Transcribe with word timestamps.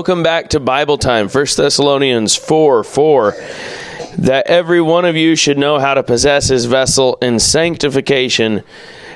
Welcome 0.00 0.22
back 0.22 0.48
to 0.48 0.60
Bible 0.60 0.96
time, 0.96 1.28
1 1.28 1.46
Thessalonians 1.58 2.34
4 2.34 2.84
4. 2.84 3.32
That 4.16 4.46
every 4.46 4.80
one 4.80 5.04
of 5.04 5.14
you 5.14 5.36
should 5.36 5.58
know 5.58 5.78
how 5.78 5.92
to 5.92 6.02
possess 6.02 6.48
his 6.48 6.64
vessel 6.64 7.18
in 7.20 7.38
sanctification 7.38 8.62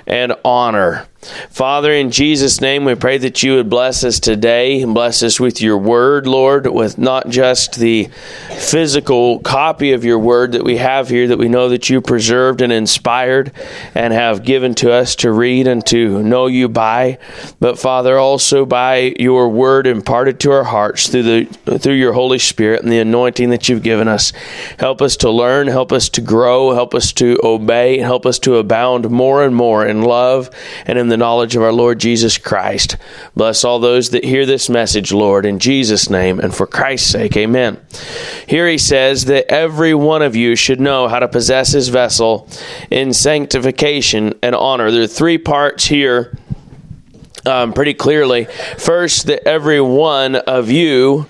and 0.06 0.34
honor. 0.44 1.08
Father, 1.54 1.92
in 1.92 2.10
Jesus' 2.10 2.60
name, 2.60 2.84
we 2.84 2.96
pray 2.96 3.16
that 3.16 3.42
you 3.42 3.54
would 3.54 3.70
bless 3.70 4.02
us 4.02 4.18
today 4.18 4.82
and 4.82 4.92
bless 4.92 5.22
us 5.22 5.38
with 5.38 5.62
your 5.62 5.78
word, 5.78 6.26
Lord, 6.26 6.66
with 6.66 6.98
not 6.98 7.28
just 7.28 7.76
the 7.76 8.10
physical 8.58 9.38
copy 9.38 9.92
of 9.92 10.04
your 10.04 10.18
word 10.18 10.50
that 10.52 10.64
we 10.64 10.78
have 10.78 11.08
here, 11.08 11.28
that 11.28 11.38
we 11.38 11.48
know 11.48 11.68
that 11.68 11.88
you 11.88 12.00
preserved 12.00 12.60
and 12.60 12.72
inspired 12.72 13.52
and 13.94 14.12
have 14.12 14.44
given 14.44 14.74
to 14.74 14.92
us 14.92 15.14
to 15.16 15.30
read 15.30 15.68
and 15.68 15.86
to 15.86 16.24
know 16.24 16.48
you 16.48 16.68
by, 16.68 17.18
but 17.60 17.78
Father, 17.78 18.18
also 18.18 18.66
by 18.66 19.14
your 19.16 19.48
word 19.48 19.86
imparted 19.86 20.40
to 20.40 20.50
our 20.50 20.64
hearts 20.64 21.08
through 21.08 21.22
the 21.22 21.78
through 21.78 21.94
your 21.94 22.14
Holy 22.14 22.40
Spirit 22.40 22.82
and 22.82 22.90
the 22.90 22.98
anointing 22.98 23.50
that 23.50 23.68
you've 23.68 23.84
given 23.84 24.08
us. 24.08 24.32
Help 24.80 25.00
us 25.00 25.16
to 25.18 25.30
learn, 25.30 25.68
help 25.68 25.92
us 25.92 26.08
to 26.08 26.20
grow, 26.20 26.74
help 26.74 26.96
us 26.96 27.12
to 27.12 27.38
obey, 27.44 27.98
help 27.98 28.26
us 28.26 28.40
to 28.40 28.56
abound 28.56 29.08
more 29.08 29.44
and 29.44 29.54
more 29.54 29.86
in 29.86 30.02
love 30.02 30.50
and 30.84 30.98
in 30.98 31.06
the 31.06 31.14
the 31.14 31.18
knowledge 31.44 31.56
of 31.56 31.62
our 31.62 31.72
Lord 31.74 31.98
Jesus 31.98 32.38
Christ. 32.38 32.96
Bless 33.36 33.64
all 33.64 33.78
those 33.78 34.08
that 34.10 34.24
hear 34.24 34.46
this 34.46 34.70
message, 34.70 35.12
Lord, 35.12 35.44
in 35.44 35.58
Jesus' 35.58 36.08
name 36.08 36.40
and 36.40 36.54
for 36.54 36.66
Christ's 36.66 37.10
sake. 37.10 37.36
Amen. 37.36 37.78
Here 38.48 38.66
he 38.66 38.78
says 38.78 39.26
that 39.26 39.52
every 39.52 39.92
one 39.92 40.22
of 40.22 40.34
you 40.34 40.56
should 40.56 40.80
know 40.80 41.06
how 41.06 41.18
to 41.18 41.28
possess 41.28 41.72
his 41.72 41.88
vessel 41.88 42.48
in 42.90 43.12
sanctification 43.12 44.32
and 44.42 44.54
honor. 44.54 44.90
There 44.90 45.02
are 45.02 45.06
three 45.06 45.36
parts 45.36 45.84
here. 45.84 46.34
Um, 47.46 47.74
pretty 47.74 47.92
clearly. 47.92 48.46
First, 48.78 49.26
that 49.26 49.46
every 49.46 49.78
one 49.78 50.34
of 50.34 50.70
you 50.70 51.28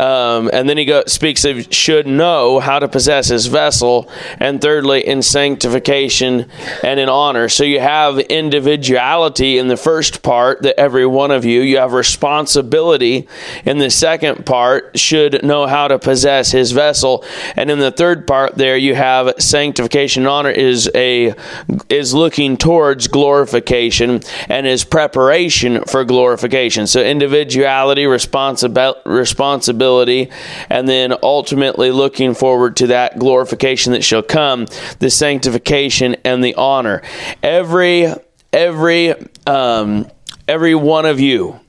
um, 0.00 0.50
and 0.52 0.68
then 0.68 0.76
he 0.76 0.84
go, 0.84 1.02
speaks 1.06 1.44
of 1.44 1.72
should 1.72 2.06
know 2.06 2.60
how 2.60 2.78
to 2.78 2.88
possess 2.88 3.28
his 3.28 3.46
vessel. 3.46 4.08
And 4.38 4.60
thirdly, 4.60 5.06
in 5.06 5.22
sanctification 5.22 6.50
and 6.82 6.98
in 6.98 7.08
honor. 7.08 7.48
So 7.48 7.64
you 7.64 7.80
have 7.80 8.18
individuality 8.18 9.58
in 9.58 9.68
the 9.68 9.76
first 9.76 10.22
part 10.22 10.62
that 10.62 10.78
every 10.78 11.06
one 11.06 11.30
of 11.30 11.44
you, 11.44 11.60
you 11.60 11.78
have 11.78 11.92
responsibility 11.92 13.28
in 13.64 13.78
the 13.78 13.90
second 13.90 14.46
part, 14.46 14.98
should 14.98 15.44
know 15.44 15.66
how 15.66 15.88
to 15.88 15.98
possess 15.98 16.50
his 16.50 16.72
vessel. 16.72 17.24
And 17.56 17.70
in 17.70 17.78
the 17.78 17.90
third 17.90 18.26
part 18.26 18.56
there, 18.56 18.76
you 18.76 18.94
have 18.94 19.34
sanctification 19.38 20.22
and 20.22 20.28
honor 20.28 20.50
is 20.50 20.90
a 20.94 21.34
is 21.88 22.14
looking 22.14 22.56
towards 22.56 23.08
glorification 23.08 24.20
and 24.48 24.66
is 24.66 24.84
preparation 24.84 25.84
for 25.84 26.04
glorification. 26.04 26.86
So 26.86 27.02
individuality, 27.02 28.06
responsibility, 28.06 29.00
responsibility 29.04 29.51
responsibility, 29.52 30.30
and 30.70 30.88
then 30.88 31.14
ultimately 31.22 31.90
looking 31.90 32.34
forward 32.34 32.76
to 32.76 32.88
that 32.88 33.18
glorification 33.18 33.92
that 33.92 34.02
shall 34.02 34.22
come, 34.22 34.66
the 34.98 35.10
sanctification 35.10 36.16
and 36.24 36.42
the 36.42 36.54
honor. 36.54 37.02
Every 37.42 38.12
every 38.52 39.14
um, 39.46 40.10
every 40.48 40.74
one 40.74 41.06
of 41.06 41.20
you 41.20 41.60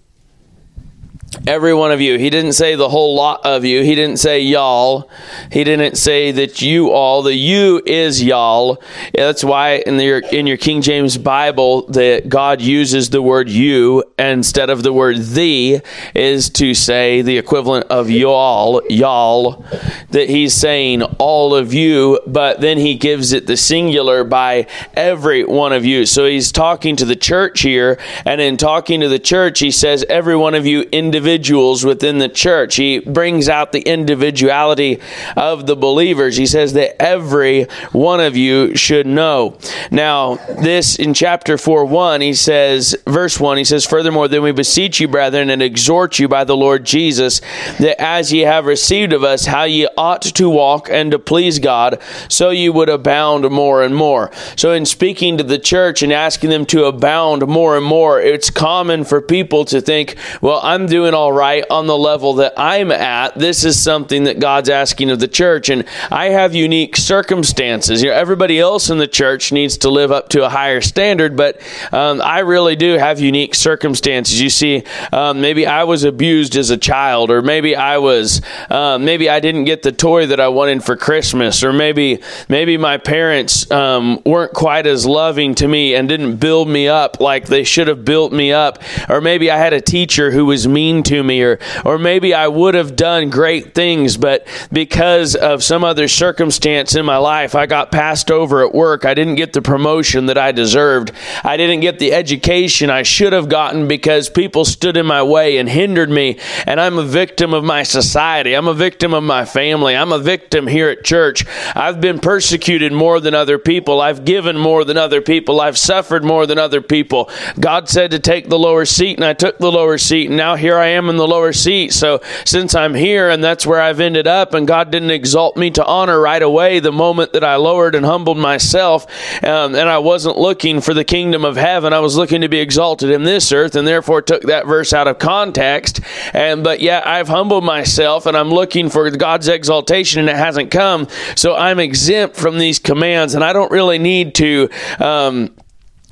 every 1.48 1.74
one 1.74 1.92
of 1.92 2.02
you. 2.02 2.18
He 2.18 2.30
didn't 2.30 2.54
say 2.54 2.76
the 2.76 2.90
whole 2.90 3.16
lot 3.16 3.42
of 3.46 3.66
you. 3.66 3.84
He 3.84 3.96
didn't 3.96 4.18
say 4.18 4.42
y'all. 4.42 5.10
He 5.52 5.64
didn't 5.64 5.96
say 5.96 6.32
that 6.32 6.62
you 6.62 6.92
all. 6.92 7.24
The 7.24 7.34
you 7.34 7.82
is 7.86 8.24
y'all. 8.24 8.82
That's 9.14 9.44
why 9.44 9.84
in 9.86 10.00
your 10.00 10.20
in 10.20 10.48
your 10.48 10.58
King 10.58 10.82
James 10.82 11.18
Bible 11.18 11.88
that 11.88 12.30
God 12.30 12.62
uses 12.62 13.10
the 13.10 13.22
word 13.22 13.50
you 13.50 14.04
instead 14.18 14.70
of 14.70 14.84
the 14.84 14.94
word 14.94 15.18
thee 15.18 15.82
is 16.14 16.50
to 16.52 16.74
say 16.74 17.22
the 17.22 17.38
equivalent 17.38 17.88
of 17.90 18.10
y'all, 18.10 18.82
y'all. 18.90 19.66
That 20.12 20.30
he's 20.30 20.54
saying 20.54 21.04
all 21.04 21.56
of 21.56 21.74
you, 21.74 22.20
but 22.28 22.62
then 22.62 22.78
he 22.78 22.96
gives 22.96 23.34
it 23.34 23.48
the 23.48 23.58
singular 23.58 24.24
by 24.24 24.68
every 24.94 25.44
one 25.44 25.74
of 25.74 25.86
you. 25.86 26.06
So 26.06 26.26
he's 26.26 26.52
talking 26.52 26.96
to 26.98 27.06
the 27.06 27.16
church 27.16 27.62
here, 27.62 28.00
and 28.26 28.40
in 28.40 28.58
talking 28.58 29.02
to 29.02 29.10
the 29.10 29.20
church, 29.20 29.60
he 29.60 29.72
says 29.72 30.06
every 30.08 30.36
one 30.36 30.54
of 30.54 30.66
you 30.66 30.82
individually 30.92 31.23
individuals 31.24 31.86
within 31.86 32.18
the 32.18 32.28
church. 32.28 32.76
He 32.76 33.00
brings 33.00 33.48
out 33.48 33.72
the 33.72 33.80
individuality 33.80 35.00
of 35.38 35.66
the 35.68 35.76
believers. 35.76 36.36
He 36.36 36.46
says 36.46 36.74
that 36.74 37.02
every 37.02 37.64
one 37.94 38.20
of 38.20 38.36
you 38.36 38.76
should 38.76 39.08
know. 39.08 39.58
Now, 39.90 40.36
this 40.62 40.98
in 40.98 41.14
chapter 41.14 41.58
4 41.58 41.86
1, 41.86 42.20
he 42.20 42.34
says, 42.34 42.94
verse 43.08 43.40
1, 43.40 43.58
he 43.58 43.64
says, 43.64 43.86
Furthermore, 43.86 44.28
then 44.28 44.44
we 44.44 44.52
beseech 44.52 45.00
you, 45.00 45.08
brethren, 45.08 45.50
and 45.50 45.62
exhort 45.62 46.20
you 46.20 46.28
by 46.28 46.44
the 46.44 46.58
Lord 46.58 46.84
Jesus, 46.84 47.40
that 47.80 48.02
as 48.02 48.34
ye 48.34 48.42
have 48.42 48.66
received 48.66 49.14
of 49.14 49.24
us 49.24 49.46
how 49.46 49.64
ye 49.64 49.88
ought 49.98 50.24
to 50.24 50.50
walk 50.50 50.90
and 50.90 51.12
to 51.12 51.20
please 51.20 51.60
God, 51.60 52.02
so 52.28 52.50
ye 52.50 52.68
would 52.68 52.90
abound 52.90 53.50
more 53.50 53.82
and 53.82 53.96
more. 53.96 54.30
So, 54.58 54.74
in 54.74 54.86
speaking 54.86 55.38
to 55.38 55.44
the 55.44 55.60
church 55.60 56.04
and 56.04 56.12
asking 56.12 56.50
them 56.50 56.66
to 56.68 56.84
abound 56.86 57.48
more 57.48 57.78
and 57.78 57.86
more, 57.86 58.20
it's 58.20 58.50
common 58.50 59.06
for 59.06 59.22
people 59.22 59.64
to 59.66 59.80
think, 59.80 60.18
well, 60.42 60.60
I'm 60.62 60.88
doing 60.88 61.13
doing 61.14 61.22
all 61.22 61.32
right 61.32 61.64
on 61.70 61.88
the 61.88 61.98
level 61.98 62.36
that 62.36 62.54
I'm 62.58 62.92
at. 62.92 63.36
This 63.36 63.64
is 63.64 63.82
something 63.82 64.24
that 64.24 64.40
God's 64.40 64.70
asking 64.70 65.12
of 65.12 65.20
the 65.20 65.28
church. 65.28 65.70
And 65.70 65.86
I 66.12 66.30
have 66.30 66.56
unique 66.56 66.98
circumstances. 66.98 68.02
You 68.02 68.10
know, 68.10 68.16
everybody 68.16 68.60
else 68.60 68.90
in 68.90 68.98
the 68.98 69.08
church 69.08 69.52
needs 69.52 69.78
to 69.80 69.90
live 69.90 70.12
up 70.12 70.30
to 70.30 70.44
a 70.46 70.50
higher 70.50 70.82
standard, 70.82 71.38
but 71.38 71.62
um, 71.92 72.22
I 72.22 72.40
really 72.40 72.76
do 72.76 72.98
have 72.98 73.20
unique 73.20 73.56
circumstances. 73.56 74.42
You 74.42 74.50
see, 74.50 74.84
um, 75.12 75.42
maybe 75.42 75.68
I 75.68 75.84
was 75.84 76.04
abused 76.04 76.56
as 76.56 76.70
a 76.72 76.78
child, 76.78 77.30
or 77.30 77.42
maybe 77.42 77.76
I 77.76 77.98
was, 78.00 78.42
um, 78.70 79.06
maybe 79.06 79.30
I 79.30 79.40
didn't 79.40 79.66
get 79.66 79.84
the 79.84 79.92
toy 79.92 80.28
that 80.28 80.40
I 80.40 80.48
wanted 80.48 80.84
for 80.84 80.96
Christmas, 80.96 81.64
or 81.64 81.74
maybe, 81.74 82.20
maybe 82.50 82.78
my 82.78 82.98
parents 82.98 83.70
um, 83.72 84.22
weren't 84.26 84.54
quite 84.54 84.88
as 84.88 85.06
loving 85.06 85.56
to 85.56 85.68
me 85.68 85.96
and 85.96 86.10
didn't 86.10 86.38
build 86.38 86.68
me 86.68 86.88
up 86.88 87.20
like 87.20 87.48
they 87.48 87.64
should 87.64 87.88
have 87.88 88.04
built 88.04 88.34
me 88.34 88.52
up, 88.52 88.82
or 89.10 89.22
maybe 89.22 89.52
I 89.52 89.58
had 89.58 89.74
a 89.74 89.82
teacher 89.82 90.32
who 90.32 90.46
was 90.46 90.68
mean 90.68 91.03
to 91.04 91.24
me, 91.24 91.42
or, 91.42 91.60
or 91.86 91.98
maybe 91.98 92.34
I 92.34 92.48
would 92.48 92.76
have 92.76 92.96
done 92.96 93.30
great 93.30 93.74
things, 93.74 94.18
but 94.18 94.48
because 94.72 95.36
of 95.36 95.64
some 95.64 95.84
other 95.84 96.08
circumstance 96.08 96.96
in 96.96 97.06
my 97.06 97.18
life, 97.18 97.56
I 97.56 97.66
got 97.66 97.92
passed 97.92 98.32
over 98.32 98.66
at 98.66 98.74
work. 98.74 99.06
I 99.06 99.14
didn't 99.14 99.36
get 99.36 99.54
the 99.54 99.62
promotion 99.62 100.28
that 100.28 100.38
I 100.38 100.52
deserved. 100.52 101.12
I 101.44 101.58
didn't 101.58 101.82
get 101.82 102.00
the 102.00 102.14
education 102.14 102.90
I 102.90 103.04
should 103.04 103.34
have 103.34 103.50
gotten 103.50 103.88
because 103.88 104.30
people 104.30 104.66
stood 104.66 104.98
in 104.98 105.06
my 105.06 105.24
way 105.24 105.58
and 105.58 105.68
hindered 105.68 106.10
me. 106.10 106.40
And 106.66 106.80
I'm 106.80 106.98
a 106.98 107.04
victim 107.04 107.54
of 107.54 107.64
my 107.64 107.84
society. 107.84 108.54
I'm 108.54 108.68
a 108.68 108.74
victim 108.74 109.14
of 109.14 109.24
my 109.24 109.46
family. 109.46 109.96
I'm 109.96 110.12
a 110.12 110.20
victim 110.20 110.68
here 110.68 110.90
at 110.90 111.04
church. 111.04 111.46
I've 111.76 112.00
been 112.00 112.20
persecuted 112.20 112.94
more 112.94 113.20
than 113.20 113.34
other 113.34 113.58
people. 113.58 114.02
I've 114.02 114.26
given 114.26 114.58
more 114.58 114.86
than 114.86 114.98
other 114.98 115.22
people. 115.22 115.60
I've 115.60 115.78
suffered 115.78 116.24
more 116.24 116.46
than 116.46 116.58
other 116.58 116.82
people. 116.82 117.30
God 117.60 117.90
said 117.90 118.12
to 118.12 118.20
take 118.20 118.50
the 118.50 118.60
lower 118.60 118.86
seat, 118.86 119.18
and 119.18 119.26
I 119.26 119.34
took 119.34 119.58
the 119.58 119.72
lower 119.72 119.98
seat. 119.98 120.28
And 120.28 120.38
now 120.38 120.56
here 120.56 120.78
I 120.78 120.88
am 120.88 120.93
in 121.10 121.18
the 121.18 121.28
lower 121.28 121.54
seat. 121.54 121.94
So 121.94 122.22
since 122.46 122.76
I'm 122.76 122.94
here 122.94 123.30
and 123.30 123.44
that's 123.44 123.66
where 123.66 123.82
I've 123.82 124.00
ended 124.00 124.28
up, 124.28 124.54
and 124.54 124.68
God 124.68 124.92
didn't 124.92 125.12
exalt 125.12 125.58
me 125.58 125.72
to 125.72 125.86
honor 125.86 126.20
right 126.20 126.42
away 126.42 126.80
the 126.80 126.92
moment 126.92 127.34
that 127.34 127.44
I 127.44 127.56
lowered 127.56 127.96
and 127.96 128.06
humbled 128.06 128.38
myself, 128.38 129.06
um, 129.44 129.76
and 129.76 129.90
I 129.90 129.98
wasn't 130.00 130.38
looking 130.38 130.82
for 130.82 130.94
the 130.94 131.04
kingdom 131.04 131.46
of 131.46 131.56
heaven, 131.56 131.94
I 131.94 132.00
was 132.00 132.16
looking 132.16 132.42
to 132.42 132.50
be 132.50 132.60
exalted 132.60 133.10
in 133.10 133.24
this 133.24 133.52
earth, 133.52 133.76
and 133.76 133.88
therefore 133.88 134.22
took 134.22 134.44
that 134.44 134.66
verse 134.66 134.94
out 134.94 135.08
of 135.08 135.20
context. 135.20 136.00
And 136.34 136.64
but 136.64 136.80
yeah, 136.80 137.02
I've 137.06 137.28
humbled 137.28 137.64
myself, 137.64 138.26
and 138.26 138.38
I'm 138.38 138.50
looking 138.50 138.90
for 138.90 139.10
God's 139.12 139.48
exaltation, 139.48 140.22
and 140.22 140.30
it 140.30 140.36
hasn't 140.36 140.72
come. 140.72 141.08
So 141.36 141.56
I'm 141.56 141.80
exempt 141.80 142.36
from 142.36 142.58
these 142.58 142.80
commands, 142.80 143.36
and 143.36 143.44
I 143.44 143.54
don't 143.54 143.72
really 143.72 144.00
need 144.00 144.36
to. 144.36 144.70
Um, 145.00 145.56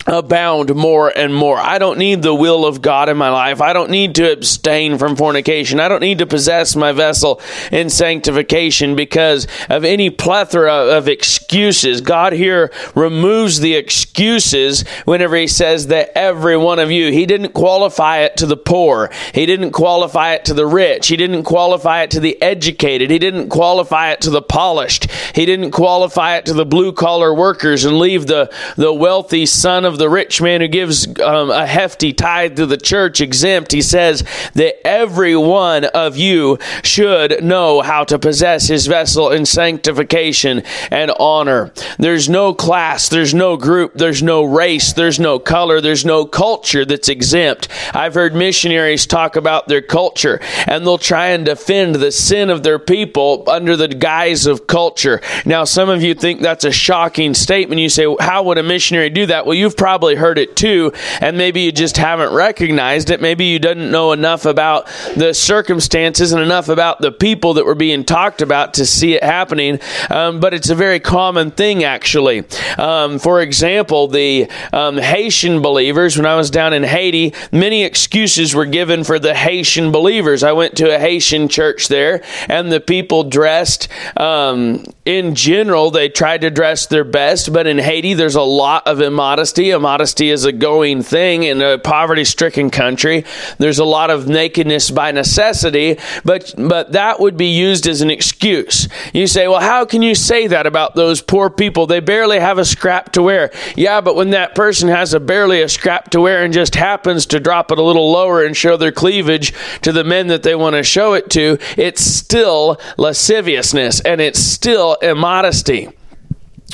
abound 0.08 0.76
more 0.76 1.10
and 1.10 1.34
more. 1.34 1.58
I 1.58 1.78
don't 1.78 1.98
need 1.98 2.22
the 2.22 2.34
will 2.34 2.66
of 2.66 2.82
God 2.82 3.10
in 3.10 3.18
my 3.18 3.30
life. 3.30 3.62
I 3.62 3.74
don't 3.74 3.92
need 3.92 4.16
to 4.16 4.32
abstain 4.32 4.98
from 4.98 5.16
fornication. 5.16 5.80
I 5.80 5.88
don't 5.88 6.02
need 6.02 6.20
to 6.20 6.26
possess 6.26 6.76
my 6.76 6.92
vessel 6.92 7.42
in 7.72 7.90
sanctification 7.90 8.96
because 8.96 9.48
of 9.70 9.84
any 9.84 10.10
plethora 10.10 10.98
of 10.98 11.08
excuses. 11.08 12.02
God 12.02 12.34
here 12.34 12.72
removes 12.96 13.60
the 13.60 13.76
excuses 13.76 14.88
whenever 15.06 15.36
he 15.36 15.48
says 15.48 15.88
that 15.88 16.12
every 16.16 16.58
one 16.58 16.80
of 16.80 16.92
you, 16.92 17.12
he 17.12 17.26
didn't 17.26 17.54
qualify 17.54 18.20
it 18.20 18.38
to 18.38 18.46
the 18.46 18.58
poor. 18.58 19.10
He 19.34 19.46
didn't 19.46 19.72
qualify 19.72 20.34
it 20.34 20.46
to 20.46 20.54
the 20.54 20.66
rich. 20.66 21.08
He 21.08 21.18
didn't 21.18 21.44
qualify 21.44 22.04
it 22.04 22.12
to 22.12 22.20
the 22.20 22.42
educated. 22.42 23.10
He 23.10 23.20
didn't 23.20 23.50
qualify 23.50 24.12
it 24.12 24.22
to 24.22 24.30
the 24.30 24.42
polished. 24.42 25.12
He 25.36 25.46
didn't 25.46 25.72
qualify 25.72 26.38
it 26.38 26.46
to 26.46 26.54
the 26.54 26.66
blue 26.66 26.94
collar 26.94 27.34
workers 27.34 27.86
and 27.86 27.98
leave 27.98 28.28
the, 28.28 28.52
the 28.78 28.94
wealthy 28.94 29.46
son 29.46 29.86
of 29.86 29.91
of 29.92 30.00
the 30.00 30.10
rich 30.10 30.42
man 30.42 30.62
who 30.62 30.68
gives 30.68 31.08
um, 31.20 31.52
a 31.52 31.68
hefty 31.68 32.14
tithe 32.14 32.56
to 32.56 32.66
the 32.66 32.78
church 32.78 33.20
exempt, 33.20 33.72
he 33.72 33.82
says 33.82 34.24
that 34.54 34.86
every 34.88 35.36
one 35.36 35.86
of 35.86 36.16
you 36.16 36.58
should 36.84 37.44
know 37.44 37.82
how 37.82 38.04
to 38.06 38.18
possess 38.18 38.68
his 38.68 38.88
vessel 38.88 39.32
in 39.32 39.46
sanctification 39.46 40.64
and 40.90 41.12
honor. 41.20 41.74
There's 42.00 42.30
no 42.30 42.54
class, 42.54 43.10
there's 43.10 43.34
no 43.34 43.58
group, 43.58 43.94
there's 43.96 44.24
no 44.24 44.44
race, 44.44 44.94
there's 44.94 45.20
no 45.20 45.40
color, 45.40 45.82
there's 45.82 46.06
no 46.06 46.26
culture 46.26 46.86
that's 46.86 47.10
exempt. 47.10 47.68
I've 47.94 48.14
heard 48.14 48.34
missionaries 48.34 49.06
talk 49.06 49.36
about 49.36 49.68
their 49.68 49.82
culture 49.82 50.40
and 50.68 50.86
they'll 50.86 50.98
try 50.98 51.28
and 51.28 51.46
defend 51.46 51.96
the 51.96 52.12
sin 52.12 52.50
of 52.50 52.64
their 52.64 52.80
people 52.80 53.44
under 53.48 53.76
the 53.76 53.90
guise 53.90 54.46
of 54.46 54.68
culture. 54.68 55.22
Now, 55.46 55.66
some 55.66 55.90
of 55.90 56.02
you 56.02 56.14
think 56.14 56.42
that's 56.42 56.64
a 56.64 56.72
shocking 56.72 57.34
statement. 57.34 57.82
You 57.82 57.90
say, 57.90 58.06
How 58.20 58.44
would 58.44 58.58
a 58.58 58.64
missionary 58.64 59.10
do 59.10 59.26
that? 59.26 59.46
Well, 59.46 59.56
you've 59.56 59.76
probably 59.82 60.14
heard 60.14 60.38
it 60.38 60.56
too, 60.56 60.94
and 61.22 61.40
maybe 61.40 61.62
you 61.62 61.72
just 61.72 61.98
haven't 61.98 62.32
recognized 62.32 63.10
it. 63.10 63.20
Maybe 63.20 63.46
you 63.46 63.58
didn't 63.58 63.90
know 63.90 64.12
enough 64.12 64.46
about 64.46 64.86
the 65.16 65.34
circumstances 65.34 66.32
and 66.34 66.40
enough 66.40 66.70
about 66.70 67.02
the 67.02 67.12
people 67.12 67.56
that 67.56 67.66
were 67.66 67.74
being 67.74 68.06
talked 68.06 68.44
about 68.44 68.76
to 68.76 68.86
see 68.86 69.16
it 69.16 69.24
happening. 69.24 69.80
Um, 70.12 70.40
but 70.40 70.54
it's 70.54 70.70
a 70.70 70.76
very 70.76 71.00
common 71.00 71.50
thing, 71.50 71.84
actually. 71.84 72.44
Um, 72.78 73.18
for 73.18 73.42
example, 73.42 74.08
the 74.08 74.52
um, 74.72 75.00
Haitian 75.00 75.64
believers, 75.64 76.16
when 76.16 76.28
I 76.28 76.36
was 76.36 76.52
down 76.52 76.74
in 76.74 76.84
Haiti, 76.84 77.34
many 77.52 77.84
excuses 77.84 78.54
were 78.54 78.68
given 78.68 79.04
for 79.04 79.18
the 79.18 79.34
Haitian 79.34 79.92
believers. 79.92 80.44
I 80.44 80.52
went 80.52 80.78
to 80.78 80.96
a 80.96 81.00
Haitian 81.00 81.48
church 81.48 81.88
there, 81.88 82.22
and 82.48 82.72
the 82.72 82.82
people 82.82 83.24
dressed 83.24 83.88
um, 84.16 84.84
in 85.06 85.34
general, 85.34 85.90
they 85.90 86.08
tried 86.08 86.42
to 86.42 86.52
dress 86.52 86.86
their 86.86 87.04
best, 87.04 87.52
but 87.52 87.66
in 87.66 87.80
Haiti, 87.80 88.14
there's 88.14 88.36
a 88.36 88.44
lot 88.44 88.86
of 88.86 89.02
immodesty. 89.02 89.71
Immodesty 89.72 90.30
is 90.30 90.46
a 90.46 90.52
going 90.52 91.04
thing 91.04 91.44
in 91.44 91.62
a 91.62 91.78
poverty 91.78 92.26
stricken 92.26 92.70
country. 92.70 93.26
There's 93.58 93.80
a 93.80 93.86
lot 93.86 94.10
of 94.10 94.28
nakedness 94.28 94.92
by 94.92 95.12
necessity, 95.12 95.98
but, 96.24 96.54
but 96.58 96.92
that 96.94 97.20
would 97.20 97.38
be 97.38 97.48
used 97.48 97.88
as 97.88 98.02
an 98.02 98.12
excuse. 98.12 98.88
You 99.14 99.28
say, 99.28 99.48
well, 99.48 99.60
how 99.60 99.86
can 99.86 100.02
you 100.02 100.16
say 100.16 100.48
that 100.48 100.68
about 100.68 100.96
those 100.96 101.22
poor 101.22 101.50
people? 101.50 101.88
They 101.88 102.00
barely 102.00 102.40
have 102.40 102.58
a 102.58 102.66
scrap 102.66 103.12
to 103.14 103.24
wear. 103.24 103.52
Yeah, 103.76 104.02
but 104.02 104.16
when 104.16 104.32
that 104.32 104.56
person 104.56 104.90
has 104.90 105.14
a 105.14 105.20
barely 105.20 105.62
a 105.62 105.70
scrap 105.70 106.10
to 106.12 106.22
wear 106.22 106.44
and 106.44 106.54
just 106.54 106.76
happens 106.76 107.26
to 107.28 107.40
drop 107.40 107.72
it 107.72 107.80
a 107.80 107.84
little 107.84 108.12
lower 108.12 108.44
and 108.44 108.56
show 108.56 108.78
their 108.78 108.92
cleavage 108.92 109.54
to 109.82 109.92
the 109.92 110.04
men 110.04 110.28
that 110.28 110.44
they 110.44 110.56
want 110.56 110.76
to 110.76 110.84
show 110.84 111.14
it 111.14 111.30
to, 111.32 111.58
it's 111.78 112.04
still 112.04 112.80
lasciviousness 112.98 114.00
and 114.02 114.22
it's 114.22 114.40
still 114.40 114.96
immodesty. 115.02 115.90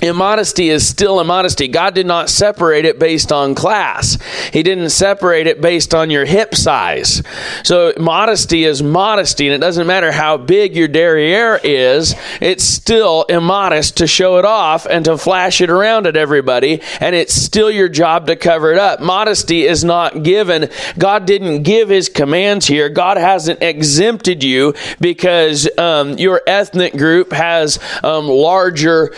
Immodesty 0.02 0.70
is 0.70 0.88
still 0.88 1.20
immodesty. 1.20 1.68
God 1.68 1.96
did 1.96 2.06
not 2.06 2.30
separate 2.30 2.86
it 2.86 3.00
based 3.00 3.32
on 3.32 3.56
class. 3.56 4.20
He 4.54 4.62
didn't 4.62 4.92
separate 4.92 5.48
it 5.48 5.60
based 5.60 5.96
on 5.96 6.12
your 6.12 6.26
hip 6.26 6.54
size. 6.54 7.24
So 7.64 7.94
modesty 8.00 8.64
is 8.64 8.84
modesty, 8.84 9.48
and 9.48 9.56
it 9.56 9.66
doesn't 9.66 9.88
matter 9.88 10.12
how 10.12 10.38
big 10.38 10.76
your 10.76 10.88
derriere 10.88 11.60
is, 11.64 12.14
it's 12.40 12.64
still 12.64 13.24
immodest 13.24 13.98
to 13.98 14.08
show 14.08 14.38
it 14.38 14.46
off 14.46 14.86
and 14.86 15.04
to 15.06 15.18
flash 15.18 15.62
it 15.62 15.72
around 15.72 16.06
at 16.06 16.16
everybody, 16.16 16.82
and 17.00 17.16
it's 17.16 17.34
still 17.34 17.72
your 17.72 17.90
job 17.90 18.28
to 18.28 18.36
cover 18.36 18.72
it 18.72 18.78
up. 18.78 19.00
Modesty 19.02 19.66
is 19.66 19.84
not 19.84 20.22
given. 20.22 20.70
God 21.00 21.26
didn't 21.26 21.64
give 21.64 21.90
his 21.90 22.08
commands 22.08 22.68
here. 22.68 22.88
God 22.90 23.18
hasn't 23.18 23.64
exempted 23.64 24.44
you 24.44 24.76
because 25.02 25.68
um, 25.80 26.20
your 26.20 26.42
ethnic 26.46 26.94
group 26.94 27.32
has 27.32 27.80
um, 28.04 28.28
larger 28.28 29.16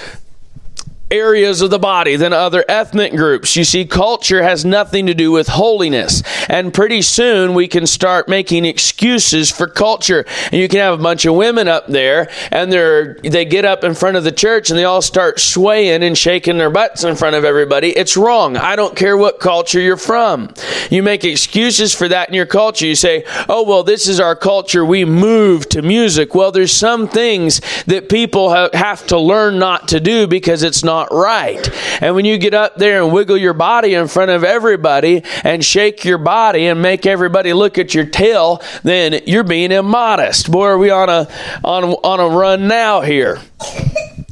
areas 1.11 1.61
of 1.61 1.69
the 1.69 1.79
body 1.79 2.15
than 2.15 2.33
other 2.33 2.63
ethnic 2.67 3.15
groups. 3.15 3.55
You 3.55 3.63
see, 3.63 3.85
culture 3.85 4.43
has 4.43 4.63
nothing 4.63 5.07
to 5.07 5.13
do 5.13 5.31
with 5.31 5.47
holiness. 5.47 6.21
And 6.47 6.73
pretty 6.73 7.01
soon 7.01 7.53
we 7.53 7.67
can 7.67 7.87
start 7.87 8.27
making 8.27 8.65
excuses 8.65 9.51
for 9.51 9.67
culture. 9.67 10.25
And 10.45 10.61
you 10.61 10.67
can 10.67 10.79
have 10.79 10.99
a 10.99 11.03
bunch 11.03 11.25
of 11.25 11.35
women 11.35 11.67
up 11.67 11.87
there 11.87 12.29
and 12.51 12.71
they're, 12.71 13.15
they 13.15 13.45
get 13.45 13.65
up 13.65 13.83
in 13.83 13.95
front 13.95 14.17
of 14.17 14.23
the 14.23 14.31
church 14.31 14.69
and 14.69 14.77
they 14.77 14.83
all 14.83 15.01
start 15.01 15.39
swaying 15.39 16.03
and 16.03 16.17
shaking 16.17 16.57
their 16.57 16.69
butts 16.69 17.03
in 17.03 17.15
front 17.15 17.35
of 17.35 17.43
everybody. 17.43 17.89
It's 17.89 18.15
wrong. 18.15 18.57
I 18.57 18.75
don't 18.75 18.95
care 18.95 19.17
what 19.17 19.39
culture 19.39 19.79
you're 19.79 19.97
from. 19.97 20.53
You 20.89 21.03
make 21.03 21.23
excuses 21.23 21.93
for 21.93 22.07
that 22.07 22.29
in 22.29 22.35
your 22.35 22.45
culture. 22.45 22.85
You 22.85 22.95
say, 22.95 23.23
oh, 23.47 23.63
well, 23.63 23.83
this 23.83 24.07
is 24.07 24.19
our 24.19 24.35
culture. 24.35 24.85
We 24.85 25.05
move 25.05 25.69
to 25.69 25.81
music. 25.81 26.35
Well, 26.35 26.51
there's 26.51 26.71
some 26.71 27.07
things 27.07 27.61
that 27.85 28.09
people 28.09 28.49
have 28.49 29.07
to 29.07 29.19
learn 29.19 29.59
not 29.59 29.87
to 29.89 29.99
do 29.99 30.27
because 30.27 30.63
it's 30.63 30.83
not 30.83 30.98
not 30.99 31.13
right. 31.13 31.69
And 32.01 32.15
when 32.15 32.25
you 32.25 32.37
get 32.37 32.53
up 32.53 32.75
there 32.75 33.01
and 33.01 33.13
wiggle 33.13 33.37
your 33.37 33.53
body 33.53 33.93
in 33.93 34.07
front 34.07 34.31
of 34.31 34.43
everybody 34.43 35.23
and 35.43 35.63
shake 35.63 36.03
your 36.03 36.17
body 36.17 36.67
and 36.67 36.81
make 36.81 37.05
everybody 37.05 37.53
look 37.53 37.77
at 37.77 37.93
your 37.93 38.05
tail, 38.05 38.61
then 38.83 39.21
you're 39.25 39.43
being 39.43 39.71
immodest. 39.71 40.51
Boy, 40.51 40.65
are 40.65 40.77
we 40.77 40.89
on 40.89 41.09
a 41.09 41.27
on 41.63 41.85
on 41.85 42.19
a 42.19 42.27
run 42.35 42.67
now 42.67 43.01
here. 43.01 43.39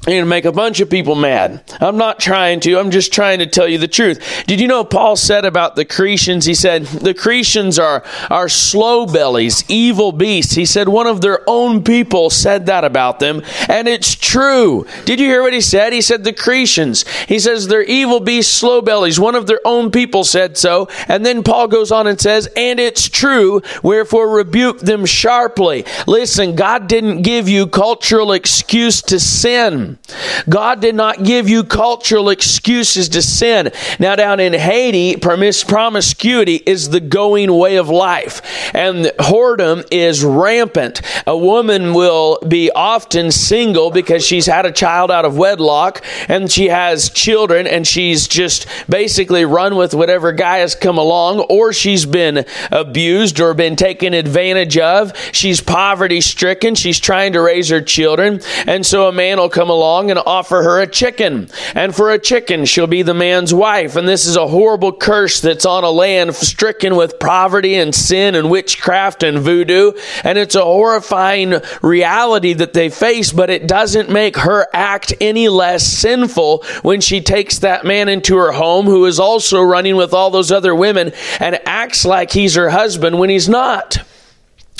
You're 0.07 0.15
going 0.15 0.23
to 0.23 0.29
make 0.29 0.45
a 0.45 0.53
bunch 0.53 0.79
of 0.79 0.89
people 0.89 1.15
mad. 1.15 1.61
I'm 1.81 1.97
not 1.97 2.17
trying 2.17 2.61
to. 2.61 2.79
I'm 2.79 2.91
just 2.91 3.11
trying 3.11 3.39
to 3.39 3.45
tell 3.45 3.67
you 3.67 3.77
the 3.77 3.89
truth. 3.89 4.45
Did 4.47 4.61
you 4.61 4.67
know 4.69 4.85
Paul 4.85 5.17
said 5.17 5.43
about 5.43 5.75
the 5.75 5.83
Cretians? 5.83 6.47
He 6.47 6.53
said, 6.53 6.85
the 6.85 7.13
Cretians 7.13 7.77
are, 7.77 8.05
are 8.29 8.47
slow 8.47 9.05
bellies, 9.05 9.69
evil 9.69 10.13
beasts. 10.13 10.53
He 10.53 10.65
said 10.65 10.87
one 10.87 11.07
of 11.07 11.19
their 11.19 11.41
own 11.45 11.83
people 11.83 12.29
said 12.29 12.67
that 12.67 12.85
about 12.85 13.19
them, 13.19 13.43
and 13.67 13.89
it's 13.89 14.15
true. 14.15 14.87
Did 15.03 15.19
you 15.19 15.27
hear 15.27 15.41
what 15.41 15.51
he 15.51 15.59
said? 15.59 15.91
He 15.91 16.01
said 16.01 16.23
the 16.23 16.31
Cretians. 16.31 17.05
He 17.27 17.37
says 17.37 17.67
they're 17.67 17.83
evil 17.83 18.21
beasts, 18.21 18.53
slow 18.53 18.81
bellies. 18.81 19.19
One 19.19 19.35
of 19.35 19.45
their 19.45 19.59
own 19.65 19.91
people 19.91 20.23
said 20.23 20.55
so. 20.55 20.87
And 21.09 21.25
then 21.25 21.43
Paul 21.43 21.67
goes 21.67 21.91
on 21.91 22.07
and 22.07 22.17
says, 22.17 22.47
and 22.55 22.79
it's 22.79 23.09
true. 23.09 23.61
Wherefore 23.83 24.29
rebuke 24.29 24.79
them 24.79 25.05
sharply. 25.05 25.83
Listen, 26.07 26.55
God 26.55 26.87
didn't 26.87 27.23
give 27.23 27.49
you 27.49 27.67
cultural 27.67 28.31
excuse 28.31 29.01
to 29.01 29.19
sin. 29.19 29.96
God 30.49 30.81
did 30.81 30.95
not 30.95 31.23
give 31.23 31.49
you 31.49 31.63
cultural 31.63 32.29
excuses 32.29 33.09
to 33.09 33.21
sin. 33.21 33.71
Now, 33.99 34.15
down 34.15 34.39
in 34.39 34.53
Haiti, 34.53 35.17
promiscuity 35.17 36.55
is 36.65 36.89
the 36.89 36.99
going 36.99 37.51
way 37.53 37.75
of 37.77 37.89
life, 37.89 38.41
and 38.73 39.05
whoredom 39.19 39.85
is 39.91 40.23
rampant. 40.23 41.01
A 41.25 41.37
woman 41.37 41.93
will 41.93 42.39
be 42.47 42.71
often 42.71 43.31
single 43.31 43.91
because 43.91 44.25
she's 44.25 44.45
had 44.45 44.65
a 44.65 44.71
child 44.71 45.11
out 45.11 45.25
of 45.25 45.37
wedlock 45.37 46.03
and 46.27 46.51
she 46.51 46.67
has 46.69 47.09
children 47.09 47.67
and 47.67 47.85
she's 47.85 48.27
just 48.27 48.67
basically 48.89 49.45
run 49.45 49.75
with 49.75 49.93
whatever 49.93 50.31
guy 50.31 50.57
has 50.59 50.75
come 50.75 50.97
along, 50.97 51.39
or 51.49 51.73
she's 51.73 52.05
been 52.05 52.45
abused 52.71 53.39
or 53.39 53.53
been 53.53 53.75
taken 53.75 54.13
advantage 54.13 54.77
of. 54.77 55.11
She's 55.31 55.61
poverty 55.61 56.21
stricken. 56.21 56.75
She's 56.75 56.99
trying 56.99 57.33
to 57.33 57.41
raise 57.41 57.69
her 57.69 57.81
children. 57.81 58.41
And 58.65 58.85
so 58.85 59.07
a 59.07 59.11
man 59.11 59.37
will 59.37 59.49
come 59.49 59.69
along 59.69 59.86
along 59.87 60.11
and 60.11 60.19
offer 60.19 60.63
her 60.63 60.81
a 60.81 60.87
chicken. 60.87 61.49
And 61.73 61.95
for 61.95 62.11
a 62.11 62.19
chicken, 62.19 62.65
she'll 62.65 62.87
be 62.87 63.03
the 63.03 63.13
man's 63.13 63.53
wife. 63.53 63.95
And 63.95 64.07
this 64.07 64.25
is 64.25 64.35
a 64.35 64.47
horrible 64.47 64.91
curse 64.91 65.39
that's 65.39 65.65
on 65.65 65.83
a 65.83 65.89
land 65.89 66.35
stricken 66.35 66.95
with 66.95 67.19
poverty 67.19 67.75
and 67.75 67.95
sin 67.95 68.35
and 68.35 68.49
witchcraft 68.49 69.23
and 69.23 69.39
voodoo. 69.39 69.93
And 70.23 70.37
it's 70.37 70.55
a 70.55 70.63
horrifying 70.63 71.55
reality 71.81 72.53
that 72.53 72.73
they 72.73 72.89
face, 72.89 73.31
but 73.31 73.49
it 73.49 73.67
doesn't 73.67 74.09
make 74.09 74.37
her 74.37 74.67
act 74.73 75.13
any 75.21 75.47
less 75.47 75.87
sinful 75.87 76.65
when 76.81 76.99
she 76.99 77.21
takes 77.21 77.59
that 77.59 77.85
man 77.85 78.09
into 78.09 78.35
her 78.35 78.51
home 78.51 78.85
who 78.85 79.05
is 79.05 79.19
also 79.19 79.61
running 79.61 79.95
with 79.95 80.13
all 80.13 80.29
those 80.29 80.51
other 80.51 80.75
women 80.75 81.13
and 81.39 81.59
acts 81.65 82.03
like 82.05 82.31
he's 82.31 82.55
her 82.55 82.69
husband 82.69 83.17
when 83.17 83.29
he's 83.29 83.47
not 83.47 83.97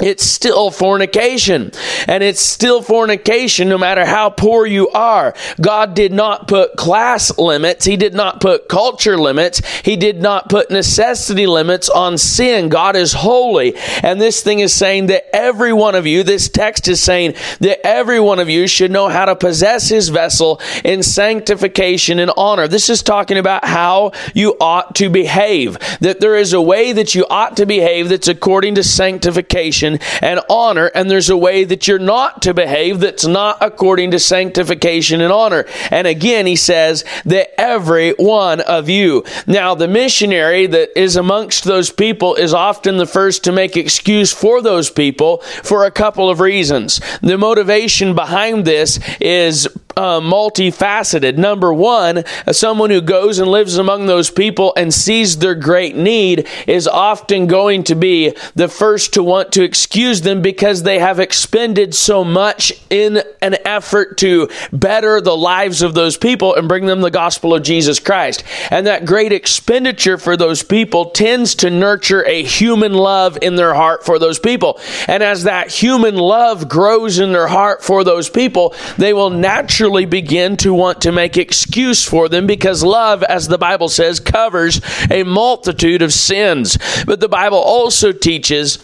it's 0.01 0.23
still 0.23 0.69
fornication. 0.69 1.71
And 2.07 2.21
it's 2.21 2.39
still 2.39 2.83
fornication 2.83 3.67
no 3.67 3.79
matter 3.79 4.05
how 4.05 4.29
poor 4.29 4.65
you 4.67 4.89
are. 4.89 5.33
God 5.59 5.95
did 5.95 6.13
not 6.13 6.47
put 6.47 6.75
class 6.75 7.35
limits. 7.39 7.85
He 7.85 7.97
did 7.97 8.13
not 8.13 8.39
put 8.39 8.69
culture 8.69 9.17
limits. 9.17 9.61
He 9.81 9.95
did 9.95 10.21
not 10.21 10.49
put 10.49 10.69
necessity 10.69 11.47
limits 11.47 11.89
on 11.89 12.19
sin. 12.19 12.69
God 12.69 12.95
is 12.95 13.13
holy. 13.13 13.75
And 14.03 14.21
this 14.21 14.43
thing 14.43 14.59
is 14.59 14.71
saying 14.71 15.07
that 15.07 15.35
every 15.35 15.73
one 15.73 15.95
of 15.95 16.05
you, 16.05 16.21
this 16.21 16.47
text 16.47 16.87
is 16.87 17.01
saying 17.01 17.33
that 17.61 17.85
every 17.85 18.19
one 18.19 18.37
of 18.37 18.49
you 18.49 18.67
should 18.67 18.91
know 18.91 19.09
how 19.09 19.25
to 19.25 19.35
possess 19.35 19.89
his 19.89 20.09
vessel 20.09 20.61
in 20.83 21.01
sanctification 21.01 22.19
and 22.19 22.31
honor. 22.37 22.67
This 22.67 22.91
is 22.91 23.01
talking 23.01 23.39
about 23.39 23.65
how 23.65 24.11
you 24.35 24.57
ought 24.61 24.93
to 24.95 25.09
behave. 25.09 25.79
That 26.01 26.19
there 26.19 26.35
is 26.35 26.53
a 26.53 26.61
way 26.61 26.91
that 26.91 27.15
you 27.15 27.25
ought 27.31 27.57
to 27.57 27.65
behave 27.65 28.09
that's 28.09 28.27
according 28.27 28.75
to 28.75 28.83
sanctification 28.83 29.86
and 29.95 30.39
honor, 30.49 30.91
and 30.93 31.09
there's 31.09 31.29
a 31.29 31.37
way 31.37 31.63
that 31.63 31.87
you're 31.87 31.99
not 31.99 32.41
to 32.43 32.53
behave 32.53 32.99
that's 32.99 33.25
not 33.25 33.57
according 33.61 34.11
to 34.11 34.19
sanctification 34.19 35.21
and 35.21 35.31
honor. 35.31 35.65
And 35.91 36.05
again, 36.07 36.45
he 36.45 36.55
says 36.55 37.05
that 37.25 37.59
every 37.59 38.11
one 38.11 38.61
of 38.61 38.89
you. 38.89 39.23
Now, 39.45 39.75
the 39.75 39.87
missionary 39.87 40.67
that 40.67 40.99
is 40.99 41.15
amongst 41.15 41.63
those 41.63 41.89
people 41.89 42.35
is 42.35 42.53
often 42.53 42.97
the 42.97 43.05
first 43.05 43.43
to 43.45 43.51
make 43.51 43.77
excuse 43.77 44.33
for 44.33 44.61
those 44.61 44.89
people 44.89 45.37
for 45.63 45.85
a 45.85 45.91
couple 45.91 46.29
of 46.29 46.39
reasons. 46.39 46.99
The 47.21 47.37
motivation 47.37 48.15
behind 48.15 48.65
this 48.65 48.99
is 49.19 49.67
uh, 49.97 50.19
multifaceted. 50.21 51.37
Number 51.37 51.73
one, 51.73 52.23
someone 52.51 52.91
who 52.91 53.01
goes 53.01 53.39
and 53.39 53.49
lives 53.49 53.77
among 53.77 54.05
those 54.05 54.29
people 54.29 54.73
and 54.77 54.93
sees 54.93 55.39
their 55.39 55.55
great 55.55 55.95
need 55.95 56.47
is 56.67 56.87
often 56.87 57.47
going 57.47 57.83
to 57.85 57.95
be 57.95 58.35
the 58.53 58.67
first 58.67 59.15
to 59.15 59.23
want 59.23 59.51
to 59.53 59.63
excuse 59.77 60.21
them 60.21 60.41
because 60.41 60.81
they 60.81 60.97
have 60.97 61.19
expended 61.19 61.93
so 61.93 62.23
much 62.23 62.73
in 62.89 63.21
an 63.43 63.55
effort 63.63 64.17
to 64.17 64.49
better 64.73 65.21
the 65.21 65.37
lives 65.37 65.83
of 65.83 65.93
those 65.93 66.17
people 66.17 66.55
and 66.55 66.67
bring 66.67 66.87
them 66.87 67.01
the 67.01 67.11
gospel 67.11 67.53
of 67.53 67.61
Jesus 67.61 67.99
Christ. 67.99 68.43
And 68.71 68.87
that 68.87 69.05
great 69.05 69.31
expenditure 69.31 70.17
for 70.17 70.35
those 70.35 70.63
people 70.63 71.11
tends 71.11 71.53
to 71.55 71.69
nurture 71.69 72.25
a 72.25 72.41
human 72.41 72.91
love 72.91 73.37
in 73.43 73.55
their 73.55 73.75
heart 73.75 74.03
for 74.03 74.17
those 74.17 74.39
people. 74.39 74.79
And 75.07 75.21
as 75.21 75.43
that 75.43 75.69
human 75.69 76.15
love 76.15 76.67
grows 76.67 77.19
in 77.19 77.31
their 77.31 77.47
heart 77.47 77.83
for 77.83 78.03
those 78.03 78.31
people, 78.31 78.73
they 78.97 79.13
will 79.13 79.29
naturally 79.29 80.05
begin 80.05 80.57
to 80.57 80.73
want 80.73 81.01
to 81.01 81.11
make 81.11 81.37
excuse 81.37 82.03
for 82.03 82.29
them 82.29 82.47
because 82.47 82.83
love, 82.83 83.21
as 83.21 83.47
the 83.47 83.59
Bible 83.59 83.89
says, 83.89 84.19
covers 84.19 84.81
a 85.11 85.21
multitude 85.21 86.01
of 86.01 86.11
sins. 86.11 86.79
But 87.05 87.19
the 87.19 87.29
Bible 87.29 87.59
also 87.59 88.11
teaches 88.11 88.79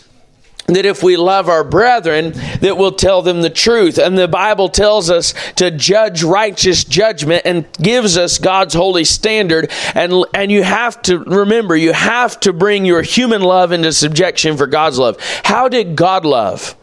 that 0.67 0.85
if 0.85 1.03
we 1.03 1.17
love 1.17 1.49
our 1.49 1.63
brethren 1.63 2.31
that 2.61 2.77
we'll 2.77 2.93
tell 2.93 3.21
them 3.21 3.41
the 3.41 3.49
truth 3.49 3.97
and 3.97 4.17
the 4.17 4.27
bible 4.27 4.69
tells 4.69 5.09
us 5.09 5.33
to 5.55 5.69
judge 5.69 6.23
righteous 6.23 6.83
judgment 6.83 7.41
and 7.45 7.65
gives 7.73 8.17
us 8.17 8.37
god's 8.37 8.73
holy 8.73 9.03
standard 9.03 9.69
and 9.93 10.25
and 10.33 10.51
you 10.51 10.63
have 10.63 11.01
to 11.01 11.19
remember 11.19 11.75
you 11.75 11.91
have 11.91 12.39
to 12.39 12.53
bring 12.53 12.85
your 12.85 13.01
human 13.01 13.41
love 13.41 13.71
into 13.71 13.91
subjection 13.91 14.55
for 14.55 14.67
god's 14.67 14.97
love 14.97 15.17
how 15.43 15.67
did 15.67 15.95
god 15.95 16.25
love 16.25 16.75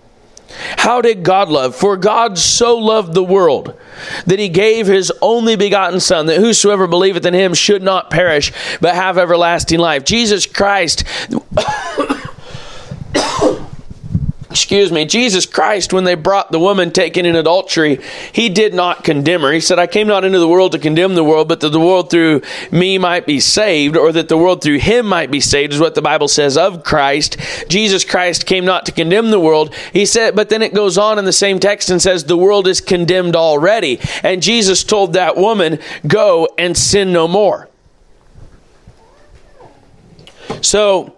how 0.76 1.00
did 1.00 1.22
God 1.22 1.48
love? 1.48 1.76
For 1.76 1.96
God 1.96 2.38
so 2.38 2.76
loved 2.76 3.14
the 3.14 3.22
world 3.22 3.78
that 4.26 4.38
he 4.38 4.48
gave 4.48 4.86
his 4.86 5.12
only 5.22 5.56
begotten 5.56 6.00
Son, 6.00 6.26
that 6.26 6.38
whosoever 6.38 6.86
believeth 6.86 7.24
in 7.24 7.34
him 7.34 7.54
should 7.54 7.82
not 7.82 8.10
perish, 8.10 8.52
but 8.80 8.94
have 8.94 9.18
everlasting 9.18 9.78
life. 9.78 10.04
Jesus 10.04 10.46
Christ 10.46 11.04
excuse 14.50 14.90
me, 14.90 15.04
Jesus 15.04 15.46
Christ, 15.46 15.92
when 15.92 16.04
they 16.04 16.16
brought 16.16 16.50
the 16.50 16.58
woman 16.58 16.90
taken 16.90 17.24
in 17.24 17.36
adultery, 17.36 18.00
he 18.32 18.48
did 18.48 18.74
not 18.74 19.04
condemn 19.04 19.42
her. 19.42 19.52
He 19.52 19.60
said, 19.60 19.78
I 19.78 19.86
came 19.86 20.08
not 20.08 20.24
into 20.24 20.40
the 20.40 20.48
world 20.48 20.72
to 20.72 20.78
condemn 20.78 21.14
the 21.14 21.24
world, 21.24 21.48
but 21.48 21.60
that 21.60 21.68
the 21.70 21.78
world 21.80 22.10
through 22.10 22.42
me 22.72 22.98
might 22.98 23.26
be 23.26 23.38
saved, 23.38 23.96
or 23.96 24.10
that 24.12 24.28
the 24.28 24.36
world 24.36 24.62
through 24.62 24.78
him 24.78 25.06
might 25.06 25.30
be 25.30 25.40
saved, 25.40 25.72
is 25.72 25.78
what 25.78 25.94
the 25.94 26.02
Bible 26.02 26.26
says 26.26 26.56
of 26.56 26.82
Christ. 26.82 27.36
Jesus 27.68 28.04
Christ 28.04 28.44
came 28.44 28.64
not 28.64 28.86
to 28.86 28.92
condemn 28.92 29.30
the 29.30 29.40
world. 29.40 29.72
He 29.92 30.04
said, 30.04 30.34
but 30.34 30.48
then 30.48 30.62
it 30.62 30.74
goes 30.74 30.98
on 30.98 31.18
in 31.18 31.24
the 31.24 31.32
same 31.32 31.60
text 31.60 31.88
and 31.88 32.02
says, 32.02 32.24
the 32.24 32.36
world 32.36 32.66
is 32.66 32.80
condemned 32.80 33.36
already. 33.36 34.00
And 34.22 34.42
Jesus 34.42 34.82
told 34.82 35.12
that 35.12 35.36
woman, 35.36 35.78
go 36.06 36.48
and 36.58 36.76
sin 36.76 37.12
no 37.12 37.28
more. 37.28 37.68
So, 40.60 41.16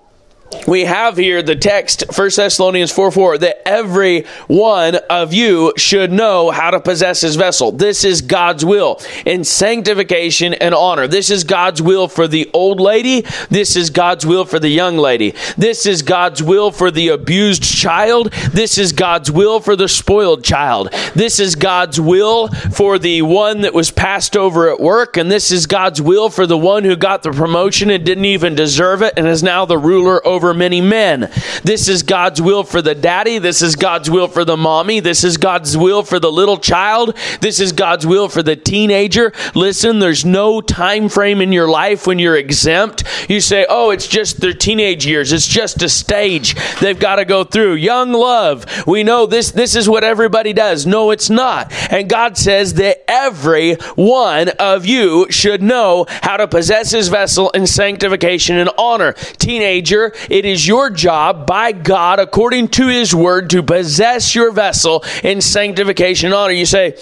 we 0.66 0.84
have 0.84 1.16
here 1.16 1.42
the 1.42 1.56
text 1.56 2.04
1 2.16 2.30
thessalonians 2.36 2.92
4 2.92 3.10
4 3.10 3.38
that 3.38 3.66
every 3.66 4.24
one 4.48 4.96
of 5.10 5.32
you 5.32 5.72
should 5.76 6.12
know 6.12 6.50
how 6.50 6.70
to 6.70 6.80
possess 6.80 7.20
his 7.20 7.36
vessel. 7.36 7.72
This 7.72 8.04
is 8.04 8.22
god's 8.22 8.64
will 8.64 9.00
in 9.26 9.44
sanctification 9.44 10.54
and 10.54 10.74
honor. 10.74 11.06
This 11.06 11.30
is 11.30 11.44
god's 11.44 11.82
will 11.82 12.08
for 12.08 12.28
the 12.28 12.50
old 12.52 12.80
lady. 12.80 13.24
This 13.50 13.76
is 13.76 13.90
god's 13.90 14.26
will 14.26 14.44
for 14.44 14.58
the 14.58 14.68
young 14.68 14.96
lady. 14.96 15.34
This 15.56 15.86
is 15.86 16.02
god's 16.02 16.42
will 16.42 16.70
for 16.70 16.90
the 16.90 17.08
abused 17.08 17.62
child. 17.62 18.32
This 18.52 18.78
is 18.78 18.92
god's 18.92 19.30
will 19.30 19.60
for 19.60 19.76
the 19.76 19.88
spoiled 19.88 20.44
child. 20.44 20.92
This 21.14 21.38
is 21.40 21.54
god's 21.54 22.00
will 22.00 22.48
for 22.48 22.98
the 22.98 23.22
one 23.22 23.62
that 23.62 23.74
was 23.74 23.90
passed 23.90 24.36
over 24.36 24.70
at 24.70 24.80
work 24.80 25.16
and 25.16 25.30
this 25.30 25.50
is 25.50 25.66
god's 25.66 26.00
will 26.00 26.30
for 26.30 26.46
the 26.46 26.58
one 26.58 26.84
who 26.84 26.96
got 26.96 27.22
the 27.22 27.30
promotion 27.30 27.90
and 27.90 28.04
didn't 28.04 28.24
even 28.24 28.54
deserve 28.54 29.02
it 29.02 29.14
and 29.16 29.26
is 29.26 29.42
now 29.42 29.64
the 29.64 29.78
ruler 29.78 30.24
over 30.26 30.41
over 30.42 30.52
many 30.52 30.80
men. 30.80 31.30
This 31.62 31.86
is 31.86 32.02
God's 32.02 32.42
will 32.42 32.64
for 32.64 32.82
the 32.82 32.96
daddy. 32.96 33.38
This 33.38 33.62
is 33.62 33.76
God's 33.76 34.10
will 34.10 34.26
for 34.26 34.44
the 34.44 34.56
mommy. 34.56 34.98
This 34.98 35.22
is 35.22 35.36
God's 35.36 35.76
will 35.76 36.02
for 36.02 36.18
the 36.18 36.32
little 36.32 36.56
child. 36.56 37.16
This 37.40 37.60
is 37.60 37.70
God's 37.70 38.04
will 38.04 38.28
for 38.28 38.42
the 38.42 38.56
teenager. 38.56 39.32
Listen, 39.54 40.00
there's 40.00 40.24
no 40.24 40.60
time 40.60 41.08
frame 41.08 41.40
in 41.40 41.52
your 41.52 41.68
life 41.68 42.08
when 42.08 42.18
you're 42.18 42.36
exempt. 42.36 43.04
You 43.30 43.40
say, 43.40 43.66
oh, 43.68 43.90
it's 43.90 44.08
just 44.08 44.40
their 44.40 44.52
teenage 44.52 45.06
years. 45.06 45.32
It's 45.32 45.46
just 45.46 45.80
a 45.80 45.88
stage 45.88 46.56
they've 46.80 46.98
got 46.98 47.16
to 47.16 47.24
go 47.24 47.44
through. 47.44 47.74
Young 47.74 48.12
love. 48.12 48.66
We 48.84 49.04
know 49.04 49.26
this, 49.26 49.52
this 49.52 49.76
is 49.76 49.88
what 49.88 50.02
everybody 50.02 50.52
does. 50.52 50.86
No, 50.86 51.12
it's 51.12 51.30
not. 51.30 51.72
And 51.92 52.08
God 52.08 52.36
says 52.36 52.74
that 52.74 53.08
every 53.08 53.74
one 53.94 54.48
of 54.58 54.86
you 54.86 55.30
should 55.30 55.62
know 55.62 56.06
how 56.08 56.36
to 56.36 56.48
possess 56.48 56.90
his 56.90 57.06
vessel 57.06 57.50
in 57.50 57.68
sanctification 57.68 58.56
and 58.56 58.70
honor. 58.76 59.12
Teenager, 59.38 60.12
it 60.32 60.46
is 60.46 60.66
your 60.66 60.88
job 60.88 61.46
by 61.46 61.72
God, 61.72 62.18
according 62.18 62.68
to 62.68 62.88
His 62.88 63.14
word, 63.14 63.50
to 63.50 63.62
possess 63.62 64.34
your 64.34 64.50
vessel 64.50 65.04
in 65.22 65.42
sanctification 65.42 66.28
and 66.28 66.34
honor. 66.34 66.54
You 66.54 66.64
say, 66.64 66.96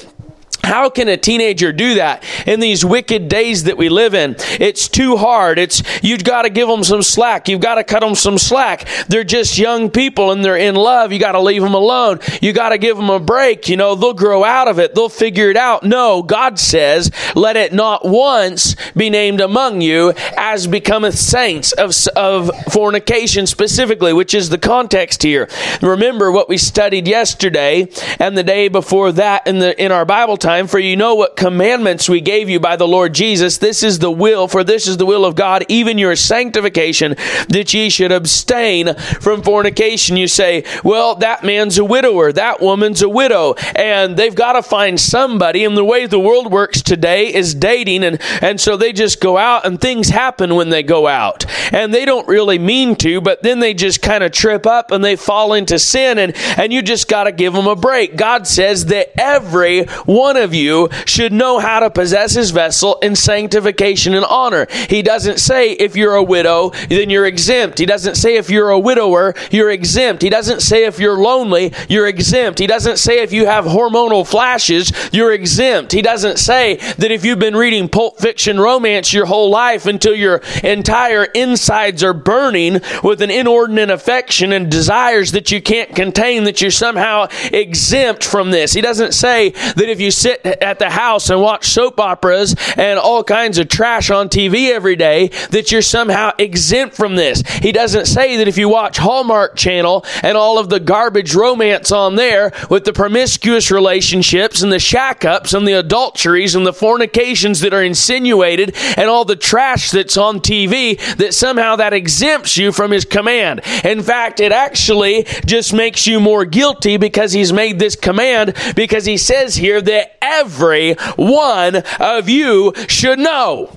how 0.70 0.88
can 0.88 1.08
a 1.08 1.16
teenager 1.16 1.72
do 1.72 1.94
that 1.94 2.22
in 2.46 2.60
these 2.60 2.84
wicked 2.84 3.28
days 3.28 3.64
that 3.64 3.76
we 3.76 3.88
live 3.88 4.14
in? 4.14 4.36
It's 4.60 4.88
too 4.88 5.16
hard. 5.16 5.58
It's 5.58 5.82
you've 6.00 6.22
got 6.22 6.42
to 6.42 6.50
give 6.50 6.68
them 6.68 6.84
some 6.84 7.02
slack. 7.02 7.48
You've 7.48 7.60
got 7.60 7.74
to 7.74 7.82
cut 7.82 8.00
them 8.00 8.14
some 8.14 8.38
slack. 8.38 8.86
They're 9.08 9.24
just 9.24 9.58
young 9.58 9.90
people 9.90 10.30
and 10.30 10.44
they're 10.44 10.56
in 10.56 10.76
love. 10.76 11.10
You 11.12 11.18
got 11.18 11.32
to 11.32 11.40
leave 11.40 11.60
them 11.60 11.74
alone. 11.74 12.20
You 12.40 12.52
got 12.52 12.68
to 12.68 12.78
give 12.78 12.96
them 12.96 13.10
a 13.10 13.18
break. 13.18 13.68
You 13.68 13.76
know, 13.76 13.96
they'll 13.96 14.14
grow 14.14 14.44
out 14.44 14.68
of 14.68 14.78
it. 14.78 14.94
They'll 14.94 15.08
figure 15.08 15.50
it 15.50 15.56
out. 15.56 15.82
No, 15.82 16.22
God 16.22 16.56
says, 16.56 17.10
let 17.34 17.56
it 17.56 17.72
not 17.72 18.04
once 18.04 18.76
be 18.92 19.10
named 19.10 19.40
among 19.40 19.80
you 19.80 20.12
as 20.36 20.68
becometh 20.68 21.18
saints 21.18 21.72
of, 21.72 21.92
of 22.14 22.48
fornication 22.72 23.48
specifically, 23.48 24.12
which 24.12 24.34
is 24.34 24.50
the 24.50 24.58
context 24.58 25.24
here. 25.24 25.48
Remember 25.82 26.30
what 26.30 26.48
we 26.48 26.58
studied 26.58 27.08
yesterday 27.08 27.88
and 28.20 28.38
the 28.38 28.44
day 28.44 28.68
before 28.68 29.10
that 29.10 29.48
in 29.48 29.58
the 29.58 29.80
in 29.82 29.90
our 29.90 30.04
Bible 30.04 30.36
time 30.36 30.59
time, 30.60 30.68
for 30.68 30.78
you 30.78 30.96
know 30.96 31.14
what 31.14 31.36
commandments 31.36 32.08
we 32.08 32.20
gave 32.20 32.48
you 32.50 32.60
by 32.60 32.76
the 32.76 32.86
Lord 32.86 33.14
Jesus. 33.14 33.58
This 33.58 33.82
is 33.82 33.98
the 33.98 34.10
will, 34.10 34.46
for 34.46 34.62
this 34.62 34.86
is 34.86 34.98
the 34.98 35.06
will 35.06 35.24
of 35.24 35.34
God, 35.34 35.64
even 35.68 35.96
your 35.96 36.16
sanctification, 36.16 37.16
that 37.48 37.72
ye 37.72 37.88
should 37.88 38.12
abstain 38.12 38.94
from 39.20 39.42
fornication. 39.42 40.16
You 40.16 40.28
say, 40.28 40.64
well, 40.84 41.14
that 41.16 41.44
man's 41.44 41.78
a 41.78 41.84
widower, 41.84 42.32
that 42.32 42.60
woman's 42.60 43.00
a 43.00 43.08
widow, 43.08 43.54
and 43.74 44.16
they've 44.16 44.34
got 44.34 44.52
to 44.52 44.62
find 44.62 45.00
somebody. 45.00 45.64
And 45.64 45.76
the 45.76 45.84
way 45.84 46.06
the 46.06 46.20
world 46.20 46.52
works 46.52 46.82
today 46.82 47.32
is 47.32 47.54
dating, 47.54 48.04
and, 48.04 48.20
and 48.42 48.60
so 48.60 48.76
they 48.76 48.92
just 48.92 49.20
go 49.20 49.38
out, 49.38 49.64
and 49.64 49.80
things 49.80 50.10
happen 50.10 50.54
when 50.54 50.68
they 50.68 50.82
go 50.82 51.06
out. 51.06 51.46
And 51.72 51.94
they 51.94 52.04
don't 52.04 52.28
really 52.28 52.58
mean 52.58 52.96
to, 52.96 53.20
but 53.20 53.42
then 53.42 53.60
they 53.60 53.72
just 53.72 54.02
kind 54.02 54.22
of 54.22 54.32
trip 54.32 54.66
up 54.66 54.90
and 54.90 55.02
they 55.02 55.16
fall 55.16 55.54
into 55.54 55.78
sin, 55.78 56.18
and, 56.18 56.36
and 56.58 56.72
you 56.72 56.82
just 56.82 57.08
got 57.08 57.24
to 57.24 57.32
give 57.32 57.54
them 57.54 57.66
a 57.66 57.76
break. 57.76 58.16
God 58.16 58.46
says 58.46 58.86
that 58.86 59.18
every 59.18 59.84
one 60.04 60.36
of 60.36 60.49
you 60.54 60.88
should 61.06 61.32
know 61.32 61.58
how 61.58 61.80
to 61.80 61.90
possess 61.90 62.34
his 62.34 62.50
vessel 62.50 62.98
in 63.02 63.16
sanctification 63.16 64.14
and 64.14 64.24
honor. 64.24 64.66
He 64.88 65.02
doesn't 65.02 65.38
say 65.38 65.72
if 65.72 65.96
you're 65.96 66.14
a 66.14 66.22
widow, 66.22 66.70
then 66.88 67.10
you're 67.10 67.26
exempt. 67.26 67.78
He 67.78 67.86
doesn't 67.86 68.16
say 68.16 68.36
if 68.36 68.50
you're 68.50 68.70
a 68.70 68.78
widower, 68.78 69.34
you're 69.50 69.70
exempt. 69.70 70.22
He 70.22 70.30
doesn't 70.30 70.60
say 70.60 70.84
if 70.84 70.98
you're 70.98 71.18
lonely, 71.18 71.72
you're 71.88 72.06
exempt. 72.06 72.58
He 72.58 72.66
doesn't 72.66 72.98
say 72.98 73.22
if 73.22 73.32
you 73.32 73.46
have 73.46 73.64
hormonal 73.64 74.26
flashes, 74.26 74.92
you're 75.12 75.32
exempt. 75.32 75.92
He 75.92 76.02
doesn't 76.02 76.38
say 76.38 76.76
that 76.76 77.10
if 77.10 77.24
you've 77.24 77.38
been 77.38 77.56
reading 77.56 77.88
pulp 77.88 78.18
fiction 78.18 78.60
romance 78.60 79.12
your 79.12 79.26
whole 79.26 79.50
life 79.50 79.86
until 79.86 80.14
your 80.14 80.42
entire 80.62 81.24
insides 81.24 82.04
are 82.04 82.14
burning 82.14 82.80
with 83.02 83.22
an 83.22 83.30
inordinate 83.30 83.90
affection 83.90 84.52
and 84.52 84.70
desires 84.70 85.32
that 85.32 85.50
you 85.50 85.60
can't 85.60 85.94
contain, 85.94 86.44
that 86.44 86.60
you're 86.60 86.70
somehow 86.70 87.26
exempt 87.52 88.24
from 88.24 88.50
this. 88.50 88.72
He 88.72 88.80
doesn't 88.80 89.12
say 89.12 89.50
that 89.50 89.88
if 89.88 90.00
you 90.00 90.10
sit 90.10 90.29
sit 90.30 90.46
at 90.62 90.78
the 90.78 90.90
house 90.90 91.30
and 91.30 91.40
watch 91.40 91.68
soap 91.68 91.98
operas 91.98 92.54
and 92.76 92.98
all 92.98 93.24
kinds 93.24 93.58
of 93.58 93.68
trash 93.68 94.10
on 94.10 94.28
TV 94.28 94.70
every 94.70 94.96
day, 94.96 95.28
that 95.50 95.72
you're 95.72 95.82
somehow 95.82 96.30
exempt 96.38 96.94
from 96.94 97.16
this. 97.16 97.42
He 97.58 97.72
doesn't 97.72 98.06
say 98.06 98.36
that 98.36 98.48
if 98.48 98.58
you 98.58 98.68
watch 98.68 98.98
Hallmark 98.98 99.56
Channel 99.56 100.04
and 100.22 100.36
all 100.36 100.58
of 100.58 100.68
the 100.68 100.80
garbage 100.80 101.34
romance 101.34 101.90
on 101.90 102.16
there 102.16 102.52
with 102.68 102.84
the 102.84 102.92
promiscuous 102.92 103.70
relationships 103.70 104.62
and 104.62 104.72
the 104.72 104.78
shack 104.78 105.24
ups 105.24 105.52
and 105.52 105.66
the 105.66 105.78
adulteries 105.78 106.54
and 106.54 106.66
the 106.66 106.72
fornications 106.72 107.60
that 107.60 107.74
are 107.74 107.82
insinuated 107.82 108.74
and 108.96 109.08
all 109.08 109.24
the 109.24 109.36
trash 109.36 109.90
that's 109.90 110.16
on 110.16 110.40
TV, 110.40 110.98
that 111.16 111.34
somehow 111.34 111.76
that 111.76 111.92
exempts 111.92 112.56
you 112.56 112.72
from 112.72 112.90
his 112.90 113.04
command. 113.04 113.60
In 113.84 114.02
fact, 114.02 114.40
it 114.40 114.52
actually 114.52 115.24
just 115.44 115.72
makes 115.72 116.06
you 116.06 116.20
more 116.20 116.44
guilty 116.44 116.96
because 116.96 117.32
he's 117.32 117.52
made 117.52 117.78
this 117.78 117.96
command 117.96 118.54
because 118.76 119.04
he 119.04 119.16
says 119.16 119.56
here 119.56 119.80
that 119.80 120.19
every 120.22 120.94
one 121.16 121.82
of 121.98 122.28
you 122.28 122.72
should 122.88 123.18
know. 123.18 123.70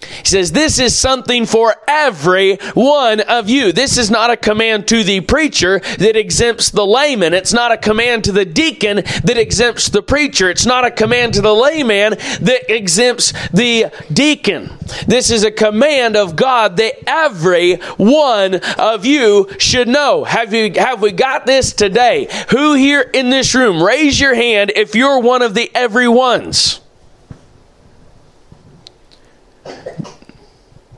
He 0.00 0.24
says, 0.24 0.52
This 0.52 0.78
is 0.78 0.96
something 0.96 1.46
for 1.46 1.76
every 1.86 2.56
one 2.74 3.20
of 3.20 3.48
you. 3.48 3.72
This 3.72 3.98
is 3.98 4.10
not 4.10 4.30
a 4.30 4.36
command 4.36 4.88
to 4.88 5.04
the 5.04 5.20
preacher 5.20 5.80
that 5.98 6.16
exempts 6.16 6.70
the 6.70 6.86
layman. 6.86 7.34
It's 7.34 7.52
not 7.52 7.72
a 7.72 7.76
command 7.76 8.24
to 8.24 8.32
the 8.32 8.44
deacon 8.44 8.96
that 8.96 9.36
exempts 9.36 9.88
the 9.88 10.02
preacher. 10.02 10.50
It's 10.50 10.66
not 10.66 10.84
a 10.84 10.90
command 10.90 11.34
to 11.34 11.42
the 11.42 11.54
layman 11.54 12.12
that 12.12 12.72
exempts 12.74 13.32
the 13.50 13.86
deacon. 14.12 14.70
This 15.06 15.30
is 15.30 15.44
a 15.44 15.50
command 15.50 16.16
of 16.16 16.36
God 16.36 16.76
that 16.78 16.94
every 17.06 17.76
one 17.96 18.56
of 18.78 19.04
you 19.04 19.48
should 19.58 19.88
know. 19.88 20.24
Have 20.24 20.52
you 20.54 20.72
have 20.74 21.02
we 21.02 21.12
got 21.12 21.46
this 21.46 21.72
today? 21.72 22.28
Who 22.50 22.74
here 22.74 23.00
in 23.00 23.30
this 23.30 23.54
room, 23.54 23.82
raise 23.82 24.18
your 24.20 24.34
hand 24.34 24.72
if 24.74 24.94
you're 24.94 25.20
one 25.20 25.42
of 25.42 25.54
the 25.54 25.70
every 25.74 26.08
ones. 26.08 26.80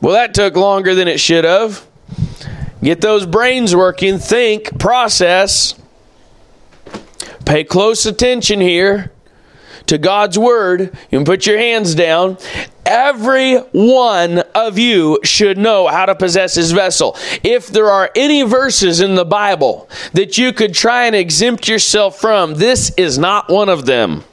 Well, 0.01 0.15
that 0.15 0.35
took 0.35 0.57
longer 0.57 0.95
than 0.95 1.09
it 1.09 1.21
should 1.21 1.45
have. 1.45 1.87
Get 2.83 3.01
those 3.01 3.27
brains 3.27 3.77
working, 3.77 4.19
think, 4.19 4.79
process. 4.81 5.75
Pay 7.45 7.65
close 7.65 8.07
attention 8.07 8.61
here 8.61 9.13
to 9.87 9.99
God's 9.99 10.39
word. 10.39 10.81
You 11.11 11.19
can 11.19 11.25
put 11.25 11.47
your 11.47 11.59
hands 11.59 11.95
down. 11.95 12.39
Every 12.85 13.59
one 13.59 14.41
of 14.55 14.79
you 14.79 15.21
should 15.23 15.59
know 15.59 15.87
how 15.87 16.07
to 16.07 16.15
possess 16.15 16.55
his 16.55 16.73
vessel. 16.73 17.17
If 17.45 17.69
there 17.69 17.91
are 17.91 18.11
any 18.17 18.43
verses 18.43 19.01
in 19.01 19.15
the 19.15 19.25
Bible 19.25 19.89
that 20.15 20.37
you 20.37 20.53
could 20.53 20.75
try 20.75 21.07
and 21.07 21.15
exempt 21.15 21.69
yourself 21.69 22.21
from, 22.21 22.55
this 22.55 22.93
is 22.97 23.19
not 23.19 23.49
one 23.49 23.69
of 23.69 23.87
them. 23.87 24.25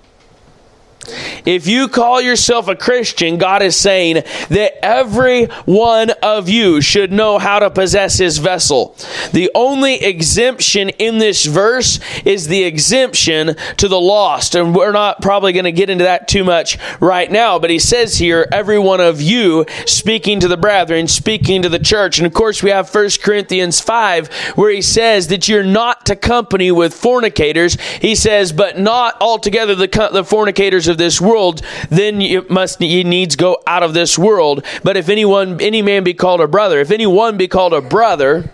If 1.45 1.67
you 1.67 1.87
call 1.87 2.21
yourself 2.21 2.67
a 2.67 2.75
Christian, 2.75 3.37
God 3.37 3.61
is 3.61 3.75
saying 3.75 4.23
that 4.49 4.83
every 4.83 5.45
one 5.65 6.11
of 6.23 6.49
you 6.49 6.81
should 6.81 7.11
know 7.11 7.39
how 7.39 7.59
to 7.59 7.69
possess 7.69 8.17
his 8.17 8.37
vessel. 8.37 8.95
The 9.31 9.51
only 9.55 9.95
exemption 9.95 10.89
in 10.89 11.17
this 11.17 11.45
verse 11.45 11.99
is 12.25 12.47
the 12.47 12.63
exemption 12.63 13.55
to 13.77 13.87
the 13.87 13.99
lost. 13.99 14.55
And 14.55 14.75
we're 14.75 14.91
not 14.91 15.21
probably 15.21 15.53
going 15.53 15.65
to 15.65 15.71
get 15.71 15.89
into 15.89 16.03
that 16.03 16.27
too 16.27 16.43
much 16.43 16.77
right 16.99 17.31
now, 17.31 17.59
but 17.59 17.69
he 17.69 17.79
says 17.79 18.17
here, 18.17 18.47
every 18.51 18.79
one 18.79 19.01
of 19.01 19.21
you 19.21 19.65
speaking 19.85 20.39
to 20.39 20.47
the 20.47 20.57
brethren, 20.57 21.07
speaking 21.07 21.61
to 21.63 21.69
the 21.69 21.79
church. 21.79 22.19
And 22.19 22.27
of 22.27 22.33
course, 22.33 22.61
we 22.61 22.69
have 22.69 22.93
1 22.93 23.09
Corinthians 23.21 23.79
5 23.79 24.27
where 24.55 24.71
he 24.71 24.81
says 24.81 25.27
that 25.29 25.47
you're 25.47 25.63
not 25.63 26.05
to 26.05 26.15
company 26.15 26.71
with 26.71 26.93
fornicators. 26.93 27.79
He 28.01 28.15
says, 28.15 28.53
but 28.53 28.77
not 28.77 29.19
altogether 29.21 29.75
the, 29.75 30.09
the 30.11 30.23
fornicators 30.23 30.87
of 30.87 30.97
this 31.00 31.20
world, 31.20 31.63
then 31.89 32.22
you 32.22 32.46
must 32.50 32.79
you 32.79 33.03
needs 33.03 33.36
go 33.36 33.58
out 33.65 33.82
of 33.82 33.96
this 33.96 34.20
world. 34.20 34.63
But 34.84 34.96
if 34.98 35.10
anyone 35.10 35.60
any 35.60 35.82
man 35.82 36.03
be 36.03 36.13
called 36.13 36.41
a 36.41 36.48
brother, 36.48 36.79
if 36.79 36.91
anyone 36.91 37.38
be 37.38 37.48
called 37.48 37.74
a 37.74 37.82
brother, 37.82 38.50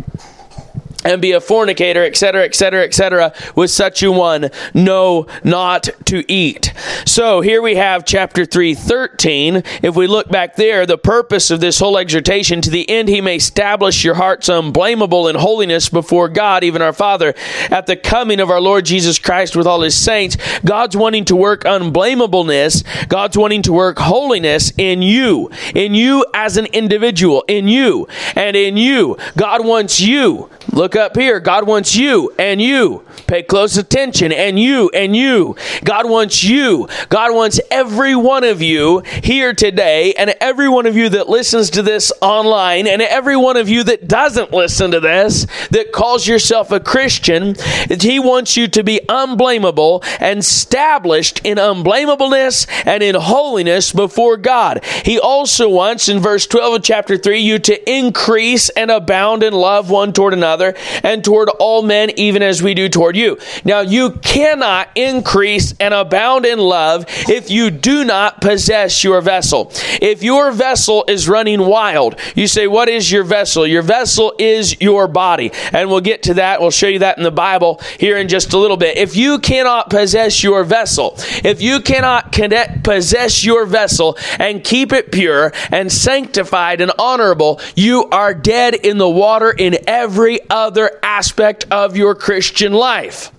and 1.05 1.21
be 1.21 1.31
a 1.31 1.39
fornicator, 1.39 2.03
etc., 2.03 2.43
etc., 2.43 2.83
etc., 2.83 3.33
with 3.55 3.71
such 3.71 4.03
a 4.03 4.11
one, 4.11 4.49
know 4.73 5.27
not 5.43 5.87
to 6.05 6.29
eat. 6.31 6.73
So 7.05 7.41
here 7.41 7.61
we 7.61 7.75
have 7.75 8.03
chapter 8.03 8.43
3, 8.43 8.73
13. 8.73 9.63
If 9.83 9.95
we 9.95 10.07
look 10.07 10.29
back 10.29 10.55
there, 10.55 10.85
the 10.85 10.97
purpose 10.97 11.51
of 11.51 11.61
this 11.61 11.79
whole 11.79 11.97
exhortation, 11.97 12.61
to 12.61 12.69
the 12.69 12.89
end 12.89 13.07
he 13.07 13.21
may 13.21 13.35
establish 13.35 14.03
your 14.03 14.15
hearts 14.15 14.49
unblameable 14.49 15.27
in 15.27 15.35
holiness 15.35 15.87
before 15.89 16.27
God, 16.27 16.63
even 16.63 16.81
our 16.81 16.93
Father, 16.93 17.35
at 17.69 17.85
the 17.85 17.95
coming 17.95 18.39
of 18.39 18.49
our 18.49 18.59
Lord 18.59 18.85
Jesus 18.85 19.19
Christ 19.19 19.55
with 19.55 19.67
all 19.67 19.81
his 19.81 19.95
saints. 19.95 20.37
God's 20.65 20.97
wanting 20.97 21.25
to 21.25 21.35
work 21.35 21.63
unblamableness, 21.63 22.83
God's 23.07 23.37
wanting 23.37 23.61
to 23.63 23.73
work 23.73 23.99
holiness 23.99 24.73
in 24.77 25.01
you, 25.03 25.51
in 25.75 25.93
you 25.93 26.25
as 26.33 26.57
an 26.57 26.65
individual, 26.67 27.43
in 27.47 27.67
you, 27.67 28.07
and 28.35 28.55
in 28.55 28.77
you. 28.77 29.17
God 29.37 29.63
wants 29.63 29.99
you. 29.99 30.49
Look 30.71 30.94
up 30.95 31.15
here. 31.15 31.39
God 31.39 31.67
wants 31.67 31.95
you 31.95 32.33
and 32.37 32.61
you. 32.61 33.05
Pay 33.27 33.43
close 33.43 33.77
attention. 33.77 34.31
And 34.31 34.59
you 34.59 34.89
and 34.89 35.15
you. 35.15 35.55
God 35.83 36.09
wants 36.09 36.43
you. 36.43 36.87
God 37.09 37.33
wants 37.33 37.59
every 37.71 38.15
one 38.15 38.43
of 38.43 38.61
you 38.61 38.99
here 39.23 39.53
today, 39.53 40.13
and 40.13 40.33
every 40.41 40.69
one 40.69 40.85
of 40.85 40.95
you 40.95 41.09
that 41.09 41.29
listens 41.29 41.69
to 41.71 41.81
this 41.81 42.11
online, 42.21 42.87
and 42.87 43.01
every 43.01 43.35
one 43.37 43.57
of 43.57 43.69
you 43.69 43.83
that 43.83 44.07
doesn't 44.07 44.51
listen 44.51 44.91
to 44.91 44.99
this, 44.99 45.47
that 45.71 45.91
calls 45.91 46.27
yourself 46.27 46.71
a 46.71 46.79
Christian. 46.79 47.55
He 47.89 48.19
wants 48.19 48.57
you 48.57 48.67
to 48.69 48.83
be 48.83 49.01
unblameable 49.09 50.03
and 50.19 50.39
established 50.39 51.41
in 51.43 51.57
unblamableness 51.57 52.67
and 52.85 53.01
in 53.03 53.15
holiness 53.15 53.91
before 53.91 54.37
God. 54.37 54.83
He 55.03 55.19
also 55.19 55.69
wants, 55.69 56.09
in 56.09 56.19
verse 56.19 56.47
12 56.47 56.75
of 56.75 56.83
chapter 56.83 57.17
3, 57.17 57.39
you 57.39 57.59
to 57.59 57.91
increase 57.91 58.69
and 58.69 58.91
abound 58.91 59.43
in 59.43 59.53
love 59.53 59.89
one 59.89 60.13
toward 60.13 60.33
another 60.33 60.75
and 61.03 61.23
toward 61.23 61.49
all 61.49 61.81
men, 61.81 62.11
even 62.17 62.41
as 62.41 62.61
we 62.61 62.73
do 62.73 62.89
toward 62.89 63.15
you. 63.15 63.37
Now, 63.63 63.81
you 63.81 64.11
cannot 64.11 64.89
increase 64.95 65.73
and 65.79 65.93
abound 65.93 66.45
in 66.45 66.59
love 66.59 67.05
if 67.07 67.49
you 67.49 67.71
do 67.71 68.03
not 68.03 68.41
possess 68.41 69.03
your 69.03 69.21
vessel. 69.21 69.71
If 70.01 70.23
your 70.23 70.51
vessel 70.51 71.05
is 71.07 71.27
running 71.27 71.61
wild, 71.61 72.19
you 72.35 72.47
say, 72.47 72.67
What 72.67 72.89
is 72.89 73.11
your 73.11 73.23
vessel? 73.23 73.65
Your 73.65 73.81
vessel 73.81 74.33
is 74.39 74.79
your 74.81 75.07
body. 75.07 75.51
And 75.71 75.89
we'll 75.89 76.01
get 76.01 76.23
to 76.23 76.35
that. 76.35 76.61
We'll 76.61 76.71
show 76.71 76.87
you 76.87 76.99
that 76.99 77.17
in 77.17 77.23
the 77.23 77.31
Bible 77.31 77.81
here 77.99 78.17
in 78.17 78.27
just 78.27 78.53
a 78.53 78.57
little 78.57 78.77
bit. 78.77 78.97
If 78.97 79.15
you 79.15 79.39
cannot 79.39 79.89
possess 79.89 80.43
your 80.43 80.63
vessel, 80.63 81.15
if 81.43 81.61
you 81.61 81.79
cannot 81.79 82.31
connect, 82.31 82.83
possess 82.83 83.43
your 83.43 83.65
vessel 83.65 84.17
and 84.39 84.63
keep 84.63 84.91
it 84.91 85.11
pure 85.11 85.51
and 85.71 85.91
sanctified 85.91 86.81
and 86.81 86.91
honorable, 86.99 87.59
you 87.75 88.05
are 88.09 88.33
dead 88.33 88.75
in 88.75 88.97
the 88.97 89.09
water 89.09 89.51
in 89.51 89.77
every 89.87 90.39
other 90.49 90.64
aspect 91.03 91.65
of 91.71 91.97
your 91.97 92.15
Christian 92.15 92.73
life. 92.73 93.31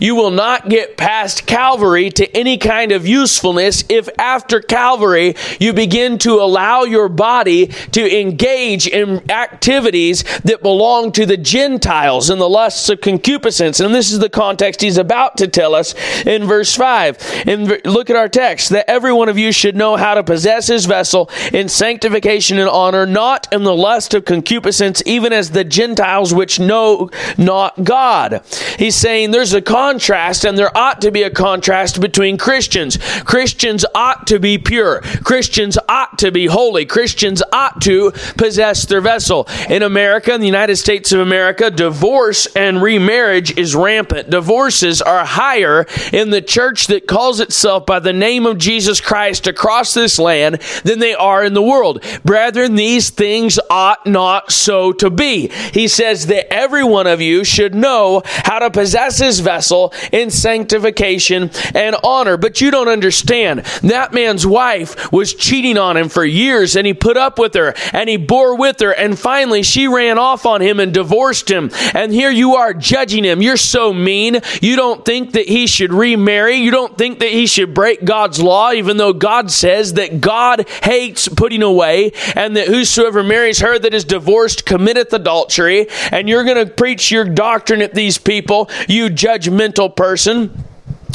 You 0.00 0.14
will 0.14 0.30
not 0.30 0.68
get 0.68 0.96
past 0.96 1.46
Calvary 1.46 2.10
to 2.10 2.36
any 2.36 2.58
kind 2.58 2.92
of 2.92 3.06
usefulness 3.06 3.84
if 3.88 4.08
after 4.18 4.60
Calvary 4.60 5.34
you 5.60 5.72
begin 5.72 6.18
to 6.18 6.34
allow 6.34 6.82
your 6.84 7.08
body 7.08 7.66
to 7.92 8.20
engage 8.20 8.86
in 8.86 9.30
activities 9.30 10.24
that 10.40 10.62
belong 10.62 11.12
to 11.12 11.26
the 11.26 11.36
Gentiles 11.36 12.30
and 12.30 12.40
the 12.40 12.48
lusts 12.48 12.88
of 12.88 13.00
concupiscence. 13.00 13.80
And 13.80 13.94
this 13.94 14.12
is 14.12 14.18
the 14.18 14.28
context 14.28 14.80
he's 14.80 14.98
about 14.98 15.36
to 15.38 15.48
tell 15.48 15.74
us 15.74 15.94
in 16.24 16.44
verse 16.44 16.74
5. 16.74 17.44
And 17.46 17.80
look 17.84 18.10
at 18.10 18.16
our 18.16 18.28
text 18.28 18.70
that 18.70 18.88
every 18.90 19.12
one 19.12 19.28
of 19.28 19.38
you 19.38 19.52
should 19.52 19.76
know 19.76 19.96
how 19.96 20.14
to 20.14 20.24
possess 20.24 20.66
his 20.68 20.86
vessel 20.86 21.30
in 21.52 21.68
sanctification 21.68 22.58
and 22.58 22.68
honor, 22.68 23.06
not 23.06 23.52
in 23.52 23.64
the 23.64 23.74
lust 23.74 24.14
of 24.14 24.24
concupiscence, 24.24 25.02
even 25.06 25.32
as 25.32 25.50
the 25.50 25.64
Gentiles 25.64 26.34
which 26.34 26.58
know 26.58 27.10
not 27.36 27.84
God. 27.84 28.42
He's 28.78 28.96
saying 28.96 29.30
there's 29.30 29.54
a 29.56 29.62
contrast, 29.62 30.44
and 30.44 30.56
there 30.56 30.76
ought 30.76 31.00
to 31.00 31.10
be 31.10 31.24
a 31.24 31.30
contrast 31.30 32.00
between 32.00 32.38
Christians. 32.38 32.98
Christians 33.24 33.84
ought 33.94 34.28
to 34.28 34.38
be 34.38 34.58
pure. 34.58 35.00
Christians 35.24 35.78
ought 35.88 36.18
to 36.18 36.30
be 36.30 36.46
holy. 36.46 36.86
Christians 36.86 37.42
ought 37.52 37.80
to 37.82 38.12
possess 38.36 38.86
their 38.86 39.00
vessel. 39.00 39.48
In 39.68 39.82
America, 39.82 40.32
in 40.32 40.40
the 40.40 40.46
United 40.46 40.76
States 40.76 41.12
of 41.12 41.20
America, 41.20 41.70
divorce 41.70 42.46
and 42.54 42.80
remarriage 42.82 43.56
is 43.58 43.74
rampant. 43.74 44.30
Divorces 44.30 45.02
are 45.02 45.24
higher 45.24 45.86
in 46.12 46.30
the 46.30 46.42
church 46.42 46.86
that 46.86 47.06
calls 47.08 47.40
itself 47.40 47.86
by 47.86 47.98
the 47.98 48.12
name 48.12 48.46
of 48.46 48.58
Jesus 48.58 49.00
Christ 49.00 49.46
across 49.46 49.94
this 49.94 50.18
land 50.18 50.60
than 50.84 50.98
they 50.98 51.14
are 51.14 51.44
in 51.44 51.54
the 51.54 51.62
world. 51.62 52.04
Brethren, 52.24 52.74
these 52.74 53.10
things 53.10 53.58
ought 53.70 54.06
not 54.06 54.52
so 54.52 54.92
to 54.92 55.10
be. 55.10 55.48
He 55.48 55.88
says 55.88 56.26
that 56.26 56.52
every 56.52 56.84
one 56.84 57.06
of 57.06 57.20
you 57.20 57.44
should 57.44 57.74
know 57.74 58.22
how 58.24 58.58
to 58.58 58.70
possess 58.70 59.18
his 59.18 59.40
vessel 59.46 59.94
in 60.10 60.28
sanctification 60.28 61.50
and 61.72 61.94
honor. 62.02 62.36
But 62.36 62.60
you 62.60 62.72
don't 62.72 62.88
understand. 62.88 63.60
That 63.82 64.12
man's 64.12 64.44
wife 64.44 65.12
was 65.12 65.34
cheating 65.34 65.78
on 65.78 65.96
him 65.96 66.08
for 66.08 66.24
years 66.24 66.74
and 66.74 66.84
he 66.84 66.94
put 66.94 67.16
up 67.16 67.38
with 67.38 67.54
her 67.54 67.74
and 67.92 68.08
he 68.08 68.16
bore 68.16 68.56
with 68.56 68.80
her 68.80 68.92
and 68.92 69.16
finally 69.16 69.62
she 69.62 69.86
ran 69.86 70.18
off 70.18 70.44
on 70.46 70.60
him 70.60 70.80
and 70.80 70.92
divorced 70.92 71.48
him. 71.48 71.70
And 71.94 72.12
here 72.12 72.30
you 72.30 72.56
are 72.56 72.74
judging 72.74 73.22
him. 73.22 73.40
You're 73.40 73.56
so 73.56 73.92
mean. 73.92 74.40
You 74.60 74.74
don't 74.74 75.04
think 75.04 75.32
that 75.34 75.48
he 75.48 75.68
should 75.68 75.92
remarry. 75.92 76.56
You 76.56 76.72
don't 76.72 76.98
think 76.98 77.20
that 77.20 77.30
he 77.30 77.46
should 77.46 77.72
break 77.72 78.04
God's 78.04 78.42
law, 78.42 78.72
even 78.72 78.96
though 78.96 79.12
God 79.12 79.52
says 79.52 79.92
that 79.94 80.20
God 80.20 80.68
hates 80.82 81.28
putting 81.28 81.62
away 81.62 82.12
and 82.34 82.56
that 82.56 82.66
whosoever 82.66 83.22
marries 83.22 83.60
her 83.60 83.78
that 83.78 83.94
is 83.94 84.04
divorced 84.04 84.66
committeth 84.66 85.12
adultery. 85.12 85.86
And 86.10 86.28
you're 86.28 86.44
going 86.44 86.66
to 86.66 86.72
preach 86.72 87.12
your 87.12 87.24
doctrine 87.24 87.82
at 87.82 87.94
these 87.94 88.18
people. 88.18 88.68
You 88.88 89.10
judge 89.10 89.35
judgmental 89.38 89.94
person. 89.94 90.64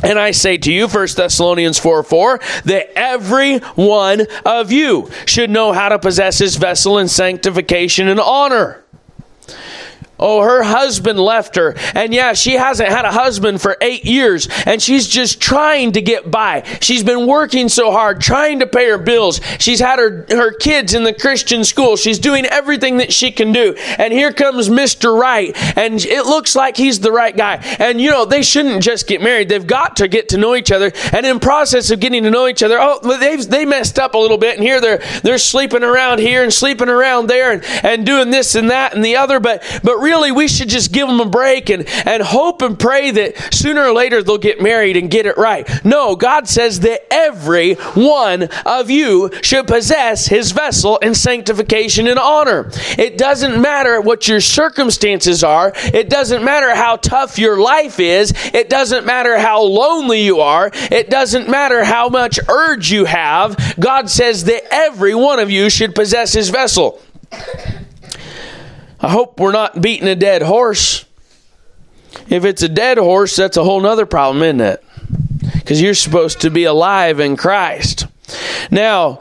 And 0.03 0.17
I 0.17 0.31
say 0.31 0.57
to 0.57 0.71
you, 0.73 0.87
1 0.87 1.07
Thessalonians 1.15 1.77
4 1.77 2.01
4, 2.03 2.39
that 2.65 2.97
every 2.97 3.59
one 3.59 4.25
of 4.45 4.71
you 4.71 5.11
should 5.25 5.49
know 5.49 5.73
how 5.73 5.89
to 5.89 5.99
possess 5.99 6.39
his 6.39 6.55
vessel 6.55 6.97
in 6.97 7.07
sanctification 7.07 8.07
and 8.07 8.19
honor 8.19 8.83
Oh, 10.21 10.41
her 10.43 10.61
husband 10.61 11.19
left 11.19 11.55
her. 11.55 11.73
And 11.95 12.13
yeah, 12.13 12.33
she 12.33 12.53
hasn't 12.53 12.89
had 12.89 13.05
a 13.05 13.11
husband 13.11 13.61
for 13.61 13.75
eight 13.81 14.05
years 14.05 14.47
and 14.65 14.81
she's 14.81 15.07
just 15.07 15.41
trying 15.41 15.93
to 15.93 16.01
get 16.01 16.29
by. 16.29 16.63
She's 16.79 17.03
been 17.03 17.25
working 17.25 17.67
so 17.69 17.91
hard, 17.91 18.21
trying 18.21 18.59
to 18.59 18.67
pay 18.67 18.89
her 18.89 18.97
bills. 18.99 19.41
She's 19.59 19.79
had 19.79 19.99
her, 19.99 20.25
her 20.29 20.53
kids 20.53 20.93
in 20.93 21.03
the 21.03 21.13
Christian 21.13 21.63
school. 21.63 21.95
She's 21.95 22.19
doing 22.19 22.45
everything 22.45 22.97
that 22.97 23.11
she 23.11 23.31
can 23.31 23.51
do. 23.51 23.73
And 23.97 24.13
here 24.13 24.31
comes 24.31 24.69
Mr. 24.69 25.17
Right. 25.17 25.51
And 25.77 26.03
it 26.05 26.25
looks 26.25 26.55
like 26.55 26.77
he's 26.77 26.99
the 26.99 27.11
right 27.11 27.35
guy. 27.35 27.55
And 27.79 27.99
you 27.99 28.11
know, 28.11 28.25
they 28.25 28.43
shouldn't 28.43 28.83
just 28.83 29.07
get 29.07 29.21
married. 29.21 29.49
They've 29.49 29.65
got 29.65 29.97
to 29.97 30.07
get 30.07 30.29
to 30.29 30.37
know 30.37 30.55
each 30.55 30.71
other. 30.71 30.91
And 31.11 31.25
in 31.25 31.39
process 31.39 31.89
of 31.89 31.99
getting 31.99 32.23
to 32.23 32.29
know 32.29 32.47
each 32.47 32.61
other, 32.61 32.77
oh, 32.79 32.99
they've, 33.17 33.47
they 33.47 33.65
messed 33.65 33.97
up 33.97 34.13
a 34.13 34.17
little 34.17 34.37
bit. 34.37 34.55
And 34.55 34.63
here 34.63 34.79
they're, 34.79 35.01
they're 35.23 35.37
sleeping 35.37 35.83
around 35.83 36.19
here 36.19 36.43
and 36.43 36.53
sleeping 36.53 36.89
around 36.89 37.27
there 37.27 37.51
and, 37.51 37.63
and 37.83 38.05
doing 38.05 38.29
this 38.29 38.55
and 38.55 38.69
that 38.69 38.93
and 38.93 39.03
the 39.03 39.15
other. 39.15 39.39
But, 39.39 39.63
but 39.83 39.97
really, 39.97 40.10
we 40.11 40.47
should 40.47 40.69
just 40.69 40.91
give 40.91 41.07
them 41.07 41.19
a 41.19 41.25
break 41.25 41.69
and, 41.69 41.87
and 42.05 42.21
hope 42.21 42.61
and 42.61 42.77
pray 42.77 43.11
that 43.11 43.53
sooner 43.53 43.81
or 43.81 43.93
later 43.93 44.21
they'll 44.21 44.37
get 44.37 44.61
married 44.61 44.97
and 44.97 45.09
get 45.09 45.25
it 45.25 45.37
right. 45.37 45.67
No, 45.85 46.15
God 46.15 46.47
says 46.47 46.81
that 46.81 47.01
every 47.11 47.75
one 47.75 48.49
of 48.65 48.89
you 48.89 49.29
should 49.41 49.67
possess 49.67 50.27
his 50.27 50.51
vessel 50.51 50.97
in 50.97 51.15
sanctification 51.15 52.07
and 52.07 52.19
honor. 52.19 52.69
It 52.97 53.17
doesn't 53.17 53.61
matter 53.61 54.01
what 54.01 54.27
your 54.27 54.41
circumstances 54.41 55.43
are. 55.43 55.71
It 55.75 56.09
doesn't 56.09 56.43
matter 56.43 56.75
how 56.75 56.97
tough 56.97 57.39
your 57.39 57.61
life 57.61 57.99
is. 57.99 58.33
It 58.53 58.69
doesn't 58.69 59.05
matter 59.05 59.37
how 59.37 59.63
lonely 59.63 60.21
you 60.23 60.41
are. 60.41 60.71
It 60.73 61.09
doesn't 61.09 61.49
matter 61.49 61.83
how 61.83 62.09
much 62.09 62.39
urge 62.49 62.91
you 62.91 63.05
have. 63.05 63.75
God 63.79 64.09
says 64.09 64.43
that 64.45 64.63
every 64.71 65.15
one 65.15 65.39
of 65.39 65.49
you 65.49 65.69
should 65.69 65.95
possess 65.95 66.33
his 66.33 66.49
vessel. 66.49 67.01
I 69.01 69.09
hope 69.09 69.39
we're 69.39 69.51
not 69.51 69.81
beating 69.81 70.07
a 70.07 70.15
dead 70.15 70.41
horse. 70.41 71.05
If 72.29 72.45
it's 72.45 72.61
a 72.61 72.69
dead 72.69 72.97
horse, 72.97 73.35
that's 73.35 73.57
a 73.57 73.63
whole 73.63 73.81
nother 73.81 74.05
problem, 74.05 74.43
isn't 74.43 74.61
it? 74.61 74.83
Because 75.53 75.81
you're 75.81 75.93
supposed 75.93 76.41
to 76.41 76.49
be 76.49 76.65
alive 76.65 77.19
in 77.19 77.35
Christ. 77.37 78.05
Now, 78.69 79.19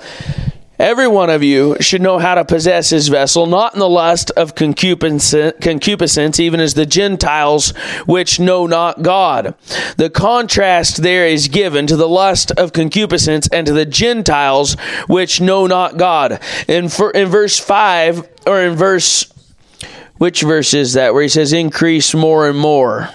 Every 0.80 1.06
one 1.06 1.28
of 1.28 1.42
you 1.42 1.76
should 1.80 2.00
know 2.00 2.18
how 2.18 2.36
to 2.36 2.44
possess 2.46 2.88
his 2.88 3.08
vessel, 3.08 3.44
not 3.44 3.74
in 3.74 3.80
the 3.80 3.88
lust 3.88 4.30
of 4.30 4.54
concupiscence, 4.54 6.40
even 6.40 6.58
as 6.58 6.72
the 6.72 6.86
Gentiles 6.86 7.76
which 8.06 8.40
know 8.40 8.66
not 8.66 9.02
God. 9.02 9.54
The 9.98 10.08
contrast 10.08 11.02
there 11.02 11.26
is 11.26 11.48
given 11.48 11.86
to 11.86 11.96
the 11.96 12.08
lust 12.08 12.50
of 12.52 12.72
concupiscence 12.72 13.46
and 13.48 13.66
to 13.66 13.74
the 13.74 13.84
Gentiles 13.84 14.72
which 15.06 15.38
know 15.38 15.66
not 15.66 15.98
God. 15.98 16.40
In, 16.66 16.84
in 17.14 17.28
verse 17.28 17.58
5, 17.58 18.28
or 18.46 18.62
in 18.62 18.74
verse, 18.74 19.30
which 20.20 20.42
verse 20.42 20.74
is 20.74 20.92
that, 20.92 21.14
where 21.14 21.22
he 21.22 21.30
says, 21.30 21.54
increase 21.54 22.12
more 22.12 22.46
and 22.46 22.58
more? 22.58 23.08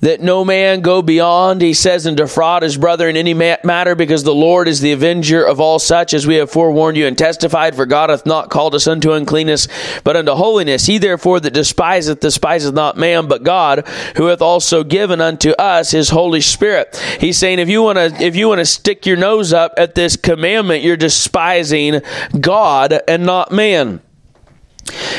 that 0.00 0.20
no 0.20 0.44
man 0.44 0.80
go 0.80 1.02
beyond, 1.02 1.62
he 1.62 1.74
says, 1.74 2.06
and 2.06 2.16
defraud 2.16 2.62
his 2.62 2.76
brother 2.76 3.08
in 3.08 3.16
any 3.16 3.34
matter, 3.34 3.94
because 3.94 4.22
the 4.22 4.34
Lord 4.34 4.68
is 4.68 4.80
the 4.80 4.92
avenger 4.92 5.44
of 5.44 5.60
all 5.60 5.78
such, 5.78 6.14
as 6.14 6.26
we 6.26 6.36
have 6.36 6.50
forewarned 6.50 6.96
you 6.96 7.06
and 7.06 7.16
testified, 7.16 7.74
for 7.74 7.86
God 7.86 8.10
hath 8.10 8.26
not 8.26 8.50
called 8.50 8.74
us 8.74 8.86
unto 8.86 9.12
uncleanness, 9.12 9.68
but 10.02 10.16
unto 10.16 10.32
holiness. 10.32 10.86
He 10.86 10.98
therefore 10.98 11.40
that 11.40 11.52
despiseth, 11.52 12.20
despiseth 12.20 12.74
not 12.74 12.96
man, 12.96 13.26
but 13.26 13.42
God, 13.42 13.86
who 14.16 14.26
hath 14.26 14.42
also 14.42 14.84
given 14.84 15.20
unto 15.20 15.50
us 15.50 15.90
his 15.90 16.10
Holy 16.10 16.40
Spirit. 16.40 16.96
He's 17.20 17.38
saying 17.38 17.58
if 17.58 17.68
you 17.68 17.82
want 17.82 17.98
to, 17.98 18.22
if 18.22 18.36
you 18.36 18.48
want 18.48 18.60
to 18.60 18.66
stick 18.66 19.06
your 19.06 19.16
nose 19.16 19.52
up 19.52 19.74
at 19.76 19.94
this 19.94 20.16
commandment, 20.16 20.82
you're 20.82 20.96
despising 20.96 22.02
God 22.40 23.00
and 23.08 23.24
not 23.24 23.52
man. 23.52 24.03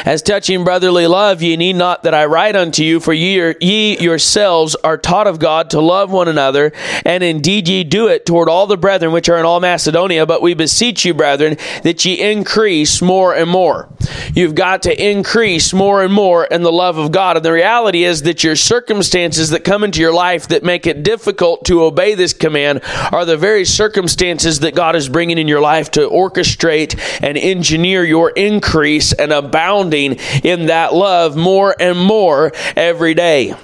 As 0.05 0.21
touching 0.21 0.63
brotherly 0.63 1.07
love, 1.07 1.41
ye 1.41 1.57
need 1.57 1.75
not 1.75 2.03
that 2.03 2.13
I 2.13 2.25
write 2.25 2.55
unto 2.55 2.83
you, 2.83 2.99
for 2.99 3.13
ye, 3.13 3.55
ye 3.59 3.97
yourselves 3.97 4.75
are 4.83 4.97
taught 4.97 5.27
of 5.27 5.39
God 5.39 5.71
to 5.71 5.81
love 5.81 6.11
one 6.11 6.27
another, 6.27 6.71
and 7.03 7.23
indeed 7.23 7.67
ye 7.67 7.83
do 7.83 8.07
it 8.07 8.25
toward 8.25 8.47
all 8.47 8.67
the 8.67 8.77
brethren 8.77 9.11
which 9.11 9.29
are 9.29 9.37
in 9.37 9.45
all 9.45 9.59
Macedonia. 9.59 10.25
But 10.25 10.41
we 10.41 10.53
beseech 10.53 11.05
you, 11.05 11.13
brethren, 11.13 11.57
that 11.83 12.05
ye 12.05 12.21
increase 12.21 13.01
more 13.01 13.33
and 13.33 13.49
more. 13.49 13.89
You've 14.33 14.55
got 14.55 14.83
to 14.83 15.09
increase 15.09 15.73
more 15.73 16.03
and 16.03 16.13
more 16.13 16.45
in 16.45 16.61
the 16.61 16.71
love 16.71 16.97
of 16.97 17.11
God. 17.11 17.37
And 17.37 17.45
the 17.45 17.51
reality 17.51 18.03
is 18.03 18.23
that 18.23 18.43
your 18.43 18.55
circumstances 18.55 19.49
that 19.49 19.63
come 19.63 19.83
into 19.83 20.01
your 20.01 20.13
life 20.13 20.49
that 20.49 20.63
make 20.63 20.85
it 20.85 21.03
difficult 21.03 21.65
to 21.65 21.83
obey 21.83 22.15
this 22.15 22.33
command 22.33 22.81
are 23.11 23.25
the 23.25 23.37
very 23.37 23.65
circumstances 23.65 24.59
that 24.59 24.75
God 24.75 24.95
is 24.95 25.09
bringing 25.09 25.37
in 25.37 25.47
your 25.47 25.61
life 25.61 25.91
to 25.91 26.07
orchestrate 26.07 26.99
and 27.23 27.37
engineer 27.37 28.03
your 28.03 28.29
increase 28.31 29.13
and 29.13 29.31
abounding 29.55 30.17
in 30.43 30.65
that 30.65 30.93
love 30.93 31.37
more 31.37 31.73
and 31.79 31.97
more 31.97 32.51
every 32.75 33.13
day. 33.13 33.55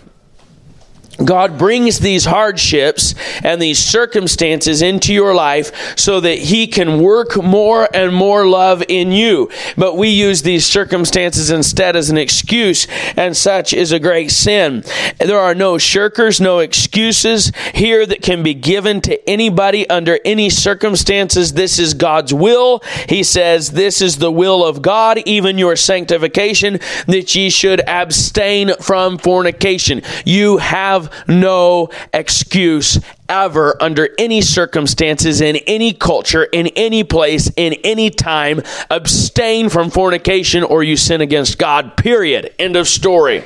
God 1.26 1.58
brings 1.58 2.00
these 2.00 2.26
hardships 2.26 3.16
and 3.44 3.62
these 3.62 3.80
circumstances 3.80 4.82
into 4.82 5.14
your 5.14 5.34
life 5.36 5.98
so 5.98 6.20
that 6.20 6.40
He 6.40 6.68
can 6.68 7.00
work 7.02 7.42
more 7.42 7.88
and 7.94 8.14
more 8.14 8.48
love 8.48 8.84
in 8.88 9.12
you. 9.12 9.50
But 9.78 9.98
we 9.98 10.10
use 10.10 10.42
these 10.42 10.66
circumstances 10.66 11.52
instead 11.52 11.96
as 11.96 12.10
an 12.10 12.18
excuse, 12.18 12.88
and 13.16 13.36
such 13.36 13.74
is 13.74 13.92
a 13.92 14.00
great 14.00 14.32
sin. 14.32 14.84
There 15.20 15.40
are 15.40 15.56
no 15.56 15.76
shirkers, 15.76 16.42
no 16.42 16.60
excuses 16.60 17.52
here 17.74 18.06
that 18.06 18.22
can 18.22 18.44
be 18.44 18.54
given 18.54 19.02
to 19.02 19.30
anybody 19.30 19.90
under 19.90 20.20
any 20.26 20.50
circumstances. 20.50 21.54
This 21.54 21.80
is 21.80 21.94
God's 21.94 22.34
will. 22.34 22.82
He 23.08 23.24
says, 23.24 23.72
This 23.72 24.02
is 24.02 24.18
the 24.18 24.32
will 24.32 24.66
of 24.66 24.82
God, 24.82 25.20
even 25.26 25.58
your 25.58 25.76
sanctification, 25.76 26.80
that 27.08 27.36
ye 27.36 27.50
should 27.50 27.82
abstain 27.88 28.74
from 28.76 29.18
fornication. 29.18 30.02
You 30.26 30.58
have 30.58 31.11
no 31.28 31.90
excuse 32.14 33.00
ever 33.30 33.82
under 33.82 34.10
any 34.18 34.42
circumstances 34.42 35.42
in 35.42 35.56
any 35.68 35.94
culture 35.94 36.44
in 36.44 36.68
any 36.76 37.04
place 37.04 37.52
in 37.56 37.74
any 37.84 38.10
time. 38.10 38.62
Abstain 38.90 39.70
from 39.70 39.90
fornication 39.90 40.64
or 40.64 40.84
you 40.84 40.98
sin 40.98 41.22
against 41.22 41.58
God 41.58 41.96
period. 41.98 42.54
End 42.60 42.76
of 42.76 42.88
story. 42.88 43.44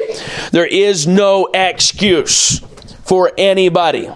There 0.51 0.65
is 0.65 1.05
no 1.07 1.47
excuse 1.53 2.59
for 3.03 3.31
anybody 3.37 4.09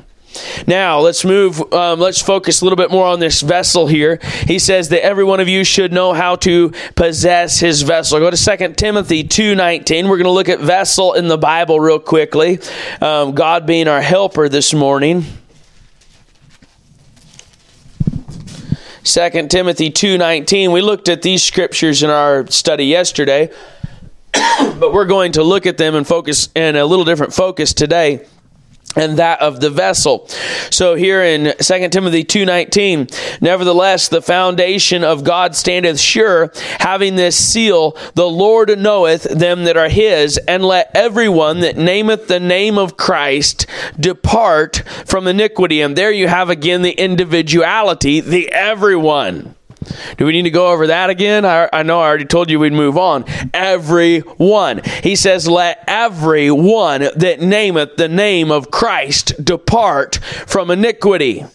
now, 0.68 1.00
let's 1.00 1.26
move, 1.26 1.62
um, 1.74 2.00
let's 2.00 2.22
focus 2.22 2.62
a 2.62 2.65
little 2.65 2.78
bit 2.78 2.92
more 2.92 3.06
on 3.06 3.20
this 3.20 3.42
vessel 3.42 3.88
here. 3.88 4.20
He 4.46 4.60
says 4.60 4.89
that 4.89 5.04
every 5.04 5.24
one 5.24 5.39
of 5.39 5.48
you 5.48 5.63
should 5.63 5.92
know 5.92 6.13
how 6.13 6.36
to 6.38 6.72
possess 6.96 7.60
his 7.60 7.82
vessel. 7.82 8.20
Go 8.20 8.30
to 8.30 8.58
2 8.58 8.74
Timothy 8.74 9.24
2.19. 9.24 10.04
We're 10.08 10.18
going 10.18 10.26
to 10.26 10.32
look 10.32 10.50
at 10.50 10.60
vessel 10.60 11.13
in 11.13 11.28
the 11.28 11.38
Bible 11.38 11.80
real 11.80 12.00
quickly. 12.00 12.60
Um, 13.02 13.34
God 13.34 13.65
being 13.65 13.88
our 13.88 14.02
helper 14.02 14.50
this 14.50 14.74
morning. 14.74 15.26
2 19.04 19.48
Timothy 19.48 19.89
2.19. 19.89 20.72
We 20.72 20.82
looked 20.82 21.10
at 21.10 21.24
these 21.24 21.42
scriptures 21.44 22.04
in 22.04 22.12
our 22.12 22.46
study 22.48 22.86
yesterday, 22.86 23.52
but 24.34 24.94
we're 24.94 25.06
going 25.06 25.32
to 25.32 25.44
look 25.44 25.65
at 25.65 25.78
them 25.78 25.96
and 25.96 26.06
focus 26.06 26.50
in 26.54 26.76
a 26.76 26.86
little 26.86 27.06
different 27.06 27.34
focus 27.34 27.74
today 27.74 28.28
and 28.95 29.17
that 29.17 29.41
of 29.41 29.60
the 29.60 29.69
vessel. 29.69 30.28
So 30.71 30.95
here 30.95 31.23
in 31.23 31.54
2 31.60 31.91
Timothy 31.91 32.23
2:19, 32.23 33.08
nevertheless 33.39 34.08
the 34.08 34.21
foundation 34.21 35.04
of 35.04 35.23
God 35.23 35.56
standeth 35.56 35.99
sure, 35.99 36.52
having 36.80 37.15
this 37.15 37.36
seal, 37.36 37.95
the 38.15 38.28
Lord 38.28 38.80
knoweth 38.80 39.23
them 39.23 39.63
that 39.65 39.78
are 39.78 39.89
his, 39.89 40.38
and 40.47 40.65
let 40.65 40.89
everyone 40.95 41.60
that 41.60 41.78
nameth 41.78 42.28
the 42.28 42.39
name 42.39 42.78
of 42.78 42.97
Christ 42.97 43.65
depart 43.99 44.84
from 45.06 45.28
iniquity. 45.28 45.82
And 45.82 45.95
there 45.95 46.12
you 46.12 46.28
have 46.28 46.49
again 46.49 46.82
the 46.82 46.91
individuality, 46.91 48.19
the 48.19 48.52
everyone. 48.52 49.56
Do 50.18 50.26
we 50.26 50.34
need 50.34 50.44
to 50.44 50.50
go 50.50 50.72
over 50.72 50.88
that 50.88 51.10
again? 51.10 51.46
I, 51.46 51.70
I, 51.72 51.84
know 51.84 52.00
I 52.00 52.08
already 52.08 52.26
told 52.26 52.50
you 52.50 52.60
we'd 52.60 52.74
move 52.74 52.98
on. 52.98 53.26
Everyone. 53.54 54.82
He 55.04 55.15
says, 55.15 55.48
Let 55.48 55.84
everyone 55.88 57.02
that 57.15 57.39
nameth 57.39 57.96
the 57.98 58.10
name 58.10 58.52
of 58.52 58.72
Christ 58.72 59.44
depart 59.44 60.18
from 60.18 60.70
iniquity. 60.70 61.46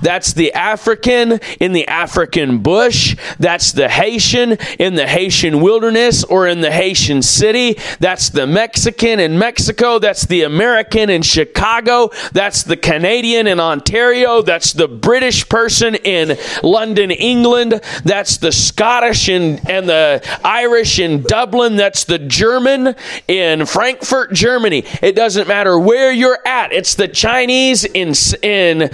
That's 0.00 0.32
the 0.32 0.52
African 0.52 1.40
in 1.60 1.72
the 1.72 1.86
African 1.88 2.58
bush. 2.58 3.16
That's 3.38 3.72
the 3.72 3.88
Haitian 3.88 4.58
in 4.78 4.94
the 4.94 5.06
Haitian 5.06 5.60
wilderness 5.60 6.24
or 6.24 6.46
in 6.46 6.60
the 6.60 6.70
Haitian 6.70 7.22
city. 7.22 7.78
That's 8.00 8.30
the 8.30 8.46
Mexican 8.46 9.20
in 9.20 9.38
Mexico. 9.38 9.98
That's 9.98 10.26
the 10.26 10.42
American 10.42 11.10
in 11.10 11.22
Chicago. 11.22 12.10
That's 12.32 12.62
the 12.62 12.76
Canadian 12.76 13.46
in 13.46 13.60
Ontario. 13.60 14.42
That's 14.42 14.72
the 14.72 14.88
British 14.88 15.48
person 15.48 15.94
in 15.94 16.36
London, 16.62 17.10
England. 17.10 17.80
That's 18.04 18.38
the 18.38 18.52
Scottish 18.52 19.28
in, 19.28 19.60
and 19.68 19.88
the 19.88 20.22
Irish 20.44 20.98
in 20.98 21.22
Dublin. 21.22 21.76
That's 21.76 22.04
the 22.04 22.18
German 22.18 22.94
in 23.28 23.66
Frankfurt, 23.66 24.32
Germany. 24.32 24.84
It 25.00 25.14
doesn't 25.14 25.48
matter 25.48 25.78
where 25.78 26.12
you're 26.12 26.38
at. 26.46 26.72
It's 26.72 26.94
the 26.94 27.08
Chinese 27.08 27.84
in, 27.84 28.14
in 28.42 28.90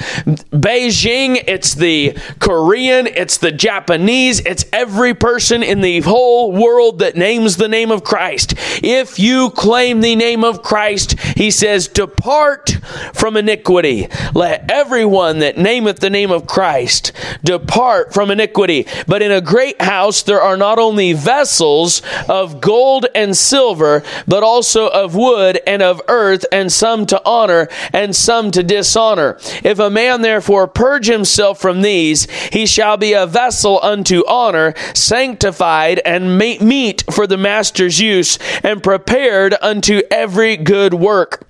Beijing, 0.69 1.43
it's 1.47 1.75
the 1.75 2.15
Korean, 2.41 3.07
it's 3.07 3.39
the 3.39 3.51
Japanese, 3.51 4.41
it's 4.41 4.67
every 4.71 5.15
person 5.15 5.63
in 5.63 5.81
the 5.81 6.01
whole 6.01 6.53
world 6.53 6.99
that 6.99 7.17
names 7.17 7.57
the 7.57 7.69
name 7.69 7.91
of 7.91 8.05
Christ. 8.05 8.53
If 8.83 9.19
you 9.19 9.49
claim 9.49 10.03
the 10.03 10.15
name 10.15 10.45
of 10.45 10.61
Christ, 10.63 11.19
he 11.21 11.51
says, 11.51 11.89
depart 11.89 12.77
from 13.15 13.39
iniquity. 13.39 14.09
Let 14.35 14.71
everyone 14.71 15.39
that 15.39 15.57
nameth 15.57 16.01
the 16.01 16.11
name 16.11 16.31
of 16.31 16.47
Christ 16.47 17.13
depart 17.43 18.13
from 18.13 18.31
iniquity. 18.31 18.87
But 19.07 19.23
in 19.23 19.33
a 19.33 19.41
great 19.41 19.81
house 19.81 20.23
there 20.23 20.43
are 20.43 20.59
not 20.59 20.79
only 20.79 21.15
vessels 21.15 22.03
of 22.29 22.61
gold 22.61 23.07
and 23.15 23.35
silver, 23.35 24.03
but 24.27 24.43
also 24.43 24.89
of 24.89 25.15
wood 25.15 25.61
and 25.67 25.81
of 25.81 26.03
earth, 26.09 26.45
and 26.53 26.71
some 26.71 27.07
to 27.07 27.23
honor 27.25 27.69
and 27.95 28.15
some 28.15 28.51
to 28.51 28.63
dishonor. 28.63 29.39
If 29.65 29.79
a 29.79 29.89
man 29.89 30.21
therefore 30.21 30.58
purge 30.66 31.07
himself 31.07 31.61
from 31.61 31.83
these, 31.83 32.29
he 32.53 32.66
shall 32.66 32.97
be 32.97 33.12
a 33.12 33.27
vessel 33.27 33.79
unto 33.83 34.27
honor, 34.27 34.75
sanctified 34.94 36.01
and 36.05 36.38
meet 36.38 37.05
for 37.12 37.27
the 37.27 37.37
master's 37.37 38.01
use, 38.01 38.38
and 38.62 38.83
prepared 38.83 39.55
unto 39.61 40.03
every 40.11 40.57
good 40.57 40.94
work. 40.94 41.47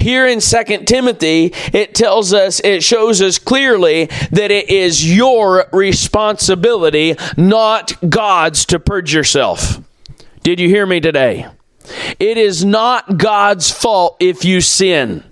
Here 0.00 0.26
in 0.26 0.40
2 0.40 0.84
Timothy, 0.84 1.52
it 1.72 1.94
tells 1.94 2.32
us, 2.32 2.60
it 2.64 2.82
shows 2.82 3.22
us 3.22 3.38
clearly 3.38 4.06
that 4.32 4.50
it 4.50 4.70
is 4.70 5.14
your 5.14 5.68
responsibility, 5.72 7.16
not 7.36 7.92
God's, 8.08 8.64
to 8.66 8.80
purge 8.80 9.14
yourself. 9.14 9.80
Did 10.42 10.58
you 10.58 10.68
hear 10.68 10.86
me 10.86 11.00
today? 11.00 11.46
It 12.18 12.36
is 12.36 12.64
not 12.64 13.18
God's 13.18 13.70
fault 13.70 14.16
if 14.20 14.44
you 14.44 14.60
sin. 14.60 15.24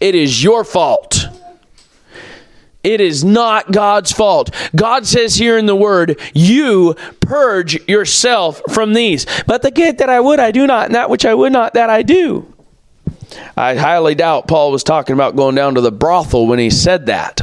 It 0.00 0.14
is 0.14 0.42
your 0.42 0.64
fault. 0.64 1.26
It 2.82 3.00
is 3.00 3.22
not 3.22 3.72
God's 3.72 4.10
fault. 4.10 4.54
God 4.74 5.06
says 5.06 5.36
here 5.36 5.58
in 5.58 5.66
the 5.66 5.76
word, 5.76 6.18
you 6.32 6.94
purge 7.20 7.86
yourself 7.88 8.62
from 8.70 8.94
these. 8.94 9.26
But 9.46 9.62
the 9.62 9.70
good 9.70 9.98
that 9.98 10.08
I 10.08 10.20
would, 10.20 10.40
I 10.40 10.50
do 10.50 10.66
not, 10.66 10.86
and 10.86 10.94
that 10.94 11.10
which 11.10 11.26
I 11.26 11.34
would 11.34 11.52
not, 11.52 11.74
that 11.74 11.90
I 11.90 12.02
do. 12.02 12.52
I 13.56 13.74
highly 13.74 14.14
doubt 14.14 14.48
Paul 14.48 14.72
was 14.72 14.82
talking 14.82 15.14
about 15.14 15.36
going 15.36 15.54
down 15.54 15.74
to 15.74 15.80
the 15.80 15.92
brothel 15.92 16.46
when 16.46 16.58
he 16.58 16.70
said 16.70 17.06
that. 17.06 17.42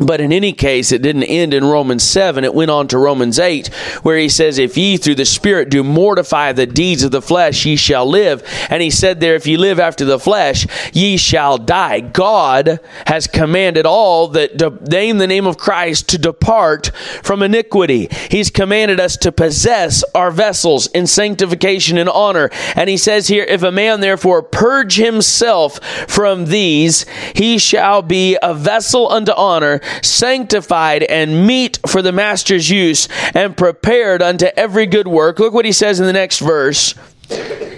But 0.00 0.20
in 0.20 0.32
any 0.32 0.52
case, 0.52 0.92
it 0.92 1.02
didn't 1.02 1.24
end 1.24 1.54
in 1.54 1.64
Romans 1.64 2.02
7. 2.02 2.44
It 2.44 2.54
went 2.54 2.70
on 2.70 2.88
to 2.88 2.98
Romans 2.98 3.38
8, 3.38 3.68
where 4.02 4.18
he 4.18 4.28
says, 4.28 4.58
If 4.58 4.76
ye 4.76 4.96
through 4.96 5.14
the 5.14 5.24
Spirit 5.24 5.70
do 5.70 5.82
mortify 5.82 6.52
the 6.52 6.66
deeds 6.66 7.02
of 7.02 7.10
the 7.10 7.22
flesh, 7.22 7.64
ye 7.64 7.76
shall 7.76 8.06
live. 8.06 8.42
And 8.68 8.82
he 8.82 8.90
said 8.90 9.20
there, 9.20 9.34
If 9.34 9.46
ye 9.46 9.56
live 9.56 9.80
after 9.80 10.04
the 10.04 10.18
flesh, 10.18 10.66
ye 10.92 11.16
shall 11.16 11.58
die. 11.58 12.00
God 12.00 12.80
has 13.06 13.26
commanded 13.26 13.86
all 13.86 14.28
that 14.28 14.60
name 14.90 15.18
the 15.18 15.26
name 15.26 15.46
of 15.46 15.56
Christ 15.56 16.08
to 16.10 16.18
depart 16.18 16.90
from 17.22 17.42
iniquity. 17.42 18.08
He's 18.30 18.50
commanded 18.50 19.00
us 19.00 19.16
to 19.18 19.32
possess 19.32 20.04
our 20.14 20.30
vessels 20.30 20.86
in 20.88 21.06
sanctification 21.06 21.98
and 21.98 22.08
honor. 22.08 22.50
And 22.74 22.90
he 22.90 22.96
says 22.96 23.28
here, 23.28 23.44
If 23.44 23.62
a 23.62 23.72
man 23.72 24.00
therefore 24.00 24.42
purge 24.42 24.96
himself 24.96 25.78
from 26.08 26.46
these, 26.46 27.06
he 27.34 27.58
shall 27.58 28.02
be 28.02 28.36
a 28.42 28.52
vessel 28.54 29.10
unto 29.10 29.32
honor 29.32 29.80
sanctified 30.02 31.02
and 31.02 31.46
meet 31.46 31.78
for 31.86 32.02
the 32.02 32.12
master's 32.12 32.70
use, 32.70 33.08
and 33.34 33.56
prepared 33.56 34.22
unto 34.22 34.46
every 34.56 34.86
good 34.86 35.08
work. 35.08 35.38
Look 35.38 35.54
what 35.54 35.64
he 35.64 35.72
says 35.72 36.00
in 36.00 36.06
the 36.06 36.12
next 36.12 36.40
verse. 36.40 36.94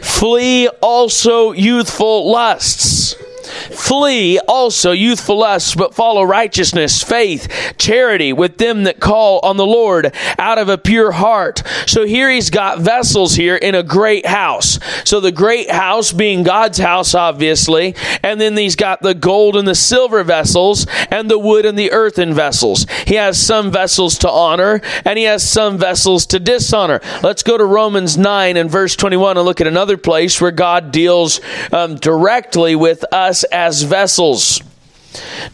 Flee 0.02 0.68
also 0.82 1.52
youthful 1.52 2.30
lusts 2.30 2.97
Flee 3.88 4.38
also 4.40 4.92
youthful 4.92 5.38
lusts, 5.38 5.74
but 5.74 5.94
follow 5.94 6.22
righteousness, 6.22 7.03
faith, 7.03 7.74
charity 7.79 8.35
with 8.35 8.59
them 8.59 8.83
that 8.83 9.01
call 9.01 9.40
on 9.42 9.57
the 9.57 9.64
Lord 9.64 10.14
out 10.38 10.59
of 10.59 10.68
a 10.68 10.77
pure 10.77 11.12
heart. 11.12 11.62
So 11.87 12.05
here 12.05 12.29
he's 12.29 12.51
got 12.51 12.81
vessels 12.81 13.35
here 13.37 13.57
in 13.57 13.74
a 13.74 13.83
great 13.83 14.27
house. 14.27 14.79
So 15.05 15.20
the 15.20 15.33
great 15.33 15.70
house 15.70 16.12
being 16.12 16.42
God's 16.42 16.77
house, 16.77 17.14
obviously. 17.14 17.94
And 18.22 18.38
then 18.38 18.59
he's 18.59 18.77
got 18.77 19.01
the 19.01 19.14
gold 19.14 19.57
and 19.57 19.66
the 19.66 19.74
silver 19.74 20.22
vessels 20.22 20.87
and 21.11 21.31
the 21.31 21.38
wood 21.38 21.64
and 21.64 21.79
the 21.79 21.90
earthen 21.90 22.35
vessels. 22.35 22.85
He 23.07 23.14
has 23.14 23.40
some 23.40 23.70
vessels 23.70 24.18
to 24.18 24.31
honor 24.31 24.83
and 25.07 25.18
he 25.18 25.24
has 25.24 25.48
some 25.48 25.79
vessels 25.79 26.27
to 26.27 26.38
dishonor. 26.38 27.01
Let's 27.22 27.42
go 27.42 27.57
to 27.57 27.64
Romans 27.64 28.18
9 28.18 28.59
and 28.59 28.70
verse 28.70 28.96
21 28.96 29.38
and 29.38 29.46
look 29.46 29.62
at 29.62 29.66
another 29.66 29.96
place 29.96 30.42
where 30.42 30.51
God 30.51 30.92
deals 30.92 31.40
um, 31.72 31.94
directly 31.94 32.77
with 32.77 33.03
us 33.14 33.44
as 33.44 33.77
vessels. 33.82 34.62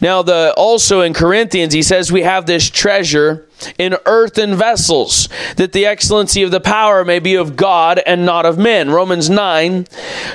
Now, 0.01 0.21
the 0.21 0.53
also 0.57 1.01
in 1.01 1.13
Corinthians, 1.13 1.73
he 1.73 1.81
says 1.81 2.11
we 2.11 2.23
have 2.23 2.45
this 2.45 2.69
treasure 2.69 3.44
in 3.77 3.95
earthen 4.05 4.55
vessels, 4.55 5.29
that 5.57 5.71
the 5.71 5.85
excellency 5.85 6.43
of 6.43 6.51
the 6.51 6.59
power 6.59 7.03
may 7.03 7.19
be 7.19 7.35
of 7.35 7.55
God 7.55 8.01
and 8.05 8.25
not 8.25 8.45
of 8.45 8.57
men. 8.57 8.89
Romans 8.89 9.29
9. 9.29 9.87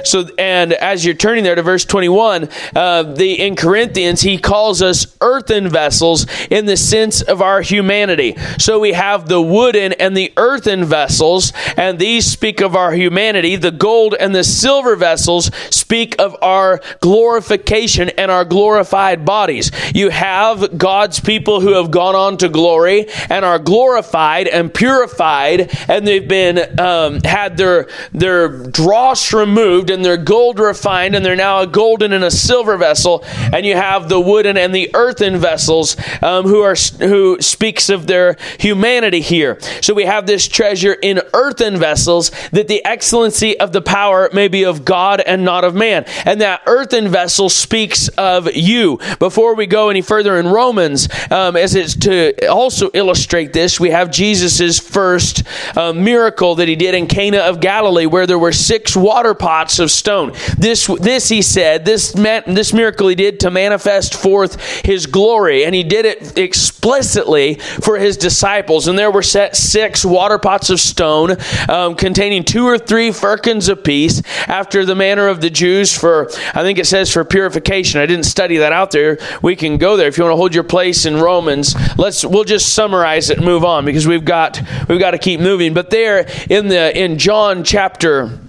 So, 0.04 0.28
and 0.38 0.72
as 0.72 1.04
you're 1.04 1.14
turning 1.14 1.44
there 1.44 1.54
to 1.54 1.62
verse 1.62 1.84
21, 1.84 2.48
uh, 2.74 3.02
the 3.02 3.40
in 3.40 3.56
Corinthians, 3.56 4.22
he 4.22 4.38
calls 4.38 4.82
us 4.82 5.16
earthen 5.20 5.68
vessels 5.68 6.26
in 6.50 6.66
the 6.66 6.76
sense 6.76 7.22
of 7.22 7.42
our 7.42 7.62
humanity. 7.62 8.36
So 8.58 8.78
we 8.80 8.92
have 8.92 9.28
the 9.28 9.40
wooden 9.40 9.92
and 9.94 10.16
the 10.16 10.32
earthen 10.36 10.84
vessels, 10.84 11.52
and 11.76 11.98
these 11.98 12.26
speak 12.26 12.60
of 12.60 12.76
our 12.76 12.92
humanity. 12.92 13.56
The 13.56 13.70
gold 13.70 14.14
and 14.18 14.34
the 14.34 14.44
silver 14.44 14.96
vessels 14.96 15.50
speak 15.70 16.14
of 16.18 16.36
our 16.42 16.80
glorification 17.00 18.10
and 18.10 18.30
our 18.30 18.44
glorified 18.44 19.24
bodies. 19.24 19.70
You 19.94 20.10
have 20.10 20.78
God's 20.78 21.20
people 21.20 21.60
who 21.60 21.74
have 21.74 21.90
gone 21.90 22.14
on 22.14 22.36
to 22.38 22.48
glory 22.48 23.06
and 23.28 23.44
are 23.44 23.58
glorified 23.58 24.46
and 24.48 24.72
purified, 24.72 25.70
and 25.88 26.06
they've 26.06 26.28
been 26.28 26.80
um, 26.80 27.20
had 27.24 27.56
their 27.56 27.88
their 28.12 28.48
dross 28.48 29.32
removed 29.32 29.90
and 29.90 30.04
their 30.04 30.16
gold 30.16 30.58
refined, 30.58 31.14
and 31.14 31.24
they're 31.24 31.36
now 31.36 31.60
a 31.60 31.66
golden 31.66 32.12
and 32.12 32.24
a 32.24 32.30
silver 32.30 32.76
vessel. 32.76 33.24
And 33.52 33.64
you 33.66 33.76
have 33.76 34.08
the 34.08 34.20
wooden 34.20 34.56
and 34.56 34.74
the 34.74 34.90
earthen 34.94 35.38
vessels 35.38 35.96
um, 36.22 36.44
who 36.44 36.62
are 36.62 36.76
who 36.98 37.40
speaks 37.40 37.88
of 37.88 38.06
their 38.06 38.36
humanity 38.58 39.20
here. 39.20 39.58
So 39.80 39.94
we 39.94 40.04
have 40.04 40.26
this 40.26 40.48
treasure 40.48 40.92
in 40.92 41.20
earthen 41.34 41.78
vessels 41.78 42.30
that 42.52 42.68
the 42.68 42.84
excellency 42.84 43.58
of 43.58 43.72
the 43.72 43.82
power 43.82 44.30
may 44.32 44.48
be 44.48 44.64
of 44.64 44.84
God 44.84 45.20
and 45.20 45.44
not 45.44 45.64
of 45.64 45.74
man. 45.74 46.04
And 46.24 46.40
that 46.40 46.62
earthen 46.66 47.08
vessel 47.08 47.48
speaks 47.48 48.08
of 48.08 48.54
you. 48.54 48.98
Before 49.18 49.54
we 49.54 49.66
go 49.66 49.88
any 49.88 50.02
further 50.02 50.38
in 50.38 50.46
Romans, 50.46 51.08
um, 51.30 51.56
as 51.56 51.74
it's 51.74 51.96
to 51.96 52.48
also 52.48 52.88
illustrate 53.00 53.52
this, 53.52 53.80
we 53.80 53.90
have 53.90 54.10
Jesus' 54.10 54.78
first 54.78 55.42
uh, 55.76 55.92
miracle 55.92 56.54
that 56.56 56.68
he 56.68 56.76
did 56.76 56.94
in 56.94 57.06
Cana 57.06 57.38
of 57.38 57.60
Galilee, 57.60 58.06
where 58.06 58.26
there 58.26 58.38
were 58.38 58.52
six 58.52 58.94
water 58.94 59.34
pots 59.34 59.78
of 59.78 59.90
stone. 59.90 60.32
This, 60.58 60.86
this 61.00 61.28
he 61.28 61.42
said, 61.42 61.84
this, 61.84 62.12
this 62.12 62.72
miracle 62.72 63.08
he 63.08 63.14
did 63.14 63.40
to 63.40 63.50
manifest 63.50 64.14
forth 64.14 64.60
his 64.84 65.06
glory, 65.06 65.64
and 65.64 65.74
he 65.74 65.82
did 65.82 66.04
it 66.04 66.38
explicitly 66.38 67.54
for 67.54 67.98
his 67.98 68.16
disciples. 68.16 68.86
And 68.86 68.98
there 68.98 69.10
were 69.10 69.22
set 69.22 69.56
six 69.56 70.04
water 70.04 70.38
pots 70.38 70.70
of 70.70 70.78
stone 70.78 71.36
um, 71.68 71.94
containing 71.94 72.44
two 72.44 72.66
or 72.66 72.78
three 72.78 73.10
firkins 73.10 73.68
apiece, 73.68 74.22
after 74.46 74.84
the 74.84 74.94
manner 74.94 75.28
of 75.28 75.40
the 75.40 75.50
Jews 75.50 75.96
for, 75.96 76.28
I 76.54 76.62
think 76.62 76.78
it 76.78 76.86
says 76.86 77.10
for 77.10 77.24
purification. 77.24 78.00
I 78.00 78.06
didn't 78.06 78.26
study 78.26 78.58
that 78.58 78.72
out 78.72 78.90
there. 78.90 79.18
We 79.42 79.56
can 79.56 79.78
go 79.78 79.96
there 79.96 80.08
if 80.08 80.18
you 80.18 80.24
want 80.24 80.32
to 80.32 80.36
hold 80.36 80.54
your 80.54 80.64
place 80.64 81.06
in 81.06 81.16
Romans. 81.16 81.74
Let's 81.96 82.24
we'll 82.24 82.44
just 82.44 82.74
sum 82.74 82.89
summarize 82.90 83.30
it 83.30 83.36
and 83.36 83.46
move 83.46 83.64
on 83.64 83.84
because 83.84 84.06
we've 84.06 84.24
got 84.24 84.60
we've 84.88 84.98
got 84.98 85.12
to 85.12 85.18
keep 85.18 85.38
moving. 85.38 85.74
But 85.74 85.90
there 85.90 86.28
in 86.48 86.66
the 86.66 86.96
in 86.98 87.18
John 87.18 87.62
chapter 87.62 88.40